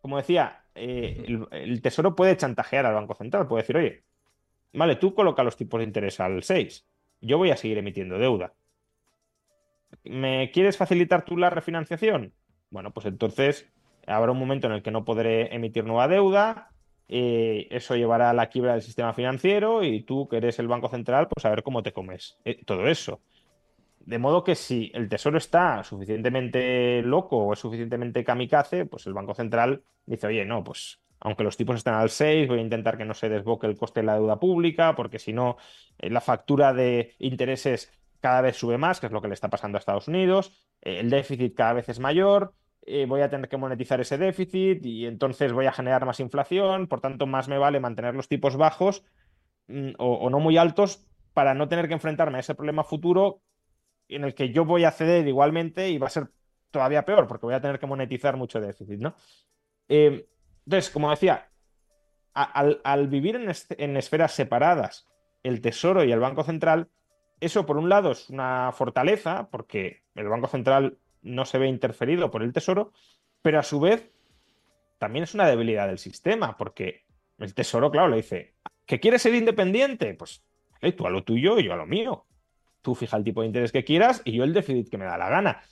como 0.00 0.16
decía, 0.16 0.64
eh, 0.74 1.26
el, 1.50 1.82
Tesoro 1.82 2.14
puede 2.14 2.36
chantajear 2.36 2.86
al 2.86 2.94
Banco 2.94 3.14
Central, 3.14 3.46
puede 3.46 3.62
decir, 3.62 3.76
oye, 3.76 4.04
vale, 4.72 4.96
tú 4.96 5.14
coloca 5.14 5.42
los 5.42 5.56
tipos 5.56 5.78
de 5.78 5.84
interés 5.84 6.20
al 6.20 6.42
6, 6.42 6.86
yo 7.20 7.38
voy 7.38 7.50
a 7.50 7.56
seguir 7.56 7.78
emitiendo 7.78 8.18
deuda. 8.18 8.54
¿Me 10.04 10.50
quieres 10.52 10.76
facilitar 10.76 11.24
tú 11.24 11.36
la 11.36 11.50
refinanciación? 11.50 12.32
Bueno, 12.70 12.92
pues 12.92 13.06
entonces 13.06 13.68
habrá 14.06 14.32
un 14.32 14.38
momento 14.38 14.66
en 14.66 14.74
el 14.74 14.82
que 14.82 14.90
no 14.90 15.04
podré 15.04 15.54
emitir 15.54 15.84
nueva 15.84 16.08
deuda, 16.08 16.70
eh, 17.12 17.66
eso 17.70 17.96
llevará 17.96 18.30
a 18.30 18.34
la 18.34 18.48
quiebra 18.48 18.72
del 18.72 18.82
sistema 18.82 19.12
financiero 19.12 19.82
y 19.82 20.02
tú, 20.04 20.28
que 20.28 20.36
eres 20.36 20.60
el 20.60 20.68
Banco 20.68 20.88
Central, 20.88 21.26
pues 21.28 21.44
a 21.44 21.50
ver 21.50 21.64
cómo 21.64 21.82
te 21.82 21.92
comes 21.92 22.38
eh, 22.44 22.64
todo 22.64 22.86
eso. 22.86 23.20
De 24.10 24.18
modo 24.18 24.42
que 24.42 24.56
si 24.56 24.90
el 24.92 25.08
Tesoro 25.08 25.38
está 25.38 25.84
suficientemente 25.84 27.00
loco 27.00 27.36
o 27.36 27.52
es 27.52 27.60
suficientemente 27.60 28.24
kamikaze, 28.24 28.84
pues 28.84 29.06
el 29.06 29.14
Banco 29.14 29.34
Central 29.34 29.84
dice, 30.04 30.26
oye, 30.26 30.44
no, 30.44 30.64
pues 30.64 31.00
aunque 31.20 31.44
los 31.44 31.56
tipos 31.56 31.76
están 31.76 31.94
al 31.94 32.10
6, 32.10 32.48
voy 32.48 32.58
a 32.58 32.62
intentar 32.62 32.98
que 32.98 33.04
no 33.04 33.14
se 33.14 33.28
desboque 33.28 33.68
el 33.68 33.78
coste 33.78 34.00
de 34.00 34.06
la 34.06 34.14
deuda 34.14 34.40
pública, 34.40 34.96
porque 34.96 35.20
si 35.20 35.32
no, 35.32 35.58
eh, 35.96 36.10
la 36.10 36.20
factura 36.20 36.72
de 36.72 37.14
intereses 37.20 37.92
cada 38.18 38.40
vez 38.40 38.56
sube 38.56 38.78
más, 38.78 38.98
que 38.98 39.06
es 39.06 39.12
lo 39.12 39.22
que 39.22 39.28
le 39.28 39.34
está 39.34 39.48
pasando 39.48 39.78
a 39.78 39.78
Estados 39.78 40.08
Unidos, 40.08 40.60
eh, 40.82 40.98
el 40.98 41.08
déficit 41.08 41.54
cada 41.54 41.74
vez 41.74 41.88
es 41.88 42.00
mayor, 42.00 42.54
eh, 42.82 43.06
voy 43.06 43.20
a 43.20 43.30
tener 43.30 43.48
que 43.48 43.58
monetizar 43.58 44.00
ese 44.00 44.18
déficit 44.18 44.84
y 44.84 45.06
entonces 45.06 45.52
voy 45.52 45.66
a 45.66 45.72
generar 45.72 46.04
más 46.04 46.18
inflación, 46.18 46.88
por 46.88 47.00
tanto, 47.00 47.28
más 47.28 47.46
me 47.46 47.58
vale 47.58 47.78
mantener 47.78 48.16
los 48.16 48.26
tipos 48.26 48.56
bajos 48.56 49.04
mm, 49.68 49.90
o 49.98 50.28
no 50.30 50.40
muy 50.40 50.56
altos 50.56 51.06
para 51.32 51.54
no 51.54 51.68
tener 51.68 51.86
que 51.86 51.94
enfrentarme 51.94 52.38
a 52.38 52.40
ese 52.40 52.56
problema 52.56 52.82
futuro 52.82 53.40
en 54.16 54.24
el 54.24 54.34
que 54.34 54.50
yo 54.50 54.64
voy 54.64 54.84
a 54.84 54.90
ceder 54.90 55.26
igualmente 55.26 55.88
y 55.90 55.98
va 55.98 56.08
a 56.08 56.10
ser 56.10 56.28
todavía 56.70 57.04
peor 57.04 57.26
porque 57.26 57.46
voy 57.46 57.54
a 57.54 57.60
tener 57.60 57.78
que 57.78 57.86
monetizar 57.86 58.36
mucho 58.36 58.60
déficit, 58.60 59.00
¿no? 59.00 59.14
Eh, 59.88 60.26
entonces, 60.64 60.90
como 60.90 61.10
decía, 61.10 61.50
al, 62.32 63.08
vivir 63.08 63.36
en, 63.36 63.96
esferas 63.96 64.32
separadas 64.32 65.06
el 65.42 65.60
Tesoro 65.60 66.04
y 66.04 66.12
el 66.12 66.20
Banco 66.20 66.44
Central, 66.44 66.88
eso 67.40 67.66
por 67.66 67.76
un 67.76 67.88
lado 67.88 68.12
es 68.12 68.30
una 68.30 68.70
fortaleza 68.72 69.48
porque 69.50 70.04
el 70.14 70.28
Banco 70.28 70.46
Central 70.46 70.98
no 71.22 71.44
se 71.44 71.58
ve 71.58 71.66
interferido 71.66 72.30
por 72.30 72.42
el 72.42 72.52
Tesoro, 72.52 72.92
pero 73.42 73.58
a 73.58 73.62
su 73.62 73.80
vez 73.80 74.10
también 74.98 75.24
es 75.24 75.34
una 75.34 75.48
debilidad 75.48 75.88
del 75.88 75.98
sistema 75.98 76.56
porque 76.56 77.04
el 77.38 77.54
Tesoro, 77.54 77.90
claro, 77.90 78.08
le 78.08 78.18
dice, 78.18 78.54
¿que 78.86 79.00
quieres 79.00 79.22
ser 79.22 79.34
independiente? 79.34 80.14
Pues 80.14 80.44
tú 80.96 81.06
a 81.06 81.10
lo 81.10 81.24
tuyo 81.24 81.58
y 81.58 81.64
yo 81.64 81.72
a 81.72 81.76
lo 81.76 81.86
mío 81.86 82.26
tú 82.82 82.94
fija 82.94 83.16
el 83.16 83.24
tipo 83.24 83.40
de 83.40 83.48
interés 83.48 83.72
que 83.72 83.84
quieras 83.84 84.22
y 84.24 84.32
yo 84.32 84.44
el 84.44 84.54
déficit 84.54 84.88
que 84.88 84.98
me 84.98 85.04
da 85.04 85.18
la 85.18 85.28
gana. 85.28 85.62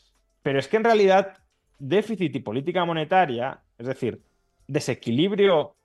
Pero 0.43 0.59
es 0.59 0.69
que 0.69 0.77
en 0.77 0.85
realidad 0.85 1.39
déficit 1.79 2.35
y 2.35 2.41
política 2.41 2.85
monetaria, 2.85 3.63
es 3.79 3.87
decir, 3.87 4.23
desequilibrio 4.67 5.77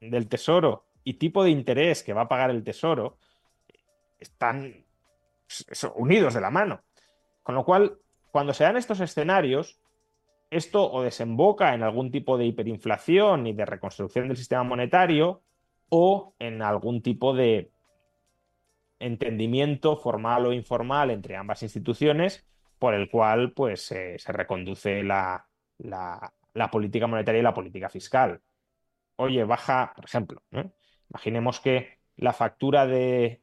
del 0.00 0.28
tesoro 0.28 0.84
y 1.04 1.14
tipo 1.14 1.42
de 1.42 1.50
interés 1.50 2.02
que 2.02 2.12
va 2.12 2.22
a 2.22 2.28
pagar 2.28 2.50
el 2.50 2.62
tesoro, 2.62 3.18
están 4.18 4.84
unidos 5.94 6.34
de 6.34 6.40
la 6.40 6.50
mano. 6.50 6.82
Con 7.42 7.54
lo 7.54 7.64
cual, 7.64 7.98
cuando 8.30 8.52
se 8.52 8.64
dan 8.64 8.76
estos 8.76 9.00
escenarios, 9.00 9.80
esto 10.50 10.90
o 10.90 11.02
desemboca 11.02 11.74
en 11.74 11.82
algún 11.82 12.10
tipo 12.10 12.38
de 12.38 12.46
hiperinflación 12.46 13.46
y 13.46 13.52
de 13.52 13.64
reconstrucción 13.64 14.28
del 14.28 14.36
sistema 14.36 14.62
monetario 14.62 15.42
o 15.88 16.34
en 16.38 16.62
algún 16.62 17.02
tipo 17.02 17.34
de 17.34 17.70
entendimiento 19.00 19.96
formal 19.96 20.46
o 20.46 20.52
informal 20.52 21.10
entre 21.10 21.36
ambas 21.36 21.62
instituciones 21.62 22.46
por 22.78 22.94
el 22.94 23.10
cual 23.10 23.52
pues, 23.52 23.82
se 23.82 24.18
reconduce 24.32 25.02
la, 25.02 25.44
política 26.70 27.06
monetaria 27.06 27.40
y 27.40 27.42
la 27.42 27.54
política 27.54 27.88
fiscal. 27.88 28.40
Oye, 29.16 29.44
baja, 29.44 29.92
por 29.94 30.04
ejemplo, 30.04 30.42
imaginemos 31.10 31.60
que 31.60 31.98
la 32.16 32.32
factura 32.32 32.86
de, 32.86 33.40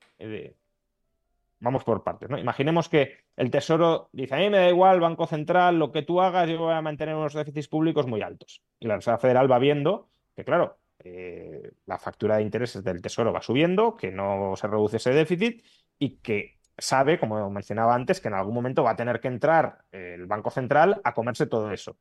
Vamos 1.60 1.84
por 1.84 2.04
partes, 2.04 2.30
¿no? 2.30 2.38
Imaginemos 2.38 2.90
que 2.90 3.18
el 3.38 3.50
Tesoro 3.50 4.10
dice, 4.12 4.36
a 4.36 4.38
mí 4.38 4.50
me 4.50 4.58
da 4.58 4.70
igual, 4.70 5.00
Banco 5.00 5.26
Central, 5.26 5.80
lo 5.80 5.92
que 5.92 6.04
tú 6.04 6.22
hagas, 6.22 6.50
yo 6.50 6.60
voy 6.60 6.74
a 6.74 6.82
mantener 6.82 7.16
unos 7.16 7.34
déficits 7.34 7.68
públicos 7.68 8.06
muy 8.06 8.22
altos. 8.22 8.62
Y 8.80 8.88
la 8.88 8.98
Reserva 8.98 9.18
Federal 9.18 9.52
va 9.52 9.58
viendo 9.58 10.10
que, 10.36 10.44
claro, 10.44 10.78
eh, 11.08 11.72
la 11.86 12.00
factura 12.00 12.38
de 12.38 12.42
intereses 12.42 12.84
del 12.84 13.00
Tesoro 13.00 13.32
va 13.32 13.40
subiendo, 13.40 13.96
que 13.96 14.12
no 14.12 14.56
se 14.56 14.66
reduce 14.66 14.98
ese 14.98 15.12
déficit 15.12 15.64
y 16.00 16.18
que 16.18 16.58
sabe, 16.76 17.20
como 17.20 17.48
mencionaba 17.52 17.94
antes, 17.94 18.20
que 18.20 18.28
en 18.28 18.34
algún 18.34 18.56
momento 18.56 18.84
va 18.84 18.92
a 18.92 18.96
tener 18.96 19.20
que 19.20 19.28
entrar 19.28 19.86
el 19.92 20.26
Banco 20.26 20.50
Central 20.50 21.00
a 21.04 21.14
comerse 21.14 21.46
todo 21.46 21.72
eso. 21.72 21.96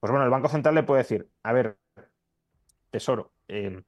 Pues 0.00 0.10
bueno, 0.10 0.24
el 0.24 0.30
Banco 0.32 0.48
Central 0.48 0.74
le 0.74 0.82
puede 0.82 1.02
decir, 1.02 1.28
a 1.44 1.52
ver, 1.52 1.78
Tesoro, 2.90 3.32
em, 3.46 3.84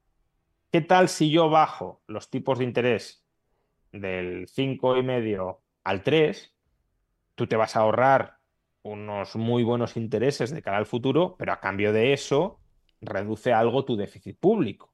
¿qué 0.70 0.80
tal 0.82 1.08
si 1.08 1.32
yo 1.32 1.50
bajo 1.50 2.02
los 2.06 2.30
tipos 2.30 2.60
de 2.60 2.64
interés 2.64 3.24
del 3.90 4.46
5,5 4.46 5.62
al 5.82 6.04
3? 6.04 6.54
Tú 7.34 7.48
te 7.48 7.56
vas 7.56 7.74
a 7.74 7.80
ahorrar 7.80 8.38
unos 8.82 9.34
muy 9.34 9.64
buenos 9.64 9.96
intereses 9.96 10.52
de 10.52 10.62
cara 10.62 10.76
al 10.76 10.86
futuro, 10.86 11.34
pero 11.36 11.52
a 11.52 11.58
cambio 11.58 11.92
de 11.92 12.12
eso 12.12 12.60
reduce 13.04 13.52
algo 13.52 13.84
tu 13.84 13.96
déficit 13.96 14.38
público. 14.38 14.92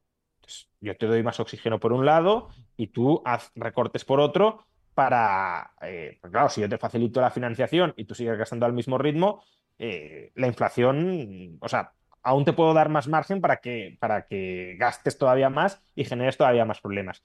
yo 0.80 0.96
te 0.96 1.06
doy 1.06 1.22
más 1.22 1.38
oxígeno 1.40 1.78
por 1.78 1.92
un 1.92 2.04
lado 2.06 2.48
y 2.76 2.88
tú 2.88 3.22
haz 3.24 3.52
recortes 3.54 4.04
por 4.04 4.20
otro 4.20 4.66
para, 4.94 5.72
eh, 5.82 6.18
pues 6.20 6.32
claro, 6.32 6.48
si 6.48 6.60
yo 6.60 6.68
te 6.68 6.78
facilito 6.78 7.20
la 7.20 7.30
financiación 7.30 7.94
y 7.96 8.04
tú 8.04 8.14
sigues 8.14 8.36
gastando 8.36 8.66
al 8.66 8.72
mismo 8.72 8.98
ritmo, 8.98 9.42
eh, 9.78 10.32
la 10.34 10.46
inflación, 10.46 11.58
o 11.60 11.68
sea, 11.68 11.92
aún 12.22 12.44
te 12.44 12.52
puedo 12.52 12.74
dar 12.74 12.88
más 12.88 13.08
margen 13.08 13.40
para 13.40 13.58
que, 13.58 13.96
para 14.00 14.26
que 14.26 14.76
gastes 14.78 15.16
todavía 15.16 15.48
más 15.50 15.82
y 15.94 16.04
generes 16.04 16.36
todavía 16.36 16.64
más 16.64 16.80
problemas. 16.80 17.22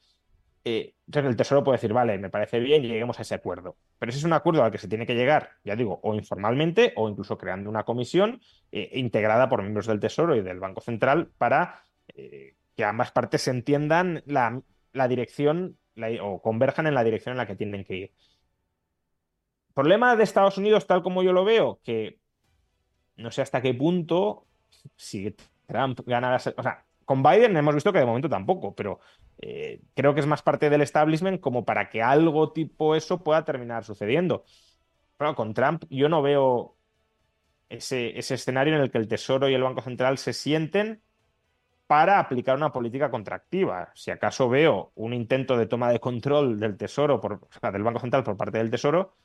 Eh, 0.68 0.95
entonces 1.05 1.30
el 1.30 1.36
Tesoro 1.38 1.63
puede 1.63 1.78
decir, 1.78 1.93
vale, 1.93 2.18
me 2.18 2.32
parece 2.32 2.59
bien, 2.59 2.82
lleguemos 2.82 3.20
a 3.20 3.22
ese 3.22 3.36
acuerdo. 3.36 3.78
Pero 3.99 4.09
ese 4.09 4.18
es 4.18 4.26
un 4.26 4.34
acuerdo 4.34 4.63
al 4.63 4.72
que 4.72 4.80
se 4.80 4.88
tiene 4.88 5.05
que 5.05 5.13
llegar, 5.13 5.51
ya 5.63 5.76
digo, 5.76 5.99
o 6.01 6.16
informalmente 6.16 6.91
o 6.95 7.07
incluso 7.07 7.38
creando 7.38 7.70
una 7.70 7.84
comisión 7.84 8.41
eh, 8.72 8.89
integrada 8.93 9.47
por 9.47 9.61
miembros 9.61 9.86
del 9.86 9.99
Tesoro 9.99 10.36
y 10.36 10.41
del 10.41 10.59
Banco 10.59 10.82
Central 10.82 11.30
para 11.38 11.86
eh, 12.07 12.55
que 12.76 12.84
ambas 12.84 13.11
partes 13.11 13.47
entiendan 13.47 14.24
la, 14.26 14.59
dirección 15.07 15.78
o 16.22 16.41
converjan 16.41 16.88
en 16.88 16.95
la 16.95 17.03
dirección 17.03 17.34
en 17.34 17.38
la 17.38 17.45
que 17.45 17.55
tienen 17.55 17.86
que 17.86 17.95
ir. 17.95 18.11
Problema 19.76 20.16
de 20.16 20.24
Estados 20.24 20.57
Unidos, 20.57 20.88
tal 20.88 21.03
como 21.03 21.22
yo 21.22 21.32
lo 21.32 21.45
veo, 21.45 21.80
que 21.84 22.18
no 23.18 23.30
sé 23.30 23.43
hasta 23.43 23.61
qué 23.61 23.74
punto, 23.74 24.47
si 24.95 25.36
Trump 25.68 25.99
gana, 26.05 26.36
o 26.36 26.39
sea, 26.39 26.86
con 27.05 27.22
Biden 27.22 27.55
hemos 27.55 27.76
visto 27.76 27.93
que 27.93 27.99
de 27.99 28.05
momento 28.05 28.30
tampoco, 28.30 28.74
pero 28.74 28.99
eh, 29.41 29.81
creo 29.95 30.13
que 30.13 30.21
es 30.21 30.27
más 30.27 30.41
parte 30.41 30.69
del 30.69 30.81
establishment 30.81 31.41
como 31.41 31.65
para 31.65 31.89
que 31.89 32.01
algo 32.01 32.51
tipo 32.51 32.95
eso 32.95 33.23
pueda 33.23 33.43
terminar 33.45 33.83
sucediendo. 33.83 34.45
Pero 35.17 35.36
con 35.36 35.53
Trump 35.53 35.86
yo 35.89 36.09
no 36.09 36.21
veo 36.21 36.75
ese, 37.69 38.17
escenario 38.17 38.75
en 38.75 38.81
el 38.81 38.91
que 38.91 38.97
el 38.97 39.07
Tesoro 39.07 39.49
y 39.49 39.53
el 39.53 39.63
Banco 39.63 39.81
Central 39.81 40.17
se 40.17 40.33
sienten 40.33 41.01
para 41.88 42.19
aplicar 42.19 42.57
una 42.57 42.73
política 42.73 43.11
contractiva. 43.11 43.91
Si 43.93 44.11
acaso 44.11 44.49
veo 44.49 44.91
un 44.95 45.13
intento 45.13 45.57
de 45.57 45.67
toma 45.67 45.91
de 45.91 45.99
control 45.99 46.59
del 46.59 46.77
Tesoro, 46.77 47.21
por, 47.21 47.47
del 47.71 47.83
Banco 47.83 47.99
Central 47.99 48.23
por 48.23 48.38
parte 48.38 48.57
del 48.57 48.71
Tesoro, 48.71 49.15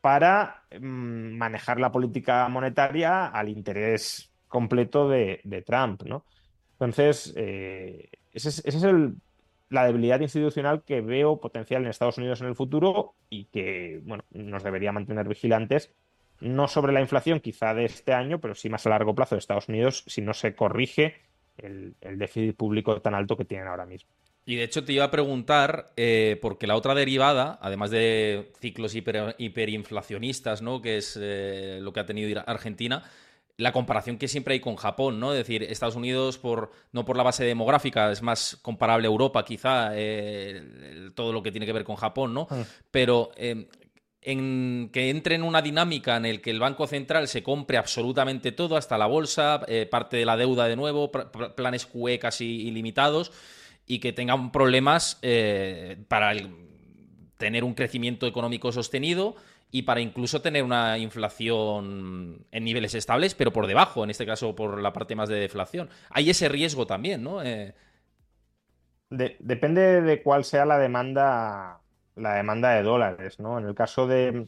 para 0.00 0.64
mm, 0.72 1.36
manejar 1.36 1.78
la 1.78 1.92
política 1.92 2.48
monetaria 2.48 3.26
al 3.26 3.48
interés 3.48 4.32
completo 4.48 5.08
de, 5.08 5.64
Trump, 5.66 6.02
¿no? 6.02 6.24
Entonces, 6.72 7.32
eh, 7.36 8.10
ese, 8.32 8.48
es, 8.48 8.82
el 8.82 9.14
la 9.70 9.86
debilidad 9.86 10.20
institucional 10.20 10.82
que 10.84 11.00
veo 11.00 11.40
potencial 11.40 11.82
en 11.82 11.88
Estados 11.88 12.18
Unidos 12.18 12.40
en 12.40 12.48
el 12.48 12.56
futuro 12.56 13.14
y 13.30 13.44
que 13.46 14.00
bueno, 14.02 14.24
nos 14.32 14.62
debería 14.62 14.92
mantener 14.92 15.28
vigilantes, 15.28 15.92
no 16.40 16.68
sobre 16.68 16.92
la 16.92 17.00
inflación 17.00 17.40
quizá 17.40 17.72
de 17.72 17.84
este 17.84 18.12
año, 18.12 18.40
pero 18.40 18.54
sí 18.54 18.68
más 18.68 18.86
a 18.86 18.90
largo 18.90 19.14
plazo 19.14 19.36
de 19.36 19.38
Estados 19.38 19.68
Unidos 19.68 20.04
si 20.06 20.20
no 20.22 20.34
se 20.34 20.54
corrige 20.54 21.14
el, 21.56 21.94
déficit 22.00 22.56
público 22.56 23.00
tan 23.00 23.14
alto 23.14 23.36
que 23.36 23.44
tienen 23.44 23.68
ahora 23.68 23.86
mismo. 23.86 24.10
Y 24.44 24.56
de 24.56 24.64
hecho 24.64 24.84
te 24.84 24.92
iba 24.92 25.04
a 25.04 25.10
preguntar, 25.10 25.92
eh, 25.96 26.38
porque 26.42 26.66
la 26.66 26.74
otra 26.74 26.94
derivada, 26.94 27.58
además 27.62 27.90
de 27.90 28.50
ciclos 28.58 28.96
hiperinflacionistas, 28.96 30.62
¿no? 30.62 30.82
que 30.82 30.96
es 30.96 31.16
eh, 31.20 31.78
lo 31.80 31.92
que 31.92 32.00
ha 32.00 32.06
tenido 32.06 32.42
Argentina, 32.46 33.04
la 33.56 33.72
comparación 33.72 34.16
que 34.16 34.28
siempre 34.28 34.54
hay 34.54 34.60
con 34.60 34.76
Japón, 34.76 35.20
¿no? 35.20 35.32
Es 35.32 35.38
decir, 35.38 35.62
Estados 35.62 35.96
Unidos, 35.96 36.38
por, 36.38 36.70
no 36.92 37.04
por 37.04 37.16
la 37.16 37.22
base 37.22 37.44
demográfica, 37.44 38.10
es 38.10 38.22
más 38.22 38.58
comparable 38.62 39.06
a 39.06 39.10
Europa, 39.10 39.44
quizá, 39.44 39.90
eh, 39.94 41.10
todo 41.14 41.32
lo 41.32 41.42
que 41.42 41.50
tiene 41.50 41.66
que 41.66 41.72
ver 41.72 41.84
con 41.84 41.96
Japón, 41.96 42.32
¿no? 42.32 42.46
Ah. 42.50 42.64
Pero 42.90 43.30
em, 43.36 43.66
en 44.22 44.90
que 44.92 45.10
entre 45.10 45.34
en 45.34 45.42
una 45.42 45.62
dinámica 45.62 46.16
en 46.16 46.26
el 46.26 46.40
que 46.40 46.50
el 46.50 46.60
Banco 46.60 46.86
Central 46.86 47.28
se 47.28 47.42
compre 47.42 47.78
absolutamente 47.78 48.52
todo, 48.52 48.76
hasta 48.76 48.98
la 48.98 49.06
bolsa, 49.06 49.62
eh, 49.66 49.86
parte 49.90 50.16
de 50.16 50.26
la 50.26 50.36
deuda 50.36 50.66
de 50.66 50.76
nuevo, 50.76 51.10
planes 51.10 51.86
QE 51.86 52.18
casi 52.18 52.62
ilimitados, 52.62 53.32
y 53.86 53.98
que 53.98 54.12
tengan 54.12 54.52
problemas 54.52 55.18
eh, 55.22 55.96
para 56.08 56.32
tener 57.38 57.64
un 57.64 57.74
crecimiento 57.74 58.26
económico 58.26 58.70
sostenido 58.70 59.34
y 59.70 59.82
para 59.82 60.00
incluso 60.00 60.42
tener 60.42 60.64
una 60.64 60.98
inflación 60.98 62.46
en 62.50 62.64
niveles 62.64 62.94
estables, 62.94 63.34
pero 63.34 63.52
por 63.52 63.66
debajo, 63.66 64.02
en 64.02 64.10
este 64.10 64.26
caso 64.26 64.54
por 64.56 64.80
la 64.80 64.92
parte 64.92 65.14
más 65.14 65.28
de 65.28 65.36
deflación. 65.36 65.88
Hay 66.10 66.30
ese 66.30 66.48
riesgo 66.48 66.86
también, 66.86 67.22
¿no? 67.22 67.42
Eh, 67.42 67.74
depende 69.10 70.02
de 70.02 70.22
cuál 70.22 70.44
sea 70.44 70.64
la 70.64 70.78
demanda, 70.78 71.80
la 72.16 72.34
demanda 72.34 72.70
de 72.70 72.82
dólares, 72.82 73.38
¿no? 73.38 73.58
En 73.58 73.66
el 73.66 73.74
caso 73.74 74.06
de, 74.06 74.46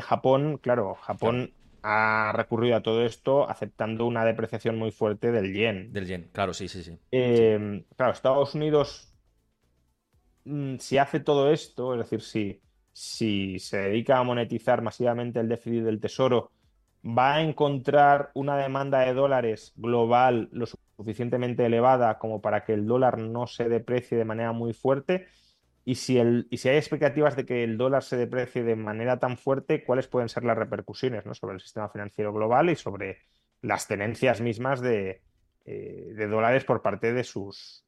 Japón, 0.00 0.58
claro, 0.58 0.94
Japón 0.94 1.52
ha 1.82 2.32
recurrido 2.34 2.76
a 2.76 2.82
todo 2.82 3.04
esto 3.04 3.48
aceptando 3.48 4.06
una 4.06 4.24
depreciación 4.24 4.78
muy 4.78 4.90
fuerte 4.90 5.30
del 5.30 5.52
yen. 5.52 5.92
Del 5.92 6.06
yen, 6.06 6.30
claro, 6.32 6.54
sí, 6.54 6.68
sí, 6.68 6.82
sí. 6.82 6.98
Eh, 7.12 7.84
claro, 7.96 8.12
Estados 8.12 8.54
Unidos, 8.54 9.14
mm, 10.44 10.76
si 10.78 10.96
hace 10.96 11.20
todo 11.20 11.52
esto, 11.52 11.92
es 11.92 11.98
decir, 11.98 12.22
si 12.22 12.62
si 12.94 13.58
se 13.58 13.78
dedica 13.78 14.18
a 14.18 14.22
monetizar 14.22 14.80
masivamente 14.80 15.40
el 15.40 15.48
déficit 15.48 15.82
del 15.82 16.00
tesoro, 16.00 16.52
va 17.04 17.34
a 17.34 17.42
encontrar 17.42 18.30
una 18.34 18.56
demanda 18.56 19.00
de 19.00 19.12
dólares 19.12 19.72
global 19.76 20.48
lo 20.52 20.66
suficientemente 20.96 21.66
elevada 21.66 22.18
como 22.18 22.40
para 22.40 22.64
que 22.64 22.72
el 22.72 22.86
dólar 22.86 23.18
no 23.18 23.48
se 23.48 23.68
deprecie 23.68 24.16
de 24.16 24.24
manera 24.24 24.52
muy 24.52 24.72
fuerte. 24.72 25.26
Y 25.84 25.96
si, 25.96 26.18
el, 26.18 26.46
y 26.50 26.58
si 26.58 26.68
hay 26.68 26.76
expectativas 26.76 27.34
de 27.36 27.44
que 27.44 27.64
el 27.64 27.76
dólar 27.76 28.04
se 28.04 28.16
deprecie 28.16 28.62
de 28.62 28.76
manera 28.76 29.18
tan 29.18 29.36
fuerte, 29.36 29.84
¿cuáles 29.84 30.06
pueden 30.06 30.28
ser 30.28 30.44
las 30.44 30.56
repercusiones 30.56 31.26
¿no? 31.26 31.34
sobre 31.34 31.56
el 31.56 31.60
sistema 31.60 31.90
financiero 31.90 32.32
global 32.32 32.70
y 32.70 32.76
sobre 32.76 33.18
las 33.60 33.88
tenencias 33.88 34.40
mismas 34.40 34.80
de, 34.80 35.20
eh, 35.64 36.26
dólares 36.30 36.64
por 36.64 36.80
parte 36.80 37.12
de 37.12 37.24
sus 37.24 37.84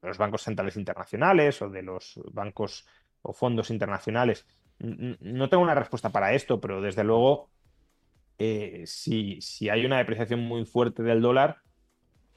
de 0.00 0.08
los 0.08 0.18
bancos 0.18 0.42
centrales 0.42 0.76
internacionales 0.76 1.60
o 1.62 1.68
de 1.68 1.82
los 1.82 2.20
bancos 2.32 2.86
o 3.26 3.32
fondos 3.32 3.70
internacionales. 3.70 4.46
No 4.78 5.48
tengo 5.48 5.62
una 5.62 5.74
respuesta 5.74 6.10
para 6.10 6.34
esto, 6.34 6.60
pero 6.60 6.80
desde 6.80 7.04
luego, 7.04 7.50
eh, 8.38 8.84
si, 8.86 9.40
hay 9.70 9.84
una 9.84 9.98
depreciación 9.98 10.40
muy 10.40 10.64
fuerte 10.64 11.02
del 11.02 11.22
dólar, 11.22 11.58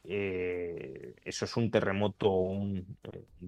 eh, 0.06 1.16
eso 1.24 1.46
es 1.46 1.58
un 1.58 1.70
terremoto, 1.70 2.32
un, 2.32 2.98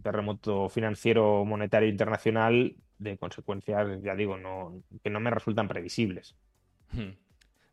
terremoto 0.03 0.69
financiero 0.69 1.45
monetario 1.45 1.89
internacional 1.89 2.75
de 2.99 3.17
consecuencias, 3.17 4.01
ya 4.03 4.15
digo, 4.15 4.37
no, 4.37 4.83
que 5.03 5.09
no 5.09 5.19
me 5.19 5.31
resultan 5.31 5.67
previsibles. 5.67 6.35
Hmm. 6.91 7.11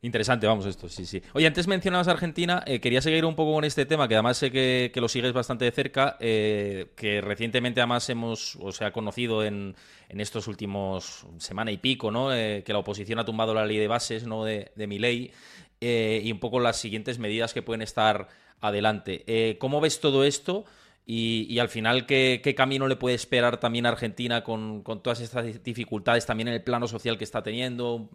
Interesante, 0.01 0.46
vamos, 0.46 0.64
esto, 0.64 0.88
sí, 0.88 1.05
sí. 1.07 1.20
Oye, 1.32 1.49
antes 1.49 1.66
mencionabas 1.66 2.07
Argentina, 2.07 2.62
eh, 2.66 2.78
quería 2.78 3.03
seguir 3.03 3.24
un 3.24 3.34
poco 3.34 3.55
con 3.55 3.64
este 3.64 3.84
tema, 3.84 4.07
que 4.07 4.14
además 4.14 4.36
sé 4.36 4.53
que, 4.53 4.92
lo 4.94 5.09
sigues 5.09 5.32
bastante 5.32 5.64
de 5.64 5.72
cerca, 5.72 6.16
eh, 6.20 6.92
que 6.94 7.20
recientemente 7.20 7.80
además 7.80 8.09
hemos, 8.09 8.55
o 8.61 8.70
sea, 8.70 8.92
conocido 8.92 9.42
en, 9.42 9.74
en 10.09 10.20
estos 10.20 10.46
últimos 10.46 11.26
semana 11.38 11.72
y 11.72 11.78
pico, 11.78 12.12
¿no? 12.12 12.32
Eh, 12.32 12.62
que 12.64 12.72
la 12.72 12.78
oposición 12.78 13.18
ha 13.18 13.24
tumbado 13.24 13.55
la 13.55 13.66
ley 13.66 13.78
de 13.78 13.88
bases, 13.88 14.24
¿no? 14.24 14.44
De, 14.44 14.70
de 14.76 14.86
mi 14.86 15.01
ley, 15.01 15.32
y 15.80 16.30
un 16.30 16.38
poco 16.38 16.61
las 16.61 16.76
siguientes 16.76 17.18
medidas 17.18 17.53
que 17.53 17.62
pueden 17.62 17.82
estar 17.82 18.28
adelante. 18.61 19.57
¿Cómo 19.59 19.80
ves 19.80 20.01
todo 20.01 20.24
esto? 20.24 20.64
Y, 21.11 21.59
al 21.59 21.70
final, 21.70 22.04
¿qué, 22.04 22.54
camino 22.54 22.86
le 22.86 22.96
puede 22.96 23.14
esperar 23.14 23.59
también 23.59 23.86
a 23.86 23.88
Argentina 23.88 24.44
con, 24.44 24.84
todas 24.84 25.20
estas 25.22 25.64
dificultades, 25.64 26.26
también 26.26 26.48
en 26.48 26.54
el 26.54 26.62
plano 26.62 26.86
social 26.86 27.16
que 27.16 27.24
está 27.24 27.42
teniendo? 27.42 28.11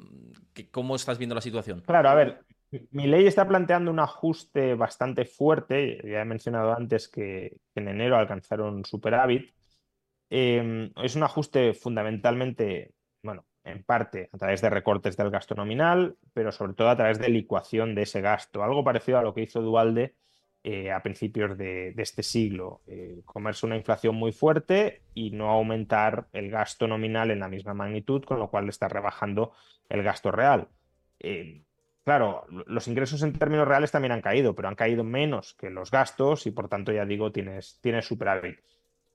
¿Cómo 0.69 0.95
estás 0.95 1.17
viendo 1.17 1.33
la 1.33 1.41
situación? 1.41 1.81
Claro, 1.87 2.09
a 2.09 2.13
ver, 2.13 2.45
mi 2.91 3.07
ley 3.07 3.25
está 3.25 3.47
planteando 3.47 3.89
un 3.89 3.99
ajuste 3.99 4.75
bastante 4.75 5.25
fuerte. 5.25 6.01
Ya 6.03 6.21
he 6.21 6.25
mencionado 6.25 6.71
antes 6.71 7.07
que, 7.07 7.57
en 7.73 7.87
enero 7.87 8.15
alcanzaron 8.15 8.85
superávit. 8.85 9.51
Em, 10.29 10.91
es 10.97 11.15
un 11.15 11.23
ajuste 11.23 11.73
fundamentalmente, 11.73 12.91
bueno, 13.23 13.43
en 13.63 13.83
parte 13.83 14.29
a 14.31 14.37
través 14.37 14.61
de 14.61 14.69
recortes 14.69 15.17
del 15.17 15.31
gasto 15.31 15.55
nominal, 15.55 16.15
pero 16.31 16.51
sobre 16.51 16.73
todo 16.73 16.89
a 16.89 16.95
través 16.95 17.17
de 17.17 17.29
licuación 17.29 17.95
de 17.95 18.03
ese 18.03 18.21
gasto. 18.21 18.61
Algo 18.63 18.83
parecido 18.83 19.17
a 19.17 19.23
lo 19.23 19.33
que 19.33 19.41
hizo 19.41 19.63
Dualde 19.63 20.13
eh, 20.65 20.93
a 20.93 21.03
principios 21.03 21.57
de, 21.57 21.93
este 21.97 22.23
siglo. 22.23 22.79
Eh, 22.87 23.21
comerse 23.25 23.65
una 23.65 23.75
inflación 23.75 24.15
muy 24.15 24.31
fuerte 24.31 25.01
y 25.13 25.31
no 25.31 25.49
aumentar 25.49 26.29
el 26.31 26.49
gasto 26.49 26.87
nominal 26.87 27.31
en 27.31 27.41
la 27.41 27.49
misma 27.49 27.73
magnitud, 27.73 28.23
con 28.23 28.39
lo 28.39 28.49
cual 28.49 28.69
está 28.69 28.87
rebajando 28.87 29.51
el 29.89 30.03
gasto 30.03 30.31
real. 30.31 30.69
Eh, 31.19 31.65
claro, 32.05 32.45
los 32.65 32.87
ingresos 32.87 33.23
en 33.23 33.33
términos 33.33 33.67
reales 33.67 33.91
también 33.91 34.13
han 34.13 34.21
caído, 34.21 34.55
pero 34.55 34.69
han 34.69 34.75
caído 34.75 35.03
menos 35.03 35.53
que 35.55 35.69
los 35.69 35.91
gastos 35.91 36.47
y 36.47 36.51
por 36.51 36.69
tanto, 36.69 36.93
ya 36.93 37.05
digo, 37.05 37.33
tienes, 37.33 37.79
tienes 37.81 38.05
superávit. 38.05 38.57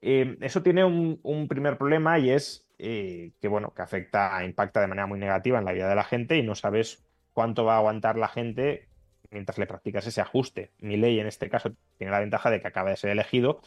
eso 0.02 0.62
tiene 0.62 0.84
un, 0.84 1.18
un, 1.22 1.48
primer 1.48 1.78
problema 1.78 2.18
y 2.18 2.28
es 2.28 2.68
que, 2.76 3.48
bueno, 3.48 3.72
que 3.74 3.80
afecta, 3.80 4.44
impacta 4.44 4.82
de 4.82 4.86
manera 4.88 5.06
muy 5.06 5.18
negativa 5.18 5.58
en 5.58 5.64
la 5.64 5.72
vida 5.72 5.88
de 5.88 5.96
la 5.96 6.04
gente 6.04 6.36
y 6.36 6.42
no 6.42 6.54
sabes 6.54 7.08
cuánto 7.32 7.64
va 7.64 7.76
a 7.76 7.78
aguantar 7.78 8.18
la 8.18 8.28
gente 8.28 8.88
mientras 9.30 9.58
le 9.58 9.66
practicas 9.66 10.06
ese 10.06 10.20
ajuste. 10.20 10.72
Mi 10.78 10.96
ley 10.96 11.20
en 11.20 11.26
este 11.26 11.48
caso 11.48 11.72
tiene 11.96 12.10
la 12.10 12.20
ventaja 12.20 12.50
de 12.50 12.60
que 12.60 12.68
acaba 12.68 12.90
de 12.90 12.96
ser 12.96 13.10
elegido 13.10 13.60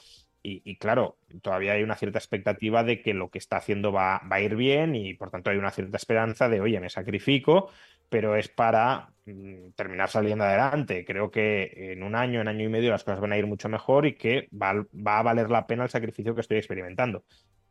y, 0.44 0.78
claro, 0.78 1.18
todavía 1.44 1.74
hay 1.74 1.84
una 1.84 1.96
cierta 1.96 2.18
expectativa 2.18 2.84
de 2.84 3.02
que 3.04 3.14
lo 3.14 3.30
que 3.30 3.38
está 3.38 3.58
haciendo 3.58 3.92
va, 3.92 4.22
a 4.28 4.42
ir 4.42 4.56
bien 4.56 4.96
y 4.96 5.14
por 5.14 5.30
tanto 5.30 5.52
hay 5.52 5.58
una 5.58 5.70
cierta 5.70 5.98
esperanza 5.98 6.50
de, 6.50 6.62
oye, 6.62 6.80
me 6.80 6.90
sacrifico, 6.90 7.70
pero 8.10 8.36
es 8.36 8.48
para 8.48 9.10
mm, 9.26 9.72
terminar 9.76 10.10
saliendo 10.10 10.44
adelante. 10.44 11.06
Creo 11.06 11.30
que 11.30 11.92
en 11.94 12.02
un 12.02 12.16
año, 12.16 12.42
en 12.42 12.48
año 12.48 12.66
y 12.66 12.70
medio 12.70 12.90
las 12.90 13.04
cosas 13.04 13.20
van 13.20 13.34
a 13.34 13.38
ir 13.38 13.46
mucho 13.46 13.70
mejor 13.70 14.08
y 14.08 14.16
que 14.16 14.50
va, 14.52 14.74
va 14.74 15.20
a 15.20 15.24
valer 15.24 15.52
la 15.52 15.68
pena 15.68 15.84
el 15.84 15.90
sacrificio 15.92 16.34
que 16.34 16.42
estoy 16.42 16.58
experimentando. 16.58 17.24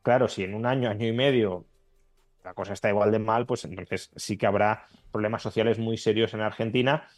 Claro, 0.03 0.28
si 0.28 0.45
en 0.45 0.55
un 0.55 0.64
año, 0.64 0.91
año 0.91 1.09
y 1.09 1.12
medio 1.12 1.66
la 2.45 2.55
cosa 2.55 2.72
está 2.72 2.88
igual 2.88 3.11
de 3.11 3.18
mal, 3.18 3.47
pues 3.47 3.64
entonces 3.64 4.11
sí 4.14 4.36
que 4.36 4.47
habrá 4.47 4.86
problemas 5.11 5.43
sociales 5.43 5.78
muy 5.78 5.97
serios 5.97 6.34
en 6.34 6.41
Argentina 6.41 7.09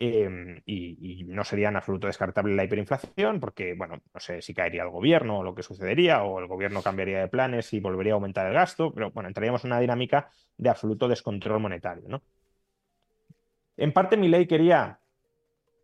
Em, 0.00 0.62
y, 0.64 1.24
no 1.24 1.42
sería 1.42 1.68
en 1.70 1.76
absoluto 1.76 2.06
descartable 2.06 2.54
la 2.54 2.62
hiperinflación, 2.62 3.40
porque, 3.40 3.74
bueno, 3.74 4.00
no 4.14 4.20
sé 4.20 4.40
si 4.42 4.54
caería 4.54 4.84
el 4.84 4.90
gobierno 4.90 5.40
o 5.40 5.42
lo 5.42 5.56
que 5.56 5.64
sucedería, 5.64 6.22
o 6.22 6.38
el 6.38 6.46
gobierno 6.46 6.82
cambiaría 6.82 7.18
de 7.20 7.28
planes 7.28 7.72
y 7.72 7.80
volvería 7.80 8.12
a 8.12 8.14
aumentar 8.14 8.46
el 8.46 8.54
gasto, 8.54 8.92
pero 8.94 9.10
bueno, 9.10 9.28
entraríamos 9.28 9.64
en 9.64 9.72
una 9.72 9.80
dinámica 9.80 10.30
de 10.56 10.70
absoluto 10.70 11.08
descontrol 11.08 11.60
monetario, 11.60 12.04
¿no? 12.08 12.22
En 13.76 13.92
parte, 13.92 14.16
mi 14.16 14.28
ley 14.28 14.46
quería. 14.46 15.00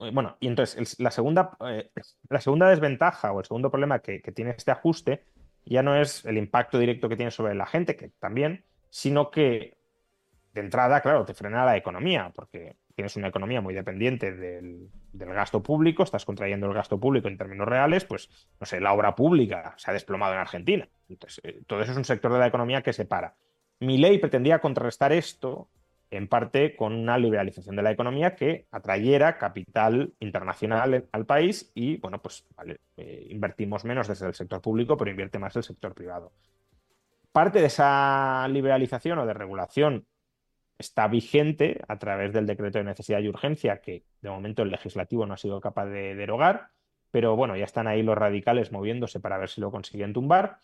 Eh, 0.01 0.11
bueno, 0.13 0.37
y 0.39 0.47
entonces 0.47 1.01
la, 1.01 1.11
segunda, 1.11 1.57
eh, 1.69 1.91
la 2.29 2.41
segunda 2.41 2.69
desventaja 2.69 3.33
o 3.33 3.41
el 3.41 3.47
segundo 3.47 3.71
problema 3.71 3.99
que, 3.99 4.23
que 4.23 4.33
tiene 4.33 4.53
este 4.53 4.71
ajuste 4.71 5.25
ya 5.65 5.83
no 5.83 5.97
es 5.97 6.25
el 6.25 6.37
impacto 6.39 6.79
directo 6.79 7.09
que 7.09 7.17
tiene 7.17 7.31
sobre 7.31 7.55
la 7.55 7.67
gente, 7.67 7.97
que 7.97 8.11
también, 8.21 8.65
sino 8.91 9.31
que 9.31 9.77
de 10.53 10.61
entrada, 10.61 11.01
claro, 11.01 11.25
te 11.25 11.35
frena 11.35 11.65
la 11.65 11.77
economía, 11.77 12.31
porque 12.35 12.77
tienes 12.95 13.17
una 13.17 13.29
economía 13.29 13.61
muy 13.61 13.75
dependiente 13.75 14.33
del, 14.33 14.89
gasto 15.13 15.63
público, 15.63 16.03
estás 16.03 16.25
contrayendo 16.25 16.67
el 16.67 16.75
gasto 16.75 16.99
público 16.99 17.29
en 17.29 17.37
términos 17.37 17.67
reales, 17.67 18.05
pues, 18.05 18.29
no 18.61 18.67
sé, 18.67 18.81
la 18.81 18.93
obra 18.93 19.15
pública 19.15 19.75
se 19.77 19.91
ha 19.91 19.95
desplomado 19.95 20.33
en 20.33 20.39
Argentina. 20.39 20.89
Entonces, 21.09 21.41
eh, 21.45 21.63
todo 21.67 21.81
eso 21.83 21.93
es 21.93 21.99
un 21.99 22.05
sector 22.05 22.33
de 22.33 22.39
la 22.39 22.47
economía 22.47 22.83
que 22.83 22.93
se 22.93 23.05
para. 23.05 23.35
Mi 23.81 23.99
ley 23.99 24.19
pretendía 24.19 24.61
contrarrestar 24.61 25.13
esto 25.13 25.69
en 26.11 26.29
parte 26.29 26.77
con 26.77 26.95
una 26.95 27.19
liberalización 27.19 27.75
de 27.75 27.83
la 27.83 27.91
economía 27.91 28.37
que 28.37 28.67
atrayera 28.71 29.39
capital 29.39 30.15
internacional 30.21 31.09
al 31.11 31.27
país 31.27 31.73
y, 31.75 31.97
bueno, 31.97 32.23
pues 32.23 32.47
eh, 32.97 33.27
invertimos 33.31 33.85
menos 33.85 34.07
desde 34.07 34.29
el 34.29 34.35
sector 34.35 34.61
público, 34.61 34.97
pero 34.97 35.11
invierte 35.11 35.41
más 35.41 35.57
el 35.57 35.65
sector 35.65 35.95
privado. 35.95 36.33
Parte 37.33 37.61
de 37.61 37.67
esa 37.67 38.47
liberalización 38.49 39.19
o 39.19 39.27
de 39.27 39.35
regulación 39.35 40.07
está 40.79 41.09
vigente 41.09 41.81
a 41.89 41.99
través 41.99 42.33
del 42.33 42.47
decreto 42.47 42.79
de 42.79 42.85
necesidad 42.85 43.21
y 43.21 43.29
urgencia 43.29 43.81
que 43.81 44.05
de 44.21 44.31
momento 44.31 44.63
el 44.63 44.71
legislativo 44.71 45.27
no 45.27 45.35
ha 45.35 45.37
sido 45.39 45.61
capaz 45.61 45.87
de 45.87 46.15
derogar. 46.15 46.71
pero 47.11 47.37
bueno, 47.37 47.57
ya 47.57 47.65
están 47.65 47.87
ahí 47.87 48.03
los 48.03 48.19
radicales 48.19 48.73
moviéndose 48.73 49.21
para 49.21 49.39
ver 49.39 49.49
si 49.49 49.61
lo 49.61 49.71
consiguen 49.71 50.13
tumbar. 50.13 50.59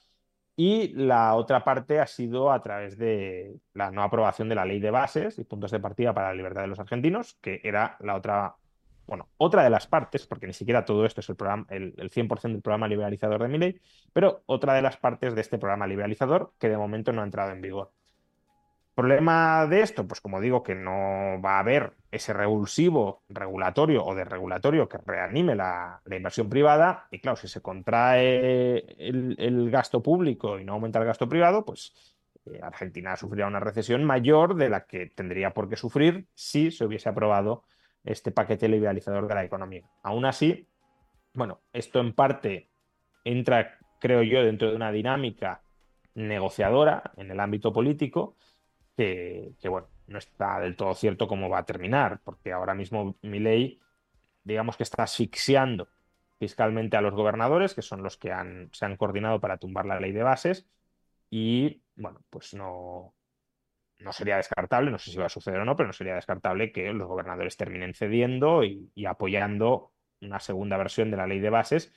Y 0.57 0.89
la 0.95 1.35
otra 1.37 1.65
parte 1.65 2.01
ha 2.01 2.07
sido 2.07 2.53
a 2.53 2.61
través 2.63 2.99
de 2.99 3.57
la 3.73 3.91
no 3.91 4.03
aprobación 4.03 4.49
de 4.49 4.55
la 4.55 4.67
ley 4.67 4.81
de 4.81 4.91
bases 4.91 5.39
y 5.39 5.45
puntos 5.45 5.71
de 5.71 5.81
partida 5.81 6.13
para 6.13 6.29
la 6.29 6.35
libertad 6.35 6.63
de 6.63 6.67
los 6.69 6.79
argentinos, 6.81 7.35
que 7.41 7.61
era 7.65 7.97
la 8.01 8.15
otra, 8.17 8.57
bueno, 9.07 9.29
otra 9.39 9.65
de 9.65 9.71
las 9.71 9.87
partes, 9.87 10.27
porque 10.27 10.47
ni 10.47 10.53
siquiera 10.53 10.85
todo 10.85 11.07
esto 11.07 11.21
es 11.21 11.29
el, 11.31 11.37
programa, 11.37 11.67
el, 11.71 11.95
100% 11.97 12.53
del 12.53 12.63
programa 12.63 12.89
liberalizador 12.89 13.43
de 13.43 13.49
mi 13.49 13.59
ley, 13.59 13.81
pero 14.13 14.43
otra 14.47 14.75
de 14.75 14.83
las 14.83 14.97
partes 14.99 15.35
de 15.35 15.41
este 15.41 15.59
programa 15.59 15.87
liberalizador 15.87 16.53
que 16.59 16.69
de 16.69 16.77
momento 16.77 17.13
no 17.13 17.23
ha 17.23 17.25
entrado 17.25 17.53
en 17.53 17.63
vigor. 17.63 17.93
¿Problema 19.01 19.67
de 19.67 19.81
esto? 19.81 20.07
Pues 20.07 20.21
como 20.21 20.43
digo, 20.43 20.63
que 20.63 20.75
no 20.75 21.41
va 21.43 21.57
a 21.57 21.61
haber 21.61 21.95
ese 22.11 22.35
revulsivo 22.35 23.23
regulatorio 23.31 24.05
o 24.05 24.15
desregulatorio 24.15 24.91
que 24.91 24.99
reanime 24.99 25.55
la, 25.55 26.03
inversión 26.11 26.51
privada. 26.51 27.09
Y 27.11 27.19
claro, 27.19 27.37
si 27.37 27.49
se 27.49 27.63
contrae 27.63 28.85
el, 28.99 29.71
gasto 29.71 30.03
público 30.03 30.59
y 30.59 30.65
no 30.65 30.75
aumenta 30.75 30.99
el 30.99 31.07
gasto 31.07 31.27
privado, 31.31 31.65
pues 31.65 31.95
eh, 32.45 32.61
Argentina 32.63 33.17
sufrirá 33.17 33.47
una 33.47 33.59
recesión 33.59 34.05
mayor 34.05 34.55
de 34.55 34.69
la 34.69 34.85
que 34.85 35.07
tendría 35.07 35.55
por 35.55 35.71
qué 35.71 35.77
sufrir 35.77 36.27
si 36.35 36.71
se 36.71 36.85
hubiese 36.85 37.09
aprobado 37.09 37.65
este 38.05 38.33
paquete 38.33 38.69
liberalizador 38.69 39.29
de 39.29 39.35
la 39.35 39.45
economía. 39.45 39.89
Aún 40.03 40.27
así, 40.27 40.69
bueno, 41.33 41.63
esto 41.73 42.01
en 42.01 42.13
parte 42.13 42.69
entra, 43.25 43.79
creo 43.99 44.23
yo, 44.23 44.45
dentro 44.45 44.69
de 44.69 44.77
una 44.77 44.93
dinámica 44.93 45.63
negociadora 46.13 47.13
en 47.17 47.31
el 47.31 47.41
ámbito 47.41 47.73
político 47.73 48.37
que, 49.61 49.69
bueno, 49.69 49.89
no 50.07 50.19
está 50.19 50.61
del 50.61 50.77
todo 50.77 50.95
cierto 50.95 51.29
cómo 51.29 51.49
va 51.49 51.59
a 51.59 51.65
terminar, 51.65 52.21
porque 52.25 52.53
ahora 52.53 52.75
mismo 52.75 53.17
mi 53.23 53.39
ley, 53.39 53.81
digamos 54.45 54.77
que 54.77 54.83
está 54.83 55.05
asfixiando 55.05 55.89
fiscalmente 56.39 56.97
a 56.97 57.01
los 57.01 57.15
gobernadores, 57.15 57.75
que 57.75 57.83
son 57.83 58.03
los 58.03 58.17
que 58.17 58.33
se 58.73 58.85
han 58.85 58.97
coordinado 58.97 59.41
para 59.41 59.59
tumbar 59.59 59.87
la 59.87 60.01
ley 60.01 60.13
de 60.13 60.23
bases, 60.23 60.69
y 61.31 61.83
bueno, 61.97 62.23
pues 62.31 62.55
no, 62.55 63.15
no 63.99 64.13
sería 64.13 64.37
descartable, 64.37 64.91
no 64.91 64.99
sé 64.99 65.11
si 65.11 65.19
va 65.19 65.27
a 65.27 65.31
suceder 65.31 65.61
o 65.61 65.65
no, 65.65 65.77
pero 65.77 65.87
no 65.87 65.93
sería 65.93 66.15
descartable 66.15 66.73
que 66.73 66.93
los 66.93 67.09
gobernadores 67.09 67.57
terminen 67.57 67.95
cediendo 67.95 68.65
y, 68.65 68.91
apoyando 69.07 69.93
una 70.21 70.41
segunda 70.41 70.77
versión 70.77 71.11
de 71.11 71.17
la 71.17 71.27
ley 71.27 71.41
de 71.41 71.51
bases 71.51 71.93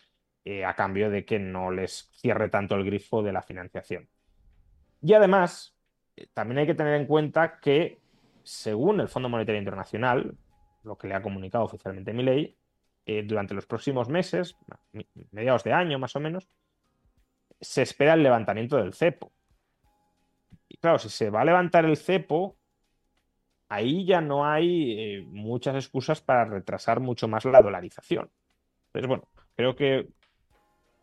eh, 0.45 0.63
a 0.65 0.75
cambio 0.75 1.09
de 1.09 1.25
que 1.25 1.39
no 1.39 1.71
les 1.71 2.09
cierre 2.13 2.49
tanto 2.49 2.75
el 2.75 2.85
grifo 2.85 3.23
de 3.23 3.33
la 3.33 3.41
financiación. 3.41 4.09
Y 5.01 5.13
además, 5.13 5.73
también 6.33 6.59
hay 6.59 6.67
que 6.67 6.75
tener 6.75 6.99
en 6.99 7.07
cuenta 7.07 7.59
que, 7.59 7.99
según 8.43 8.99
el 8.99 9.07
Fondo 9.07 9.29
Monetario 9.29 9.59
Internacional, 9.59 10.35
lo 10.83 10.97
que 10.97 11.07
le 11.07 11.15
ha 11.15 11.21
comunicado 11.21 11.63
oficialmente 11.63 12.13
mi 12.13 12.23
ley, 12.23 12.57
eh, 13.05 13.23
durante 13.25 13.53
los 13.53 13.65
próximos 13.65 14.09
meses, 14.09 14.55
mediados 15.31 15.63
de 15.63 15.73
año 15.73 15.99
más 15.99 16.15
o 16.15 16.19
menos, 16.19 16.49
se 17.59 17.81
espera 17.81 18.13
el 18.13 18.23
levantamiento 18.23 18.77
del 18.77 18.93
cepo. 18.93 19.31
Y 20.67 20.77
claro, 20.77 20.99
si 20.99 21.09
se 21.09 21.29
va 21.29 21.41
a 21.41 21.45
levantar 21.45 21.85
el 21.85 21.97
cepo, 21.97 22.57
ahí 23.69 24.05
ya 24.05 24.21
no 24.21 24.45
hay 24.45 24.99
eh, 24.99 25.23
muchas 25.25 25.75
excusas 25.75 26.21
para 26.21 26.45
retrasar 26.45 26.99
mucho 26.99 27.27
más 27.27 27.45
la 27.45 27.61
dolarización. 27.61 28.29
Entonces, 28.87 29.07
bueno, 29.07 29.27
creo 29.55 29.75
que 29.75 30.07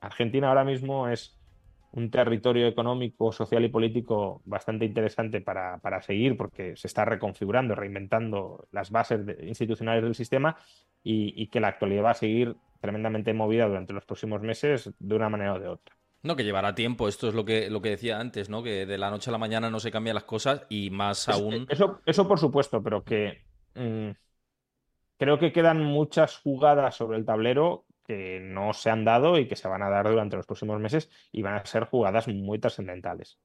Argentina 0.00 0.48
ahora 0.48 0.64
mismo 0.64 1.08
es 1.08 1.39
un 1.92 2.10
territorio 2.10 2.66
económico, 2.66 3.32
social 3.32 3.64
y 3.64 3.68
político 3.68 4.42
bastante 4.44 4.84
interesante 4.84 5.40
para, 5.40 5.80
seguir 6.02 6.36
porque 6.36 6.76
se 6.76 6.86
está 6.86 7.04
reconfigurando, 7.04 7.74
reinventando 7.74 8.68
las 8.70 8.90
bases 8.90 9.20
institucionales 9.42 10.04
del 10.04 10.14
sistema 10.14 10.56
y, 11.02 11.48
que 11.48 11.60
la 11.60 11.68
actualidad 11.68 12.04
va 12.04 12.10
a 12.10 12.14
seguir 12.14 12.56
tremendamente 12.80 13.34
movida 13.34 13.66
durante 13.66 13.92
los 13.92 14.04
próximos 14.04 14.40
meses 14.40 14.92
de 14.98 15.14
una 15.14 15.28
manera 15.28 15.54
o 15.54 15.60
de 15.60 15.68
otra. 15.68 15.96
No, 16.22 16.36
que 16.36 16.44
llevará 16.44 16.74
tiempo, 16.74 17.08
esto 17.08 17.28
es 17.28 17.34
lo 17.34 17.44
que, 17.44 17.70
lo 17.70 17.80
que 17.80 17.90
decía 17.90 18.20
antes, 18.20 18.50
¿no? 18.50 18.62
Que 18.62 18.84
de 18.84 18.98
la 18.98 19.10
noche 19.10 19.30
a 19.30 19.32
la 19.32 19.38
mañana 19.38 19.70
no 19.70 19.80
se 19.80 19.90
cambian 19.90 20.14
las 20.14 20.24
cosas 20.24 20.66
y 20.68 20.90
más 20.90 21.28
aún. 21.28 21.66
Eso, 21.70 22.00
eso 22.04 22.28
por 22.28 22.38
supuesto, 22.38 22.82
pero 22.82 23.02
que 23.02 23.42
mm, 23.74 24.10
creo 25.16 25.38
que 25.38 25.52
quedan 25.52 25.82
muchas 25.82 26.36
jugadas 26.38 26.94
sobre 26.94 27.16
el 27.16 27.24
tablero 27.24 27.86
que 28.10 28.40
no 28.42 28.72
se 28.72 28.90
han 28.90 29.04
dado 29.04 29.38
y 29.38 29.46
que 29.46 29.54
se 29.54 29.68
van 29.68 29.84
a 29.84 29.88
dar 29.88 30.08
durante 30.08 30.34
los 30.34 30.44
próximos 30.44 30.80
meses 30.80 31.08
y 31.30 31.42
van 31.42 31.54
a 31.54 31.64
ser 31.64 31.84
jugadas 31.84 32.26
muy 32.26 32.58
trascendentales. 32.58 33.38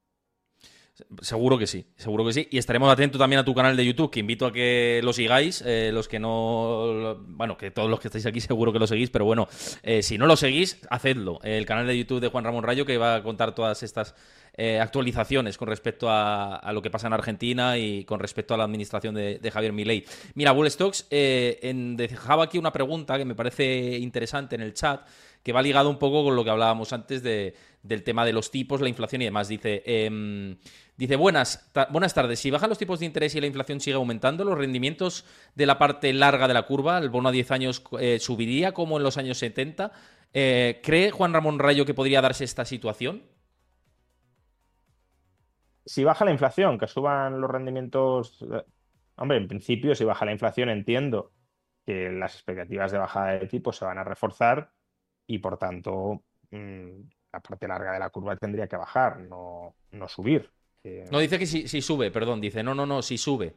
Seguro 1.21 1.59
que 1.59 1.67
sí, 1.67 1.85
seguro 1.97 2.25
que 2.25 2.33
sí. 2.33 2.47
Y 2.49 2.57
estaremos 2.57 2.91
atentos 2.91 3.19
también 3.19 3.41
a 3.41 3.45
tu 3.45 3.53
canal 3.53 3.77
de 3.77 3.85
YouTube, 3.85 4.09
que 4.09 4.21
invito 4.21 4.47
a 4.47 4.53
que 4.53 5.01
lo 5.03 5.13
sigáis. 5.13 5.61
Eh, 5.65 5.91
los 5.93 6.07
que 6.07 6.19
no. 6.19 7.17
Bueno, 7.27 7.57
que 7.57 7.69
todos 7.69 7.89
los 7.89 7.99
que 7.99 8.07
estáis 8.07 8.25
aquí 8.25 8.39
seguro 8.41 8.73
que 8.73 8.79
lo 8.79 8.87
seguís, 8.87 9.11
pero 9.11 9.25
bueno, 9.25 9.47
eh, 9.83 10.01
si 10.01 10.17
no 10.17 10.25
lo 10.25 10.35
seguís, 10.35 10.81
hacedlo. 10.89 11.39
El 11.43 11.65
canal 11.65 11.85
de 11.85 11.97
YouTube 11.97 12.21
de 12.21 12.29
Juan 12.29 12.45
Ramón 12.45 12.63
Rayo, 12.63 12.85
que 12.85 12.97
va 12.97 13.15
a 13.15 13.23
contar 13.23 13.53
todas 13.53 13.83
estas 13.83 14.15
eh, 14.57 14.79
actualizaciones 14.79 15.57
con 15.57 15.67
respecto 15.67 16.07
a, 16.09 16.71
lo 16.73 16.81
que 16.81 16.89
pasa 16.89 17.07
en 17.07 17.13
Argentina 17.13 17.77
y 17.77 18.05
con 18.05 18.19
respecto 18.19 18.53
a 18.53 18.57
la 18.57 18.63
administración 18.63 19.15
de, 19.15 19.51
Javier 19.51 19.73
Milei. 19.73 20.05
Mira, 20.33 20.51
Bull 20.51 20.69
Stocks 20.69 21.07
dejaba 21.09 22.45
aquí 22.45 22.57
una 22.57 22.71
pregunta 22.71 23.17
que 23.17 23.25
me 23.25 23.35
parece 23.35 23.97
interesante 23.97 24.55
en 24.55 24.61
el 24.61 24.73
chat, 24.73 25.05
que 25.43 25.53
va 25.53 25.61
ligado 25.61 25.89
un 25.89 25.99
poco 25.99 26.23
con 26.23 26.35
lo 26.35 26.43
que 26.43 26.49
hablábamos 26.49 26.91
antes 26.93 27.21
de, 27.21 27.55
del 27.83 28.03
tema 28.03 28.25
de 28.25 28.33
los 28.33 28.49
tipos, 28.51 28.81
la 28.81 28.89
inflación 28.89 29.21
y 29.21 29.25
demás. 29.25 29.47
Dice. 29.47 29.83
Em, 29.85 30.57
Dice, 30.97 31.17
buenas, 31.17 31.69
buenas 31.89 32.13
tardes. 32.13 32.39
Si 32.39 32.49
bajan 32.49 32.69
los 32.69 32.77
tipos 32.77 33.01
de 33.01 33.05
interés 33.05 33.35
y 33.35 33.41
la 33.41 33.47
inflación 33.47 33.81
sigue 33.81 33.97
aumentando, 33.97 34.45
¿los 34.45 34.57
rendimientos 34.57 35.25
de 35.53 35.65
la 35.65 35.77
parte 35.77 36.13
larga 36.13 36.47
de 36.47 36.53
la 36.53 36.63
curva, 36.63 36.97
el 36.99 37.09
bono 37.09 37.29
a 37.29 37.31
10 37.33 37.51
años, 37.51 37.83
eh, 37.99 38.17
subiría 38.19 38.73
como 38.73 38.95
en 38.95 39.03
los 39.03 39.17
años 39.17 39.37
70? 39.39 39.91
Eh, 40.33 40.79
¿Cree 40.81 41.11
Juan 41.11 41.33
Ramón 41.33 41.59
Rayo 41.59 41.85
que 41.85 41.93
podría 41.93 42.21
darse 42.21 42.45
esta 42.45 42.63
situación? 42.63 43.23
Si 45.85 46.03
baja 46.03 46.25
la 46.25 46.31
inflación, 46.31 46.77
que 46.77 46.87
suban 46.87 47.39
los 47.39 47.49
rendimientos... 47.49 48.43
Eh, 48.51 48.63
hombre, 49.17 49.37
en 49.37 49.47
principio, 49.47 49.95
si 49.95 50.03
baja 50.03 50.25
la 50.25 50.31
inflación, 50.31 50.69
entiendo 50.69 51.31
que 51.85 52.09
las 52.09 52.33
expectativas 52.33 52.91
de 52.91 52.97
bajada 52.97 53.33
de 53.33 53.47
tipos 53.47 53.77
se 53.77 53.85
van 53.85 53.99
a 53.99 54.03
reforzar 54.03 54.71
y, 55.27 55.37
por 55.37 55.57
tanto, 55.57 56.23
mm, 56.51 57.01
la 57.31 57.39
parte 57.39 57.67
larga 57.67 57.93
de 57.93 57.99
la 57.99 58.09
curva 58.09 58.35
tendría 58.35 58.67
que 58.67 58.77
bajar, 58.77 59.19
no, 59.19 59.75
no 59.91 60.07
subir. 60.07 60.51
No, 61.11 61.19
dice 61.19 61.39
que 61.39 61.45
si, 61.45 61.81
sube, 61.81 62.11
perdón, 62.11 62.41
dice, 62.41 62.61
no, 62.61 62.75
no, 62.75 62.85
no, 62.85 63.01
si 63.01 63.17
sube. 63.17 63.55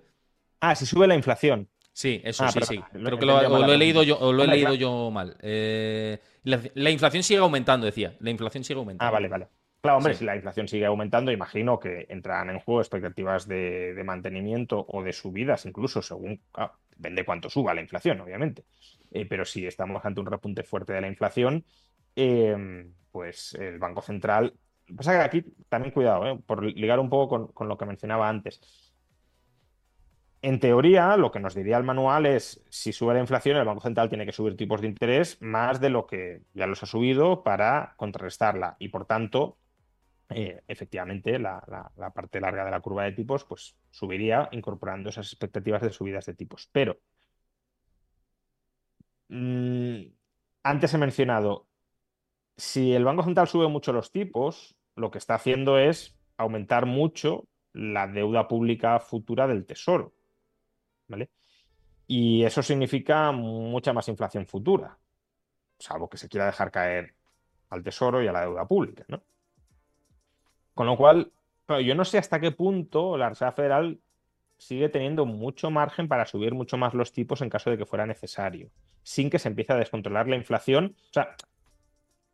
Ah, 0.60 0.74
si 0.74 0.86
sube 0.86 1.06
la 1.06 1.14
inflación. 1.14 1.68
Sí, 1.92 2.20
eso 2.24 2.44
ah, 2.44 2.52
sí, 2.52 2.60
sí. 2.62 2.80
Creo 2.92 3.18
que 3.18 3.26
lo, 3.26 3.72
he 3.72 3.76
leído 3.76 4.02
yo, 4.02 4.32
lo 4.32 4.44
he 4.44 4.46
leído 4.46 4.74
yo 4.74 5.10
mal. 5.10 5.36
Eh, 5.40 6.18
la, 6.44 6.90
inflación 6.90 7.22
sigue 7.22 7.40
aumentando, 7.40 7.86
decía. 7.86 8.16
La 8.20 8.30
inflación 8.30 8.64
sigue 8.64 8.78
aumentando. 8.78 9.08
Ah, 9.08 9.10
vale, 9.10 9.28
vale. 9.28 9.48
Claro, 9.80 9.98
hombre, 9.98 10.14
si 10.14 10.24
la 10.24 10.34
inflación 10.34 10.66
sigue 10.66 10.86
aumentando, 10.86 11.30
imagino 11.30 11.78
que 11.78 12.06
entrarán 12.08 12.50
en 12.50 12.58
juego 12.58 12.80
expectativas 12.80 13.46
de, 13.46 14.00
mantenimiento 14.04 14.84
o 14.88 15.02
de 15.02 15.12
subidas, 15.12 15.66
incluso 15.66 16.02
según. 16.02 16.40
depende 16.90 17.24
cuánto 17.24 17.48
suba 17.48 17.74
la 17.74 17.80
inflación, 17.80 18.20
obviamente. 18.20 18.64
Eh, 19.10 19.24
pero 19.26 19.44
si 19.44 19.66
estamos 19.66 20.04
ante 20.04 20.20
un 20.20 20.26
repunte 20.26 20.64
fuerte 20.64 20.92
de 20.92 21.00
la 21.00 21.08
inflación, 21.08 21.64
eh, 22.16 22.90
pues 23.12 23.54
el 23.54 23.78
Banco 23.78 24.02
Central 24.02 24.52
Pasa 24.96 25.12
que 25.12 25.18
aquí 25.18 25.54
también 25.68 25.92
cuidado, 25.92 26.26
¿eh? 26.26 26.38
por 26.46 26.64
ligar 26.64 26.98
un 26.98 27.10
poco 27.10 27.52
con, 27.52 27.68
lo 27.68 27.76
que 27.76 27.84
mencionaba 27.84 28.28
antes. 28.28 28.60
En 30.40 30.60
teoría, 30.60 31.16
lo 31.16 31.30
que 31.30 31.40
nos 31.40 31.54
diría 31.54 31.76
el 31.76 31.84
manual 31.84 32.24
es, 32.24 32.64
si 32.70 32.92
sube 32.92 33.12
la 33.12 33.20
inflación, 33.20 33.56
el 33.56 33.64
Banco 33.64 33.82
Central 33.82 34.08
tiene 34.08 34.24
que 34.24 34.32
subir 34.32 34.56
tipos 34.56 34.80
de 34.80 34.86
interés 34.86 35.36
más 35.42 35.80
de 35.80 35.90
lo 35.90 36.06
que 36.06 36.42
ya 36.54 36.66
los 36.66 36.82
ha 36.82 36.86
subido 36.86 37.42
para 37.42 37.94
contrarrestarla. 37.96 38.76
Y 38.78 38.88
por 38.88 39.04
tanto, 39.04 39.58
eh, 40.30 40.62
efectivamente, 40.68 41.38
la, 41.38 41.60
parte 42.14 42.40
larga 42.40 42.64
de 42.64 42.70
la 42.70 42.80
curva 42.80 43.04
de 43.04 43.12
tipos 43.12 43.44
pues, 43.44 43.76
subiría 43.90 44.48
incorporando 44.52 45.08
esas 45.08 45.26
expectativas 45.28 45.82
de 45.82 45.90
subidas 45.90 46.26
de 46.26 46.34
tipos. 46.34 46.68
Pero, 46.72 46.98
mm, 49.28 50.02
antes 50.62 50.94
he 50.94 50.98
mencionado, 50.98 51.66
si 52.56 52.92
el 52.94 53.04
Banco 53.04 53.22
Central 53.22 53.48
sube 53.48 53.68
mucho 53.68 53.92
los 53.92 54.12
tipos, 54.12 54.76
lo 54.96 55.10
que 55.10 55.18
está 55.18 55.34
haciendo 55.36 55.78
es 55.78 56.18
aumentar 56.36 56.86
mucho 56.86 57.48
la 57.72 58.06
deuda 58.06 58.48
pública 58.48 59.00
futura 59.00 59.46
del 59.46 59.64
Tesoro. 59.66 60.14
¿Vale? 61.08 61.30
Y 62.06 62.44
eso 62.44 62.62
significa 62.62 63.32
mucha 63.32 63.92
más 63.92 64.08
inflación 64.08 64.46
futura, 64.46 64.98
salvo 65.78 66.08
que 66.08 66.18
se 66.18 66.28
quiera 66.28 66.46
dejar 66.46 66.70
caer 66.70 67.14
al 67.70 67.82
Tesoro 67.82 68.22
y 68.22 68.28
a 68.28 68.32
la 68.32 68.42
deuda 68.42 68.66
pública. 68.66 69.04
¿no? 69.08 69.22
Con 70.78 70.86
lo 70.86 70.96
cual, 70.96 71.32
yo 71.84 71.96
no 71.96 72.04
sé 72.04 72.18
hasta 72.18 72.38
qué 72.38 72.52
punto 72.52 73.18
la 73.18 73.30
Reserva 73.30 73.50
Federal 73.50 73.98
sigue 74.58 74.88
teniendo 74.88 75.26
mucho 75.26 75.72
margen 75.72 76.06
para 76.06 76.24
subir 76.24 76.54
mucho 76.54 76.76
más 76.76 76.94
los 76.94 77.10
tipos 77.12 77.42
en 77.42 77.50
caso 77.50 77.68
de 77.68 77.78
que 77.78 77.84
fuera 77.84 78.06
necesario, 78.06 78.70
sin 79.02 79.28
que 79.28 79.40
se 79.40 79.48
empiece 79.48 79.72
a 79.72 79.76
descontrolar 79.76 80.28
la 80.28 80.36
inflación. 80.36 80.94
O 81.10 81.12
sea, 81.12 81.34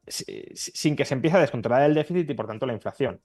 sin 0.07 0.95
que 0.95 1.07
se 1.07 1.15
empiece 1.15 1.39
a 1.39 1.41
descontrolar 1.41 1.85
el 1.85 1.95
déficit 1.95 2.29
y 2.29 2.35
por 2.35 2.47
tanto 2.47 2.67
la 2.67 2.75
inflación. 2.75 3.23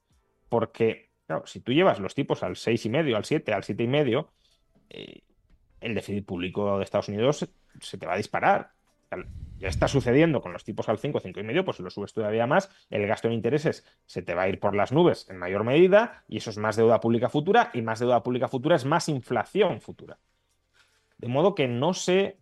Porque, 0.47 1.09
claro, 1.27 1.45
si 1.45 1.59
tú 1.59 1.73
llevas 1.73 1.99
los 1.99 2.15
tipos 2.15 2.41
al 2.41 2.55
6,5, 2.55 3.13
al 3.13 3.25
7, 3.25 3.51
al 3.51 3.63
7,5, 3.63 4.29
eh, 4.89 5.23
el 5.81 5.95
déficit 5.95 6.25
público 6.25 6.77
de 6.77 6.85
Estados 6.85 7.09
Unidos 7.09 7.45
se, 7.81 7.97
te 7.97 8.05
va 8.05 8.13
a 8.13 8.17
disparar. 8.17 8.71
Ya 9.59 9.67
está 9.67 9.87
sucediendo 9.87 10.41
con 10.41 10.53
los 10.53 10.63
tipos 10.63 10.87
al 10.89 10.97
5, 10.97 11.19
5 11.19 11.39
y 11.39 11.43
medio, 11.43 11.65
pues 11.65 11.77
si 11.77 11.83
lo 11.83 11.89
subes 11.89 12.13
todavía 12.13 12.47
más, 12.47 12.69
el 12.89 13.05
gasto 13.07 13.27
en 13.27 13.33
intereses 13.33 13.85
se 14.05 14.21
te 14.21 14.33
va 14.33 14.43
a 14.43 14.49
ir 14.49 14.59
por 14.59 14.75
las 14.75 14.91
nubes 14.91 15.29
en 15.29 15.37
mayor 15.37 15.63
medida 15.63 16.23
y 16.27 16.37
eso 16.37 16.49
es 16.49 16.57
más 16.57 16.75
deuda 16.77 16.99
pública 17.01 17.29
futura 17.29 17.69
y 17.73 17.81
más 17.81 17.99
deuda 17.99 18.23
pública 18.23 18.47
futura 18.47 18.75
es 18.77 18.85
más 18.85 19.09
inflación 19.09 19.81
futura. 19.81 20.17
De 21.17 21.27
modo 21.27 21.55
que 21.55 21.67
no 21.67 21.93
sé, 21.93 22.39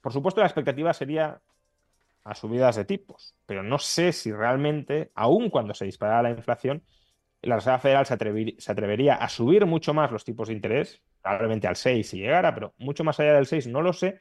por, 0.00 0.12
supuesto 0.12 0.40
la 0.40 0.46
expectativa 0.46 0.92
sería 0.92 1.40
a 2.24 2.34
subidas 2.34 2.76
de 2.76 2.84
tipos, 2.84 3.34
pero 3.46 3.62
no 3.62 3.78
sé 3.78 4.12
si 4.12 4.30
realmente, 4.30 5.10
aun 5.14 5.48
cuando 5.48 5.72
se 5.72 5.86
disparara 5.86 6.22
la 6.22 6.30
inflación, 6.30 6.82
la 7.40 7.56
Reserva 7.56 7.78
Federal 7.78 8.04
se, 8.04 8.18
se, 8.58 8.72
atrevería 8.72 9.14
a 9.14 9.28
subir 9.30 9.64
mucho 9.64 9.94
más 9.94 10.12
los 10.12 10.24
tipos 10.24 10.48
de 10.48 10.54
interés, 10.54 11.00
probablemente 11.22 11.66
al 11.66 11.76
6 11.76 12.10
si 12.10 12.18
llegara, 12.18 12.54
pero 12.54 12.74
mucho 12.76 13.02
más 13.04 13.18
allá 13.18 13.32
del 13.32 13.46
6 13.46 13.68
no 13.68 13.80
lo 13.80 13.94
sé, 13.94 14.20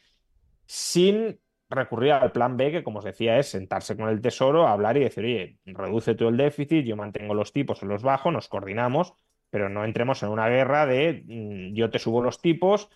sin 0.70 1.40
recurrir 1.68 2.12
al 2.12 2.32
plan 2.32 2.56
B, 2.56 2.72
que 2.72 2.84
como 2.84 3.00
os 3.00 3.06
decía, 3.06 3.40
es 3.40 3.50
sentarse 3.50 3.98
con 3.98 4.08
el 4.08 4.22
Tesoro, 4.22 4.68
hablar 4.68 4.98
y 4.98 5.00
decir, 5.00 5.24
oye, 5.24 5.58
reduce 5.66 6.14
todo 6.14 6.30
el 6.30 6.38
déficit, 6.38 6.86
yo 6.86 6.96
mantengo 6.96 7.34
los 7.34 7.52
tipos 7.52 7.82
en 7.82 7.90
los 7.90 8.04
bajos, 8.04 8.32
nos 8.32 8.48
coordinamos, 8.48 9.14
pero 9.50 9.68
no 9.68 9.84
entremos 9.84 10.22
en 10.22 10.30
una 10.30 10.48
guerra 10.48 10.86
de 10.86 11.24
mm, 11.26 11.74
yo 11.74 11.90
te 11.90 11.98
subo 11.98 12.22
los 12.22 12.40
tipos, 12.40 12.88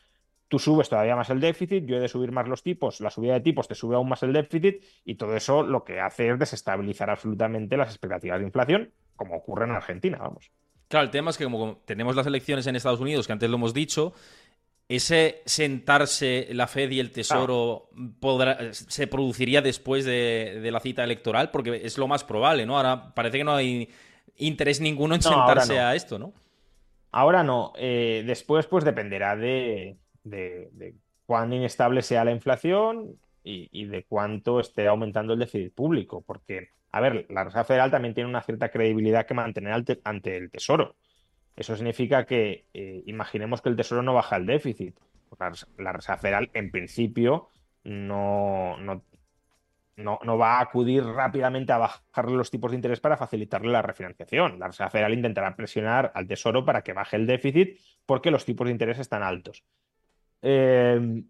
tú 0.48 0.60
subes 0.60 0.88
todavía 0.88 1.16
más 1.16 1.32
el 1.32 1.40
déficit, 1.40 1.86
yo 1.86 1.98
he 1.98 2.00
de 2.00 2.08
subir 2.08 2.32
más 2.32 2.48
los 2.48 2.62
tipos, 2.62 3.02
la 3.02 3.10
subida 3.10 3.34
de 3.34 3.42
tipos 3.42 3.68
te 3.68 3.74
sube 3.74 3.96
aún 3.96 4.08
más 4.08 4.22
el 4.22 4.34
déficit 4.34 4.84
y 5.04 5.16
todo 5.16 5.36
eso 5.36 5.64
lo 5.64 5.84
que 5.84 6.00
hace 6.00 6.30
es 6.30 6.38
desestabilizar 6.38 7.10
absolutamente 7.10 7.76
las 7.76 7.90
expectativas 7.90 8.38
de 8.38 8.46
inflación, 8.46 8.94
como 9.16 9.36
ocurre 9.36 9.66
en 9.66 9.72
Argentina, 9.72 10.20
vamos. 10.20 10.52
Claro, 10.94 11.06
el 11.06 11.12
tema 11.12 11.32
es 11.32 11.40
que 11.40 11.46
como 11.46 11.78
tenemos 11.86 12.16
las 12.16 12.28
elecciones 12.28 12.68
en 12.68 12.76
Estados 12.76 13.00
Unidos, 13.00 13.26
que 13.26 13.34
antes 13.34 13.50
lo 13.50 13.56
hemos 13.56 13.74
dicho, 13.74 14.14
ese 14.90 15.42
sentarse 15.46 16.48
la 16.52 16.68
Fed 16.68 16.92
y 16.92 17.00
el 17.00 17.12
Tesoro 17.12 17.90
se 18.72 19.08
produciría 19.08 19.62
después 19.62 20.06
de, 20.06 20.70
la 20.72 20.80
cita 20.80 21.04
electoral, 21.04 21.52
porque 21.52 21.82
es 21.84 21.98
lo 21.98 22.08
más 22.08 22.24
probable, 22.24 22.66
¿no? 22.66 22.78
Ahora 22.78 23.14
parece 23.14 23.38
que 23.40 23.44
no 23.44 23.56
hay 23.56 23.90
interés 24.38 24.82
ninguno 24.82 25.16
en 25.16 25.22
sentarse 25.22 25.80
a 25.80 25.96
esto, 25.96 26.20
¿no? 26.20 26.34
Ahora 27.12 27.44
no. 27.44 27.74
Eh, 27.78 28.24
después, 28.26 28.66
pues 28.68 28.84
dependerá 28.84 29.36
de, 29.36 29.98
cuán 31.26 31.54
inestable 31.54 32.02
sea 32.02 32.26
la 32.26 32.32
inflación 32.32 33.18
y, 33.44 33.86
de 33.86 34.04
cuánto 34.06 34.60
esté 34.60 34.88
aumentando 34.88 35.34
el 35.34 35.40
déficit 35.40 35.74
público. 35.74 36.22
Porque, 36.26 36.70
a 36.92 37.00
ver, 37.00 37.28
la 37.30 37.44
Reserva 37.44 37.66
Federal 37.66 37.92
también 37.92 38.14
tiene 38.14 38.30
una 38.30 38.42
cierta 38.42 38.70
credibilidad 38.70 39.26
que 39.26 39.34
mantener 39.34 39.74
ante 40.04 40.38
el 40.38 40.50
Tesoro. 40.50 40.96
Eso 41.56 41.76
significa 41.76 42.26
que 42.26 42.66
eh, 42.74 43.04
imaginemos 43.06 43.62
que 43.62 43.70
el 43.70 43.76
Tesoro 43.76 44.02
no 44.02 44.14
baja 44.14 44.38
el 44.38 44.46
déficit. 44.46 44.98
La, 45.78 45.92
Reserva 45.92 46.18
Federal, 46.18 46.52
en 46.54 46.72
principio, 46.72 47.50
no, 47.84 48.78
no, 48.78 49.04
no, 49.98 50.38
va 50.38 50.58
a 50.58 50.62
acudir 50.62 51.04
rápidamente 51.04 51.74
a 51.74 51.78
bajarle 51.80 52.36
los 52.36 52.52
tipos 52.52 52.72
de 52.72 52.78
interés 52.78 53.00
para 53.00 53.18
facilitarle 53.18 53.72
la 53.72 53.82
refinanciación. 53.82 54.60
La 54.60 54.68
Reserva 54.68 54.90
Federal 54.90 55.14
intentará 55.14 55.56
presionar 55.56 56.12
al 56.16 56.28
Tesoro 56.28 56.66
para 56.66 56.84
que 56.84 56.94
baje 56.94 57.16
el 57.16 57.28
déficit 57.28 57.80
porque 58.06 58.32
los 58.32 58.46
tipos 58.46 58.66
de 58.66 58.72
interés 58.72 59.00
están 59.00 59.24
altos. 59.24 59.64
Em, 60.42 61.28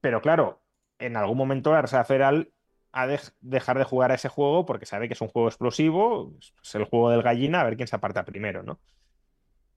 pero 0.00 0.20
claro, 0.20 0.62
en 0.98 1.16
algún 1.16 1.38
momento 1.38 1.72
la 1.72 1.82
Reserva 1.82 2.04
Federal 2.04 2.52
ha 2.92 3.06
de 3.06 3.20
dejar 3.40 3.78
de 3.78 3.84
jugar 3.84 4.12
a 4.12 4.14
ese 4.14 4.28
juego 4.28 4.66
porque 4.66 4.86
sabe 4.86 5.08
que 5.08 5.14
es 5.14 5.20
un 5.20 5.28
juego 5.28 5.48
explosivo, 5.48 6.32
es 6.62 6.74
el 6.74 6.84
juego 6.84 7.10
del 7.10 7.22
gallina, 7.22 7.60
a 7.60 7.64
ver 7.64 7.76
quién 7.76 7.88
se 7.88 7.96
aparta 7.96 8.24
primero, 8.24 8.62
¿no? 8.62 8.78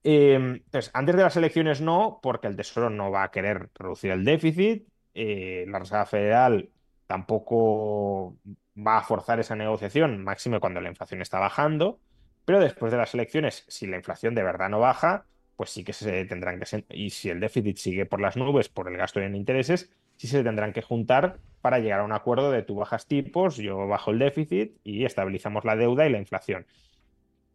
Em, 0.02 0.62
antes 0.94 1.16
de 1.16 1.22
las 1.22 1.36
elecciones 1.36 1.80
no, 1.80 2.20
porque 2.22 2.46
el 2.46 2.56
Tesoro 2.56 2.88
no 2.88 3.10
va 3.10 3.24
a 3.24 3.30
querer 3.30 3.68
reducir 3.74 4.10
el 4.10 4.24
déficit, 4.24 4.88
eh, 5.14 5.66
la 5.68 5.78
Reserva 5.78 6.06
Federal 6.06 6.70
tampoco 7.06 8.36
va 8.76 8.98
a 8.98 9.02
forzar 9.02 9.40
esa 9.40 9.56
negociación, 9.56 10.22
máximo 10.24 10.60
cuando 10.60 10.80
la 10.80 10.88
inflación 10.88 11.20
está 11.20 11.38
bajando, 11.38 12.00
pero 12.44 12.60
después 12.60 12.92
de 12.92 12.98
las 12.98 13.12
elecciones, 13.14 13.64
si 13.68 13.86
la 13.86 13.96
inflación 13.96 14.34
de 14.34 14.42
verdad 14.42 14.70
no 14.70 14.80
baja, 14.80 15.26
pues 15.56 15.70
sí 15.70 15.84
que 15.84 15.92
se 15.92 16.24
tendrán 16.24 16.58
que... 16.58 16.84
Y 16.90 17.10
si 17.10 17.28
el 17.28 17.40
déficit 17.40 17.76
sigue 17.76 18.06
por 18.06 18.20
las 18.20 18.36
nubes 18.36 18.70
por 18.70 18.88
el 18.88 18.96
gasto 18.96 19.20
en 19.20 19.34
intereses, 19.34 19.90
sí 20.16 20.26
se 20.26 20.42
tendrán 20.42 20.72
que 20.72 20.80
juntar 20.80 21.38
para 21.60 21.78
llegar 21.78 22.00
a 22.00 22.04
un 22.04 22.12
acuerdo 22.12 22.50
de 22.50 22.62
tú 22.62 22.76
bajas 22.76 23.06
tipos, 23.06 23.56
yo 23.56 23.86
bajo 23.86 24.10
el 24.10 24.18
déficit 24.18 24.78
y 24.84 25.04
estabilizamos 25.04 25.64
la 25.66 25.76
deuda 25.76 26.06
y 26.06 26.12
la 26.12 26.18
inflación. 26.18 26.66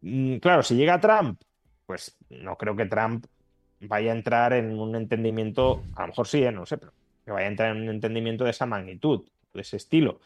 Mm, 0.02 0.36
claro, 0.36 0.62
si 0.62 0.76
llega 0.76 1.00
Trump 1.00 1.40
pues 1.86 2.16
no 2.28 2.56
creo 2.56 2.76
que 2.76 2.86
Trump 2.86 3.26
vaya 3.80 4.12
a 4.12 4.16
entrar 4.16 4.52
en 4.52 4.78
un 4.78 4.94
entendimiento, 4.96 5.82
a 5.94 6.02
lo 6.02 6.08
mejor 6.08 6.26
sí, 6.26 6.42
¿eh? 6.42 6.52
no 6.52 6.66
sé, 6.66 6.78
pero 6.78 6.92
que 7.24 7.30
vaya 7.30 7.46
a 7.46 7.50
entrar 7.50 7.76
en 7.76 7.82
un 7.82 7.88
entendimiento 7.88 8.44
de 8.44 8.50
esa 8.50 8.66
magnitud, 8.66 9.28
de 9.52 9.60
ese 9.60 9.76
estilo. 9.76 10.20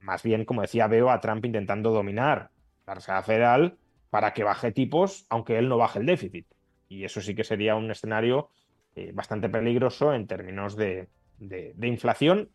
Más 0.00 0.22
bien, 0.22 0.44
como 0.44 0.62
decía, 0.62 0.86
veo 0.86 1.10
a 1.10 1.20
Trump 1.20 1.44
intentando 1.44 1.90
dominar 1.90 2.50
la 2.86 2.94
Reserva 2.94 3.22
Federal 3.22 3.78
para 4.10 4.32
que 4.32 4.44
baje 4.44 4.72
tipos, 4.72 5.26
aunque 5.28 5.58
él 5.58 5.68
no 5.68 5.78
baje 5.78 5.98
el 5.98 6.06
déficit. 6.06 6.46
Y 6.88 7.04
eso 7.04 7.20
sí 7.20 7.34
que 7.34 7.44
sería 7.44 7.74
un 7.74 7.90
escenario 7.90 8.50
eh, 8.94 9.12
bastante 9.12 9.48
peligroso 9.48 10.14
en 10.14 10.26
términos 10.26 10.76
de, 10.76 11.08
de 11.38 11.88
inflación, 11.88 12.50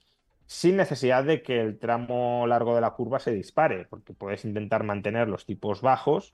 sin 0.45 0.77
necesidad 0.77 1.23
de 1.23 1.43
que 1.43 1.59
el 1.59 1.77
tramo 1.77 2.47
largo 2.47 2.75
de 2.75 2.81
la 2.81 2.91
curva 2.91 3.19
se 3.19 3.31
dispare, 3.31 3.85
porque 3.85 4.13
puedes 4.13 4.45
intentar 4.45 4.83
mantener 4.83 5.27
los 5.27 5.45
tipos 5.45 5.81
bajos 5.81 6.33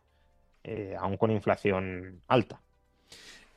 eh, 0.67 0.95
aún 0.99 1.15
con 1.17 1.29
inflación 1.29 2.21
alta. 2.27 2.59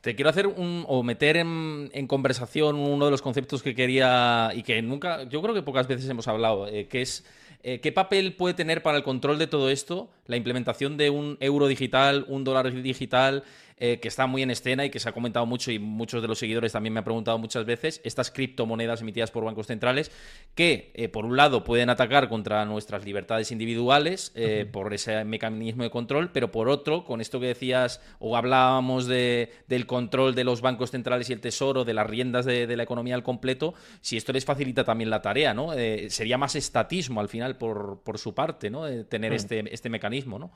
Te 0.02 0.14
quiero 0.14 0.28
hacer 0.28 0.46
un, 0.46 0.84
o 0.86 1.02
meter 1.02 1.38
en, 1.38 2.06
conversación 2.06 2.76
uno 2.76 3.06
de 3.06 3.10
los 3.10 3.22
conceptos 3.22 3.62
que 3.62 3.74
quería 3.74 4.50
y 4.54 4.62
que 4.62 4.80
nunca, 4.82 5.24
yo 5.24 5.40
creo 5.42 5.54
que 5.54 5.62
pocas 5.62 5.88
veces 5.88 6.08
hemos 6.08 6.28
hablado, 6.28 6.68
eh, 6.68 6.86
que 6.86 7.00
es 7.00 7.24
eh, 7.62 7.80
qué 7.80 7.92
papel 7.92 8.34
puede 8.34 8.54
tener 8.54 8.82
para 8.82 8.98
el 8.98 9.02
control 9.02 9.38
de 9.38 9.46
todo 9.46 9.70
esto 9.70 10.10
la 10.26 10.36
implementación 10.36 10.98
de 10.98 11.10
un 11.10 11.38
euro 11.40 11.66
digital, 11.66 12.26
un 12.28 12.44
dólar 12.44 12.70
digital, 12.70 13.42
eh, 13.80 14.00
que 14.00 14.08
está 14.08 14.26
muy 14.26 14.42
en 14.42 14.50
escena 14.50 14.84
y 14.84 14.90
que 14.90 14.98
se 14.98 15.08
ha 15.08 15.12
comentado 15.12 15.46
mucho 15.46 15.70
y 15.70 15.78
muchos 15.78 16.22
de 16.22 16.28
los 16.28 16.38
seguidores 16.38 16.72
también 16.72 16.92
me 16.92 16.98
han 16.98 17.04
preguntado 17.04 17.38
muchas 17.38 17.64
veces, 17.64 18.00
estas 18.04 18.30
criptomonedas 18.30 19.00
emitidas 19.02 19.30
por 19.30 19.44
bancos 19.44 19.66
centrales 19.66 20.10
que, 20.54 20.90
eh, 20.94 21.08
por 21.08 21.24
un 21.24 21.36
lado, 21.36 21.64
pueden 21.64 21.88
atacar 21.90 22.28
contra 22.28 22.64
nuestras 22.64 23.04
libertades 23.04 23.52
individuales 23.52 24.32
eh, 24.34 24.66
por 24.70 24.92
ese 24.92 25.24
mecanismo 25.24 25.84
de 25.84 25.90
control, 25.90 26.30
pero 26.32 26.50
por 26.50 26.68
otro, 26.68 27.04
con 27.04 27.20
esto 27.20 27.38
que 27.38 27.46
decías 27.46 28.02
o 28.18 28.36
hablábamos 28.36 29.06
de, 29.06 29.52
del 29.68 29.86
control 29.86 30.34
de 30.34 30.44
los 30.44 30.60
bancos 30.60 30.90
centrales 30.90 31.30
y 31.30 31.32
el 31.32 31.40
tesoro, 31.40 31.84
de 31.84 31.94
las 31.94 32.06
riendas 32.06 32.44
de, 32.44 32.76
la 32.76 32.82
economía 32.82 33.14
al 33.14 33.22
completo, 33.22 33.74
si 34.00 34.16
esto 34.16 34.32
les 34.32 34.44
facilita 34.44 34.84
también 34.84 35.10
la 35.10 35.22
tarea, 35.22 35.54
¿no? 35.54 35.72
sería 36.08 36.38
más 36.38 36.54
estatismo 36.54 37.20
al 37.20 37.28
final 37.28 37.56
por, 37.56 38.02
por 38.04 38.18
su 38.18 38.34
parte, 38.34 38.70
¿no? 38.70 38.86
tener 39.06 39.32
mm. 39.32 39.34
este, 39.34 39.74
este 39.74 39.88
mecanismo, 39.88 40.38
¿no? 40.38 40.50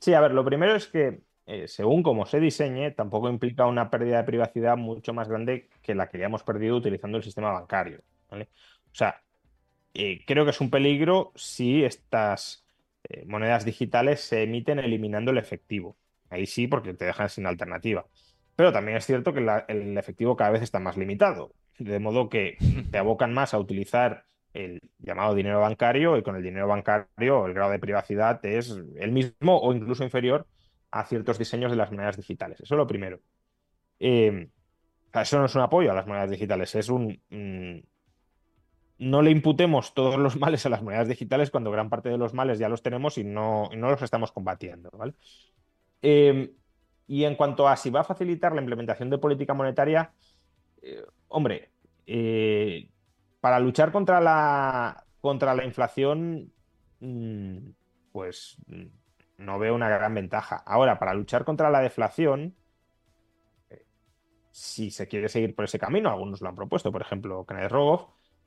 Sí, 0.00 0.14
a 0.14 0.20
ver, 0.20 0.32
lo 0.32 0.44
primero 0.44 0.74
es 0.74 0.86
que 0.86 1.20
eh, 1.52 1.66
según 1.66 2.04
como 2.04 2.26
se 2.26 2.38
diseñe, 2.38 2.92
tampoco 2.92 3.28
implica 3.28 3.66
una 3.66 3.90
pérdida 3.90 4.18
de 4.18 4.22
privacidad 4.22 4.76
mucho 4.76 5.12
más 5.12 5.28
grande 5.28 5.68
que 5.82 5.96
la 5.96 6.08
que 6.08 6.16
ya 6.16 6.26
hemos 6.26 6.44
perdido 6.44 6.76
utilizando 6.76 7.18
el 7.18 7.24
sistema 7.24 7.50
bancario. 7.50 8.02
O 8.28 8.36
sea, 8.92 9.20
eh, 9.92 10.22
creo 10.24 10.44
que 10.44 10.52
es 10.52 10.60
un 10.60 10.70
peligro 10.70 11.32
si 11.34 11.82
estas 11.82 12.64
eh, 13.08 13.24
monedas 13.26 13.64
digitales 13.64 14.20
se 14.20 14.44
emiten 14.44 14.78
eliminando 14.78 15.32
el 15.32 15.38
efectivo. 15.38 15.96
Ahí 16.28 16.46
sí, 16.46 16.68
porque 16.68 16.94
te 16.94 17.06
dejan 17.06 17.28
sin 17.28 17.46
alternativa. 17.46 18.06
Pero 18.54 18.72
también 18.72 18.98
es 18.98 19.06
cierto 19.06 19.32
que 19.32 19.40
el 19.40 19.98
efectivo 19.98 20.36
cada 20.36 20.50
vez 20.50 20.62
está 20.62 20.78
más 20.78 20.96
limitado, 20.96 21.52
de 21.80 21.98
modo 21.98 22.28
que 22.28 22.58
te 22.92 22.98
abocan 22.98 23.34
más 23.34 23.54
a 23.54 23.58
utilizar 23.58 24.24
el 24.54 24.80
llamado 25.00 25.34
dinero 25.34 25.58
bancario 25.58 26.16
y 26.16 26.22
con 26.22 26.36
el 26.36 26.44
dinero 26.44 26.68
bancario 26.68 27.46
el 27.46 27.54
grado 27.54 27.72
de 27.72 27.80
privacidad 27.80 28.44
es 28.46 28.70
el 28.98 29.10
mismo 29.10 29.58
o 29.58 29.72
incluso 29.72 30.04
inferior 30.04 30.46
a 30.90 31.04
ciertos 31.04 31.38
diseños 31.38 31.70
de 31.70 31.76
las 31.76 31.90
monedas 31.90 32.16
digitales. 32.16 32.60
Eso 32.60 32.74
es 32.74 32.78
lo 32.78 32.86
primero. 32.86 33.20
Eh, 33.98 34.48
eso 35.12 35.38
no 35.38 35.44
es 35.46 35.54
un 35.54 35.62
apoyo 35.62 35.90
a 35.90 35.94
las 35.94 36.06
monedas 36.06 36.30
digitales, 36.30 36.74
es 36.74 36.88
un... 36.88 37.20
Mm, 37.30 37.86
no 38.98 39.22
le 39.22 39.30
imputemos 39.30 39.94
todos 39.94 40.18
los 40.18 40.36
males 40.40 40.66
a 40.66 40.68
las 40.68 40.82
monedas 40.82 41.08
digitales 41.08 41.50
cuando 41.50 41.70
gran 41.70 41.88
parte 41.88 42.08
de 42.08 42.18
los 42.18 42.34
males 42.34 42.58
ya 42.58 42.68
los 42.68 42.82
tenemos 42.82 43.18
y 43.18 43.24
no, 43.24 43.70
no 43.76 43.90
los 43.90 44.02
estamos 44.02 44.32
combatiendo. 44.32 44.90
Eh, 46.02 46.52
y 47.06 47.24
en 47.24 47.34
cuanto 47.34 47.66
a 47.66 47.76
si 47.76 47.90
va 47.90 48.00
a 48.00 48.04
facilitar 48.04 48.54
la 48.54 48.60
implementación 48.60 49.10
de 49.10 49.18
política 49.18 49.54
monetaria, 49.54 50.12
eh, 50.82 51.02
hombre, 51.28 51.70
para 53.40 53.58
luchar 53.58 53.90
contra 53.90 54.20
la, 54.20 55.04
contra 55.20 55.54
la 55.54 55.64
inflación, 55.64 56.52
mm, 57.00 57.70
pues 58.12 58.56
mm, 58.66 58.86
no 59.40 59.58
veo 59.58 59.74
una 59.74 59.88
gran 59.88 60.14
ventaja. 60.14 60.56
Ahora, 60.66 60.98
para 60.98 61.14
luchar 61.14 61.44
contra 61.44 61.70
la 61.70 61.80
deflación, 61.80 62.54
eh, 63.70 63.84
si 64.50 64.90
se 64.90 65.08
quiere 65.08 65.28
seguir 65.28 65.54
por 65.54 65.64
ese 65.64 65.78
camino, 65.78 66.10
algunos 66.10 66.40
lo 66.40 66.48
han 66.48 66.54
propuesto, 66.56 66.92
por 66.92 67.02
ejemplo, 67.02 67.44
Kenneth 67.46 67.72
Rogoff, 67.72 68.06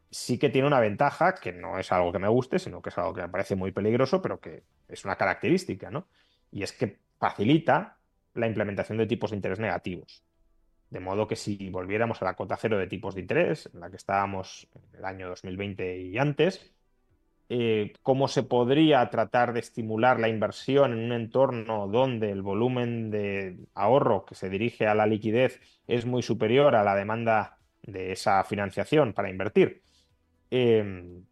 sí 0.09 0.37
que 0.37 0.49
tiene 0.49 0.67
una 0.67 0.79
ventaja 0.79 1.35
que 1.35 1.51
no 1.51 1.79
es 1.79 1.91
algo 1.91 2.11
que 2.11 2.19
me 2.19 2.27
guste, 2.27 2.59
sino 2.59 2.81
que 2.81 2.89
es 2.89 2.97
algo 2.97 3.13
que 3.13 3.21
me 3.21 3.29
parece 3.29 3.55
muy 3.55 3.71
peligroso, 3.71 4.21
pero 4.21 4.39
que 4.39 4.63
es 4.87 5.03
una 5.03 5.15
característica, 5.15 5.89
¿no? 5.89 6.07
Y 6.51 6.61
es 6.63 6.71
que 6.71 6.99
facilita 7.17 7.97
la 8.35 8.47
implementación 8.47 8.97
de 8.99 9.07
tipos 9.07 9.31
de 9.31 9.37
interés 9.37 9.59
negativos. 9.59 10.23
De 10.91 10.99
modo 10.99 11.27
que 11.27 11.35
si 11.35 11.69
volviéramos 11.69 12.21
a 12.21 12.25
la 12.25 12.35
cota 12.35 12.55
cero 12.55 12.77
de 12.77 12.85
tipos 12.85 13.15
de 13.15 13.21
interés, 13.21 13.67
en 13.73 13.79
la 13.79 13.89
que 13.89 13.95
estábamos 13.95 14.67
en 14.75 14.99
el 14.99 15.05
año 15.05 15.29
2020 15.29 15.97
y 16.01 16.17
antes, 16.19 16.72
eh, 17.49 17.93
cómo 18.01 18.27
se 18.27 18.43
podría 18.43 19.09
tratar 19.09 19.53
de 19.53 19.59
estimular 19.59 20.19
la 20.19 20.29
inversión 20.29 20.93
en 20.93 20.99
un 20.99 21.11
entorno 21.11 21.87
donde 21.87 22.31
el 22.31 22.41
volumen 22.41 23.11
de 23.11 23.57
ahorro 23.73 24.25
que 24.25 24.35
se 24.35 24.49
dirige 24.49 24.87
a 24.87 24.95
la 24.95 25.05
liquidez 25.05 25.59
es 25.87 26.05
muy 26.05 26.21
superior 26.21 26.75
a 26.75 26.83
la 26.83 26.95
demanda 26.95 27.57
de 27.81 28.11
esa 28.13 28.43
financiación 28.43 29.13
para 29.13 29.29
invertir. 29.29 29.83
Em, 30.49 31.25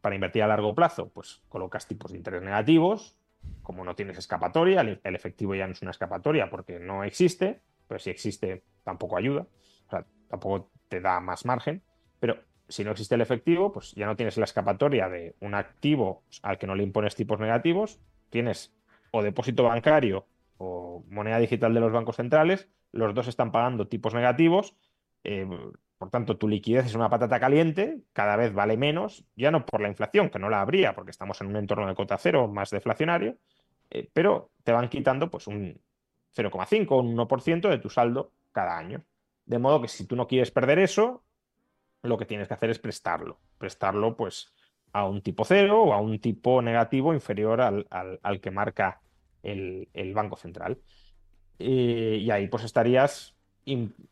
para 0.00 0.14
invertir 0.14 0.42
a 0.42 0.48
largo 0.48 0.74
plazo, 0.74 1.10
pues 1.10 1.42
colocas 1.48 1.86
tipos 1.86 2.12
de 2.12 2.18
interés 2.18 2.42
negativos, 2.42 3.16
como 3.62 3.84
no 3.84 3.94
tienes 3.94 4.18
escapatoria, 4.18 4.80
el 4.80 5.14
efectivo 5.14 5.54
ya 5.54 5.66
no 5.66 5.72
es 5.72 5.82
una 5.82 5.90
escapatoria 5.90 6.50
porque 6.50 6.78
no 6.78 7.04
existe, 7.04 7.62
pero 7.86 7.98
si 7.98 8.10
existe 8.10 8.64
tampoco 8.84 9.16
ayuda, 9.16 9.46
o 9.86 9.90
sea, 9.90 10.04
tampoco 10.28 10.70
te 10.88 11.00
da 11.00 11.20
más 11.20 11.44
margen, 11.44 11.82
pero 12.20 12.38
si 12.68 12.84
no 12.84 12.90
existe 12.90 13.14
el 13.14 13.20
efectivo, 13.20 13.72
pues 13.72 13.92
ya 13.94 14.06
no 14.06 14.16
tienes 14.16 14.36
la 14.36 14.44
escapatoria 14.44 15.08
de 15.08 15.34
un 15.40 15.54
activo 15.54 16.22
al 16.42 16.58
que 16.58 16.66
no 16.66 16.74
le 16.74 16.82
impones 16.82 17.14
tipos 17.14 17.40
negativos, 17.40 18.00
tienes 18.30 18.74
o 19.10 19.22
depósito 19.22 19.64
bancario 19.64 20.26
o 20.58 21.04
moneda 21.08 21.38
digital 21.38 21.72
de 21.72 21.80
los 21.80 21.92
bancos 21.92 22.16
centrales, 22.16 22.68
los 22.92 23.14
dos 23.14 23.28
están 23.28 23.52
pagando 23.52 23.88
tipos 23.88 24.14
negativos, 24.14 24.76
eh, 25.24 25.46
por 25.98 26.10
tanto 26.10 26.36
tu 26.36 26.48
liquidez 26.48 26.86
es 26.86 26.94
una 26.94 27.10
patata 27.10 27.40
caliente, 27.40 28.00
cada 28.12 28.36
vez 28.36 28.52
vale 28.52 28.76
menos, 28.76 29.24
ya 29.34 29.50
no 29.50 29.66
por 29.66 29.80
la 29.80 29.88
inflación, 29.88 30.30
que 30.30 30.38
no 30.38 30.50
la 30.50 30.60
habría 30.60 30.94
porque 30.94 31.10
estamos 31.10 31.40
en 31.40 31.48
un 31.48 31.56
entorno 31.56 31.86
de 31.86 31.94
cota 31.94 32.18
cero 32.18 32.48
más 32.48 32.70
deflacionario, 32.70 33.36
eh, 33.90 34.08
pero 34.12 34.50
te 34.62 34.72
van 34.72 34.88
quitando 34.88 35.30
pues 35.30 35.46
un 35.46 35.80
0,5 36.36 36.86
o 36.90 37.00
un 37.00 37.16
1% 37.16 37.68
de 37.68 37.78
tu 37.78 37.88
saldo 37.88 38.32
cada 38.52 38.76
año. 38.76 39.04
De 39.46 39.58
modo 39.58 39.80
que 39.80 39.88
si 39.88 40.06
tú 40.06 40.14
no 40.14 40.26
quieres 40.26 40.50
perder 40.50 40.78
eso, 40.78 41.24
lo 42.02 42.18
que 42.18 42.26
tienes 42.26 42.48
que 42.48 42.54
hacer 42.54 42.70
es 42.70 42.78
prestarlo. 42.78 43.38
Prestarlo, 43.58 44.16
pues, 44.16 44.52
a 44.92 45.06
un 45.06 45.22
tipo 45.22 45.44
cero 45.44 45.82
o 45.82 45.92
a 45.92 46.00
un 46.00 46.18
tipo 46.20 46.62
negativo 46.62 47.12
inferior 47.12 47.60
al, 47.60 48.40
que 48.40 48.50
marca 48.50 49.00
el, 49.42 50.12
Banco 50.14 50.36
Central. 50.36 50.78
Y 51.58 52.30
ahí, 52.30 52.48
pues, 52.48 52.64
estarías 52.64 53.34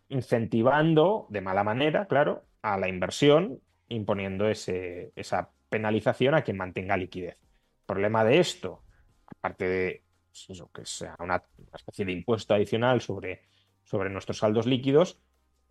incentivando 0.09 1.27
de 1.31 1.41
mala 1.41 1.65
manera, 1.65 2.07
claro, 2.07 2.45
a 2.63 2.77
la 2.79 2.89
inversión, 2.89 3.61
imponiendo 3.89 4.49
ese, 4.49 5.13
esa 5.17 5.51
penalización 5.69 6.35
a 6.35 6.43
quien 6.43 6.57
mantenga 6.57 6.97
liquidez. 6.97 7.39
El 7.41 7.87
problema 7.87 8.25
de 8.25 8.39
esto, 8.41 8.83
aparte 9.27 9.69
de 9.69 10.07
pues 10.47 10.63
que 10.73 10.85
sea 10.85 11.17
una, 11.19 11.43
especie 11.73 12.05
de 12.05 12.13
impuesto 12.13 12.55
adicional 12.55 13.01
sobre, 13.01 13.43
sobre 13.85 14.11
nuestros 14.11 14.39
saldos 14.39 14.67
líquidos, 14.67 15.19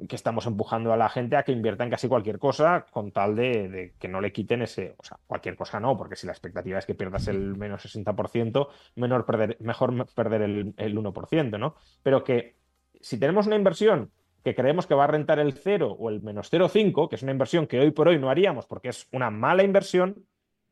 que 0.09 0.15
estamos 0.15 0.45
empujando 0.45 0.91
a 0.91 0.97
la 0.97 1.09
gente 1.09 1.37
a 1.37 1.43
que 1.43 1.51
invierta 1.51 1.83
en 1.83 1.89
casi 1.89 2.07
cualquier 2.07 2.37
cosa 2.37 2.85
con 2.91 3.11
tal 3.11 3.35
de, 3.35 3.93
que 3.97 4.07
no 4.07 4.19
le 4.19 4.33
quiten 4.33 4.61
ese, 4.61 4.95
o 4.97 5.03
sea, 5.03 5.17
cualquier 5.25 5.55
cosa 5.55 5.79
no, 5.79 5.97
porque 5.97 6.15
si 6.15 6.25
la 6.27 6.33
expectativa 6.33 6.77
es 6.77 6.85
que 6.85 6.95
pierdas 6.95 7.27
el 7.27 7.55
menos 7.55 7.85
60%, 7.85 8.67
menor 8.95 9.25
perder, 9.25 9.57
mejor 9.61 10.07
perder 10.13 10.41
el, 10.41 10.73
el 10.77 10.97
1%, 10.97 11.59
¿no? 11.59 11.75
Pero 12.03 12.23
que 12.23 12.57
si 12.99 13.17
tenemos 13.17 13.47
una 13.47 13.55
inversión 13.55 14.11
que 14.43 14.53
creemos 14.53 14.85
que 14.85 14.95
va 14.95 15.05
a 15.05 15.07
rentar 15.07 15.39
el 15.39 15.53
0 15.53 15.95
o 15.97 16.09
el 16.09 16.21
menos 16.21 16.51
0,5, 16.51 17.09
que 17.09 17.15
es 17.15 17.23
una 17.23 17.31
inversión 17.31 17.65
que 17.65 17.79
hoy 17.79 17.91
por 17.91 18.07
hoy 18.07 18.19
no 18.19 18.29
haríamos 18.29 18.67
porque 18.67 18.89
es 18.89 19.07
una 19.11 19.31
mala 19.31 19.63
inversión, 19.63 20.25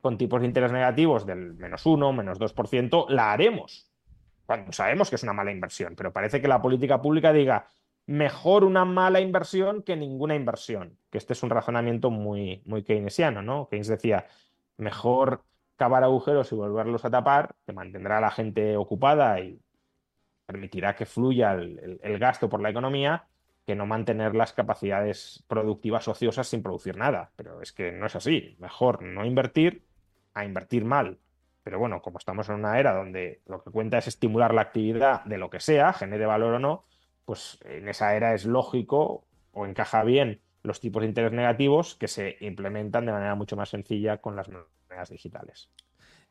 con 0.03 0.17
tipos 0.17 0.41
de 0.41 0.47
interés 0.47 0.71
negativos 0.74 1.26
del 1.26 1.53
menos 1.53 1.86
1, 1.86 2.11
menos 2.11 2.38
2%, 2.38 3.05
la 3.07 3.32
haremos. 3.32 3.89
Cuando 4.45 4.74
sabemos 4.74 5.09
que 5.09 5.15
es 5.15 5.24
una 5.24 5.32
mala 5.32 5.51
inversión, 5.51 5.95
pero 5.95 6.11
parece 6.11 6.41
que 6.41 6.49
la 6.49 6.61
política 6.61 7.01
pública 7.01 7.32
diga, 7.32 7.67
mejor 8.06 8.64
una 8.64 8.86
mala 8.86 9.22
inversión 9.22 9.84
que 9.84 9.95
ninguna 9.95 10.36
inversión, 10.36 10.97
que 11.10 11.18
este 11.18 11.34
es 11.34 11.43
un 11.43 11.49
razonamiento 11.49 12.10
muy, 12.10 12.62
muy 12.66 12.84
keynesiano, 12.84 13.41
¿no? 13.41 13.68
Keynes 13.70 13.88
decía, 13.88 14.28
mejor 14.78 15.43
cavar 15.76 16.04
agujeros 16.04 16.51
y 16.51 16.56
volverlos 16.56 17.06
a 17.06 17.10
tapar, 17.10 17.56
que 17.66 17.74
mantendrá 17.74 18.18
a 18.18 18.22
la 18.22 18.32
gente 18.32 18.78
ocupada 18.78 19.39
y 19.39 19.60
permitirá 20.45 20.95
que 20.95 21.06
fluya 21.06 21.54
el, 21.54 22.20
gasto 22.20 22.49
por 22.49 22.62
la 22.62 22.70
economía, 22.70 23.28
que 23.66 23.76
no 23.76 23.86
mantener 23.86 24.36
las 24.36 24.51
capacidades 24.54 25.43
productivas 25.47 26.08
ociosas 26.08 26.47
sin 26.47 26.62
producir 26.62 26.97
nada. 26.97 27.32
Pero 27.38 27.62
es 27.62 27.72
que 27.72 27.91
no 27.93 28.06
es 28.06 28.16
así. 28.16 28.58
Mejor 28.60 29.01
no 29.01 29.26
invertir 29.26 29.86
a 30.34 30.43
invertir 30.43 30.84
mal. 30.84 31.18
Pero 31.64 31.80
bueno, 31.80 32.01
como 32.01 32.18
estamos 32.18 32.49
en 32.49 32.56
una 32.56 32.78
era 32.78 32.93
donde 32.93 33.41
lo 33.45 33.64
que 33.64 33.72
cuenta 33.72 33.97
es 33.97 34.08
estimular 34.08 34.54
la 34.54 34.62
actividad 34.62 35.24
de 35.24 35.38
lo 35.38 35.49
que 35.49 35.62
sea, 35.62 35.93
genere 35.93 36.26
valor 36.26 36.56
o 36.56 36.60
no, 36.60 36.84
pues 37.26 37.57
en 37.65 37.88
esa 37.88 38.15
era 38.15 38.34
es 38.34 38.45
lógico 38.45 39.26
o 39.51 39.65
encaja 39.65 40.03
bien 40.03 40.41
los 40.63 40.80
tipos 40.80 41.01
de 41.01 41.07
interés 41.07 41.32
negativos 41.32 41.95
que 41.95 42.07
se 42.07 42.38
implementan 42.39 43.05
de 43.05 43.11
manera 43.11 43.36
mucho 43.36 43.55
más 43.55 43.69
sencilla 43.69 44.17
con 44.17 44.36
las 44.36 44.47
monedas 44.49 45.09
digitales. 45.09 45.69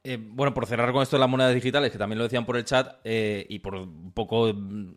Eh, 0.05 0.19
bueno, 0.21 0.53
por 0.53 0.67
cerrar 0.67 0.93
con 0.93 1.03
esto 1.03 1.17
de 1.17 1.21
las 1.21 1.29
monedas 1.29 1.55
digitales, 1.55 1.93
que 1.93 1.99
también 1.99 2.19
lo 2.19 2.25
decían 2.25 2.45
por 2.45 2.57
el 2.57 2.65
chat, 2.65 2.97
eh, 3.05 3.47
y 3.49 3.61
por 3.61 3.77
un 3.77 4.13
poco 4.13 4.53
mm, 4.53 4.95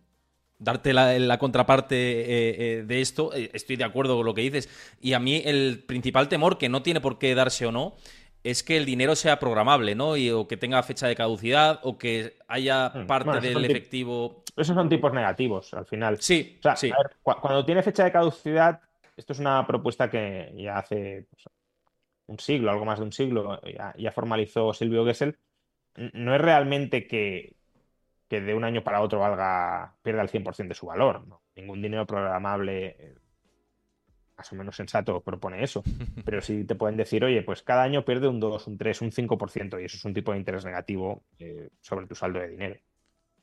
darte 0.58 0.94
la, 0.94 1.38
contraparte 1.38 2.80
eh, 2.80 2.84
de 2.84 3.02
esto, 3.02 3.32
estoy 3.34 3.76
de 3.76 3.84
acuerdo 3.84 4.16
con 4.16 4.26
lo 4.26 4.34
que 4.34 4.42
dices. 4.42 4.70
Y 5.02 5.14
a 5.14 5.20
mí 5.20 5.44
el 5.46 5.84
principal 5.86 6.28
temor, 6.28 6.58
que 6.58 6.70
no 6.70 6.82
tiene 6.82 7.02
por 7.02 7.20
qué 7.20 7.36
darse 7.36 7.68
o 7.68 7.72
no, 7.72 7.98
es 8.46 8.62
que 8.62 8.78
el 8.78 8.86
dinero 8.86 9.16
sea 9.16 9.40
programable, 9.40 9.96
¿no? 9.96 10.16
Y, 10.16 10.30
o 10.30 10.48
que 10.48 10.56
tenga 10.56 10.84
fecha 10.84 11.08
de 11.08 11.16
caducidad, 11.16 11.80
o 11.82 11.98
que 11.98 12.38
haya 12.48 12.92
hmm. 12.94 13.08
parte 13.08 13.42
del 13.42 13.66
efectivo. 13.66 14.44
Esos 14.56 14.76
son 14.76 14.88
tipos 14.88 15.12
negativos, 15.12 15.74
al 15.74 15.88
final. 15.88 16.22
Sí. 16.22 16.60
sí. 16.76 16.92
cuando 17.24 17.66
tiene 17.66 17.82
fecha 17.82 18.04
de 18.04 18.12
caducidad, 18.12 18.80
esto 19.18 19.34
es 19.34 19.40
una 19.40 19.66
propuesta 19.66 20.12
que 20.12 20.54
ya 20.56 20.78
hace 20.78 21.26
pues, 21.28 21.46
un 22.28 22.38
siglo, 22.38 22.70
algo 22.70 22.86
más 22.86 23.00
de 23.00 23.06
un 23.06 23.12
siglo, 23.12 23.60
ya, 23.98 24.12
formalizó 24.12 24.74
Silvio 24.74 25.04
Gesell. 25.06 25.40
No 26.14 26.36
es 26.36 26.42
realmente 26.42 27.08
que, 27.08 27.56
que, 28.30 28.42
de 28.42 28.54
un 28.54 28.64
año 28.64 28.84
para 28.84 29.02
otro 29.02 29.20
valga, 29.20 29.96
pierda 30.04 30.22
el 30.22 30.30
100% 30.30 30.68
de 30.68 30.76
su 30.76 30.86
valor. 30.86 31.26
¿no? 31.26 31.42
Ningún 31.56 31.82
dinero 31.82 32.06
programable 32.06 32.96
eh, 33.00 33.16
más 34.38 34.52
o 34.52 34.56
menos 34.56 34.76
sensato 34.76 35.22
propone 35.22 35.64
eso, 35.64 35.84
pero 36.26 36.42
sí 36.42 36.64
te 36.66 36.76
pueden 36.76 36.98
decir, 36.98 37.24
oye, 37.24 37.42
pues 37.42 37.62
cada 37.62 37.84
año 37.84 38.04
pierde 38.06 38.28
un 38.28 38.40
2, 38.40 38.68
un 38.68 38.78
3, 38.78 39.02
un 39.02 39.12
5% 39.12 39.82
y 39.82 39.86
eso 39.86 39.98
es 39.98 40.06
un 40.06 40.14
tipo 40.14 40.32
de 40.32 40.40
interés 40.40 40.66
negativo 40.66 41.24
eh, 41.40 41.70
sobre 41.82 42.08
tu 42.08 42.16
saldo 42.16 42.40
de 42.40 42.50
dinero. 42.50 42.76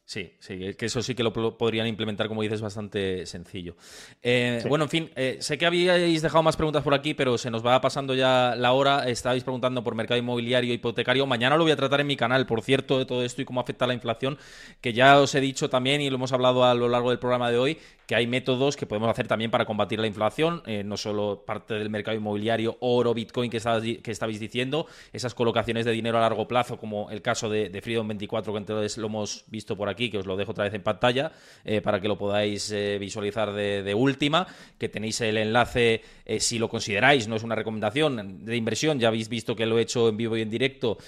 Sí, 0.05 0.33
sí, 0.41 0.75
que 0.75 0.87
eso 0.87 1.01
sí 1.01 1.15
que 1.15 1.23
lo 1.23 1.33
podrían 1.33 1.87
implementar, 1.87 2.27
como 2.29 2.43
dices, 2.43 2.61
bastante 2.61 3.25
sencillo. 3.25 3.77
Eh, 4.21 4.63
bueno, 4.69 4.85
en 4.85 4.91
fin, 4.91 5.11
eh, 5.15 5.39
sé 5.41 5.57
que 5.57 5.65
habíais 5.65 6.21
dejado 6.21 6.43
más 6.43 6.57
preguntas 6.57 6.83
por 6.83 6.93
aquí, 6.93 7.15
pero 7.15 7.39
se 7.39 7.51
nos 7.51 7.65
va 7.65 7.81
pasando 7.81 8.15
ya 8.15 8.55
la 8.57 8.73
hora. 8.73 9.09
Estabais 9.09 9.45
preguntando 9.45 9.83
por 9.85 9.95
mercado 9.95 10.19
inmobiliario, 10.19 10.75
hipotecario. 10.75 11.25
Mañana 11.25 11.57
lo 11.57 11.63
voy 11.63 11.73
a 11.73 11.77
tratar 11.77 12.01
en 12.01 12.09
mi 12.09 12.17
canal, 12.17 12.47
por 12.47 12.63
cierto, 12.63 12.99
de 12.99 13.07
todo 13.07 13.25
esto 13.25 13.43
y 13.43 13.45
cómo 13.45 13.61
afecta 13.61 13.87
la 13.87 13.95
inflación, 13.95 14.39
que 14.81 14.93
ya 14.93 15.21
os 15.21 15.35
he 15.35 15.41
dicho 15.41 15.71
también 15.71 16.01
y 16.01 16.11
lo 16.11 16.17
hemos 16.17 16.33
hablado 16.33 16.65
a 16.65 16.75
lo 16.75 16.89
largo 16.89 17.11
del 17.11 17.21
programa 17.21 17.51
de 17.51 17.59
hoy, 17.59 17.79
que 18.13 18.17
hay 18.17 18.27
métodos 18.27 18.77
que 18.77 18.85
podemos 18.85 19.09
hacer 19.09 19.27
también 19.27 19.51
para 19.51 19.65
combatir 19.65 19.99
la 19.99 20.07
inflación, 20.07 20.63
eh, 20.67 20.85
no 20.85 20.99
solo 20.99 21.45
parte 21.47 21.73
del 21.73 21.89
mercado 21.89 22.15
inmobiliario, 22.15 22.77
oro, 22.81 23.15
bitcoin 23.15 23.51
que, 23.51 23.59
que 24.03 24.11
estabais 24.11 24.39
diciendo, 24.39 24.87
esas 25.15 25.33
colocaciones 25.35 25.87
de 25.87 25.93
dinero 25.93 26.19
a 26.19 26.21
largo 26.21 26.47
plazo, 26.47 26.77
como 26.77 27.11
el 27.11 27.23
caso 27.23 27.49
de, 27.49 27.71
de 27.71 27.81
Freedom 27.81 28.07
24, 28.07 28.53
que 28.53 28.59
entonces 28.59 28.99
lo 28.99 29.07
hemos 29.07 29.47
visto 29.47 29.79
por 29.79 29.89
aquí, 29.89 30.11
que 30.11 30.19
os 30.19 30.27
lo 30.27 30.37
dejo 30.37 30.51
otra 30.51 30.65
vez 30.65 30.75
en 30.75 30.83
pantalla 30.83 31.33
eh, 31.65 31.81
para 31.81 32.03
que 32.03 32.09
lo 32.09 32.19
podáis 32.19 32.71
eh, 32.71 32.99
visualizar 33.01 33.51
de, 33.55 33.95
última, 33.95 34.47
que 34.77 34.91
tenéis 34.91 35.19
el 35.23 35.39
enlace 35.39 36.03
si 36.39 36.59
lo 36.59 36.69
consideráis, 36.69 37.29
no 37.29 37.37
es 37.37 37.43
una 37.43 37.55
recomendación 37.55 38.45
de 38.45 38.57
inversión, 38.57 39.01
ya 39.01 39.09
habéis 39.09 39.31
visto 39.31 39.57
que 39.57 39.65
lo 39.65 39.79
he 39.79 39.83
hecho 39.83 40.11
en 40.11 40.19
vivo 40.19 40.37
y 40.37 40.43
en 40.43 40.51
directo 40.51 40.99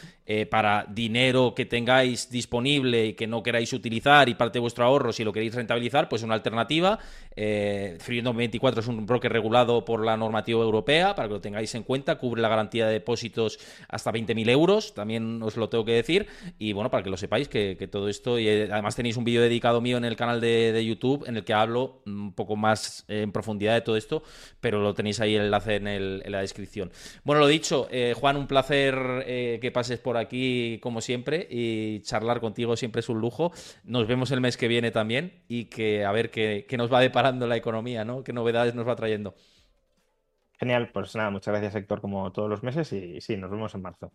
para 0.51 0.87
dinero 0.89 1.55
que 1.55 1.67
tengáis 1.67 2.31
disponible 2.31 3.07
y 3.07 3.13
que 3.13 3.27
no 3.27 3.43
queráis 3.43 3.73
utilizar 3.75 4.29
y 4.29 4.35
parte 4.35 4.55
de 4.55 4.61
vuestro 4.61 4.85
ahorro, 4.85 5.13
si 5.13 5.23
lo 5.23 5.33
queréis 5.33 5.55
rentabilizar, 5.55 6.09
pues 6.09 6.23
una 6.23 6.35
alternativa 6.35 6.94
eh, 7.37 7.97
Freedom 8.01 8.37
24 8.37 8.81
es 8.81 8.87
un 8.87 9.07
broker 9.07 9.33
regulado 9.33 9.85
por 9.85 10.05
la 10.05 10.17
normativa 10.17 10.63
europea, 10.63 11.15
para 11.15 11.29
que 11.29 11.35
lo 11.35 11.41
tengáis 11.41 11.75
en 11.75 11.83
cuenta. 11.83 12.17
Cubre 12.17 12.41
la 12.41 12.49
garantía 12.49 12.87
de 12.87 12.95
depósitos 12.95 13.59
hasta 13.89 14.13
20.000 14.13 14.51
euros, 14.51 14.95
también 14.95 15.43
os 15.43 15.57
lo 15.57 15.69
tengo 15.69 15.85
que 15.85 15.93
decir. 15.93 16.27
Y 16.59 16.73
bueno, 16.73 16.91
para 16.91 17.03
que 17.03 17.11
lo 17.11 17.17
sepáis, 17.17 17.49
que, 17.49 17.89
todo 17.91 18.09
esto. 18.09 18.39
Y 18.39 18.49
eh, 18.49 18.69
además 18.71 18.97
tenéis 18.97 19.17
un 19.17 19.25
vídeo 19.25 19.43
dedicado 19.43 19.81
mío 19.81 19.97
en 19.97 20.05
el 20.05 20.17
canal 20.17 20.41
de, 20.41 20.85
YouTube 20.85 21.25
en 21.27 21.37
el 21.37 21.45
que 21.45 21.55
hablo 21.55 22.03
un 22.05 22.35
poco 22.35 22.57
más 22.57 23.05
en 23.09 23.33
profundidad 23.33 23.75
de 23.75 23.81
todo 23.81 23.97
esto, 23.97 24.23
pero 24.61 24.81
lo 24.81 24.93
tenéis 24.93 25.19
ahí 25.21 25.35
el 25.35 25.47
enlace 25.47 25.77
en, 25.77 26.23
la 26.31 26.41
descripción. 26.41 26.93
Bueno, 27.25 27.41
lo 27.41 27.47
dicho, 27.47 27.89
eh, 27.91 28.15
Juan, 28.15 28.37
un 28.37 28.47
placer 28.47 29.25
eh, 29.27 29.59
que 29.63 29.71
pases 29.71 29.99
por 29.99 30.19
aquí 30.19 30.79
como 30.83 31.01
siempre 31.01 31.47
y 31.51 32.01
charlar 32.01 32.41
contigo 32.41 32.77
siempre 32.77 33.01
es 33.01 33.09
un 33.09 33.21
lujo. 33.21 33.53
Nos 33.85 34.07
vemos 34.07 34.31
el 34.31 34.41
mes 34.41 34.57
que 34.57 34.69
viene 34.69 34.91
también 34.91 35.33
y 35.49 35.67
que 35.67 36.05
a 36.05 36.13
ver 36.13 36.31
qué, 36.31 36.67
qué 36.69 36.77
nos 36.77 36.84
va 36.93 37.01
deparando 37.01 37.47
la 37.47 37.57
economía, 37.57 38.05
¿no? 38.05 38.23
¿Qué 38.25 38.33
novedades 38.33 38.75
nos 38.75 38.87
va 38.87 38.97
trayendo? 38.97 39.35
Genial, 40.59 40.91
pues 40.93 41.15
nada, 41.17 41.31
muchas 41.31 41.53
gracias 41.53 41.75
Héctor 41.75 42.01
como 42.01 42.31
todos 42.33 42.49
los 42.49 42.63
meses 42.63 42.93
y 42.93 43.21
sí, 43.21 43.37
nos 43.37 43.51
vemos 43.51 43.75
en 43.75 43.83
marzo. 43.83 44.13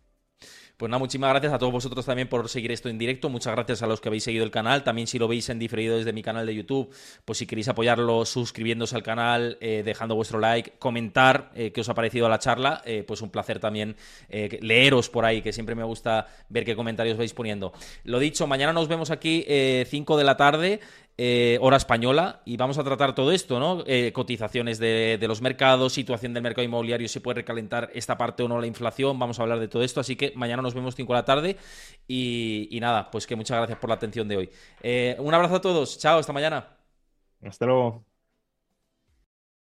Pues 0.78 0.90
nada, 0.90 1.00
muchísimas 1.00 1.32
gracias 1.32 1.52
a 1.52 1.60
todos 1.60 1.74
vosotros 1.74 2.06
también 2.06 2.30
por 2.30 2.48
seguir 2.48 2.72
esto 2.72 2.88
en 2.88 2.98
directo. 2.98 3.28
Muchas 3.28 3.54
gracias 3.54 3.84
a 3.84 3.88
los 3.88 4.00
que 4.00 4.08
habéis 4.08 4.24
seguido 4.24 4.46
el 4.46 4.52
canal. 4.52 4.86
También 4.86 5.08
si 5.08 5.20
lo 5.20 5.28
veis 5.28 5.50
en 5.50 5.60
diferido 5.60 5.98
desde 5.98 6.14
mi 6.14 6.24
canal 6.24 6.46
de 6.46 6.56
YouTube, 6.56 6.96
pues 7.26 7.38
si 7.38 7.46
queréis 7.46 7.68
apoyarlo, 7.68 8.24
suscribiéndose 8.26 8.96
al 8.96 9.04
canal, 9.04 9.58
eh, 9.60 9.84
dejando 9.84 10.16
vuestro 10.16 10.40
like, 10.40 10.76
comentar 10.80 11.52
eh, 11.54 11.74
qué 11.74 11.82
os 11.82 11.90
ha 11.90 11.94
parecido 11.94 12.30
la 12.30 12.40
charla. 12.40 12.82
Eh, 12.86 13.04
pues 13.06 13.22
un 13.22 13.30
placer 13.30 13.60
también 13.60 13.98
leeros 14.30 15.10
por 15.10 15.26
ahí, 15.26 15.42
que 15.42 15.52
siempre 15.52 15.76
me 15.76 15.84
gusta 15.84 16.28
ver 16.48 16.64
qué 16.64 16.78
comentarios 16.78 17.18
vais 17.18 17.34
poniendo. 17.34 17.74
Lo 18.06 18.18
dicho, 18.20 18.48
mañana 18.48 18.72
nos 18.72 18.88
vemos 18.88 19.12
aquí 19.12 19.46
5 19.86 20.18
de 20.18 20.24
la 20.24 20.38
tarde. 20.38 20.80
Eh, 21.22 21.58
hora 21.60 21.76
española 21.76 22.42
y 22.46 22.56
vamos 22.56 22.78
a 22.78 22.84
tratar 22.86 23.14
todo 23.14 23.34
esto, 23.34 23.60
¿no? 23.60 23.84
Eh, 23.86 24.14
cotizaciones 24.14 24.80
de, 24.80 25.20
los 25.28 25.42
mercados, 25.42 25.92
situación 25.92 26.34
del 26.34 26.42
mercado 26.44 26.64
inmobiliario, 26.64 27.10
si 27.10 27.20
puede 27.20 27.42
recalentar 27.42 27.90
esta 27.94 28.18
parte 28.18 28.42
o 28.44 28.48
no 28.48 28.58
la 28.58 28.68
inflación, 28.68 29.20
vamos 29.20 29.38
a 29.38 29.42
hablar 29.42 29.60
de 29.60 29.68
todo 29.68 29.84
esto, 29.84 30.00
así 30.00 30.16
que 30.16 30.32
mañana 30.38 30.62
nos 30.62 30.74
vemos 30.74 30.96
5 30.96 31.12
de 31.12 31.20
la 31.20 31.26
tarde 31.26 31.58
y, 32.08 32.78
nada, 32.80 33.12
pues 33.12 33.28
que 33.28 33.36
muchas 33.36 33.58
gracias 33.58 33.78
por 33.80 33.90
la 33.90 33.96
atención 33.96 34.30
de 34.30 34.38
hoy. 34.38 34.50
Eh, 34.82 35.18
un 35.20 35.34
abrazo 35.34 35.56
a 35.56 35.62
todos, 35.62 36.00
chao, 36.00 36.20
hasta 36.20 36.32
mañana. 36.32 36.78
Hasta 37.44 37.66
luego. 37.66 38.09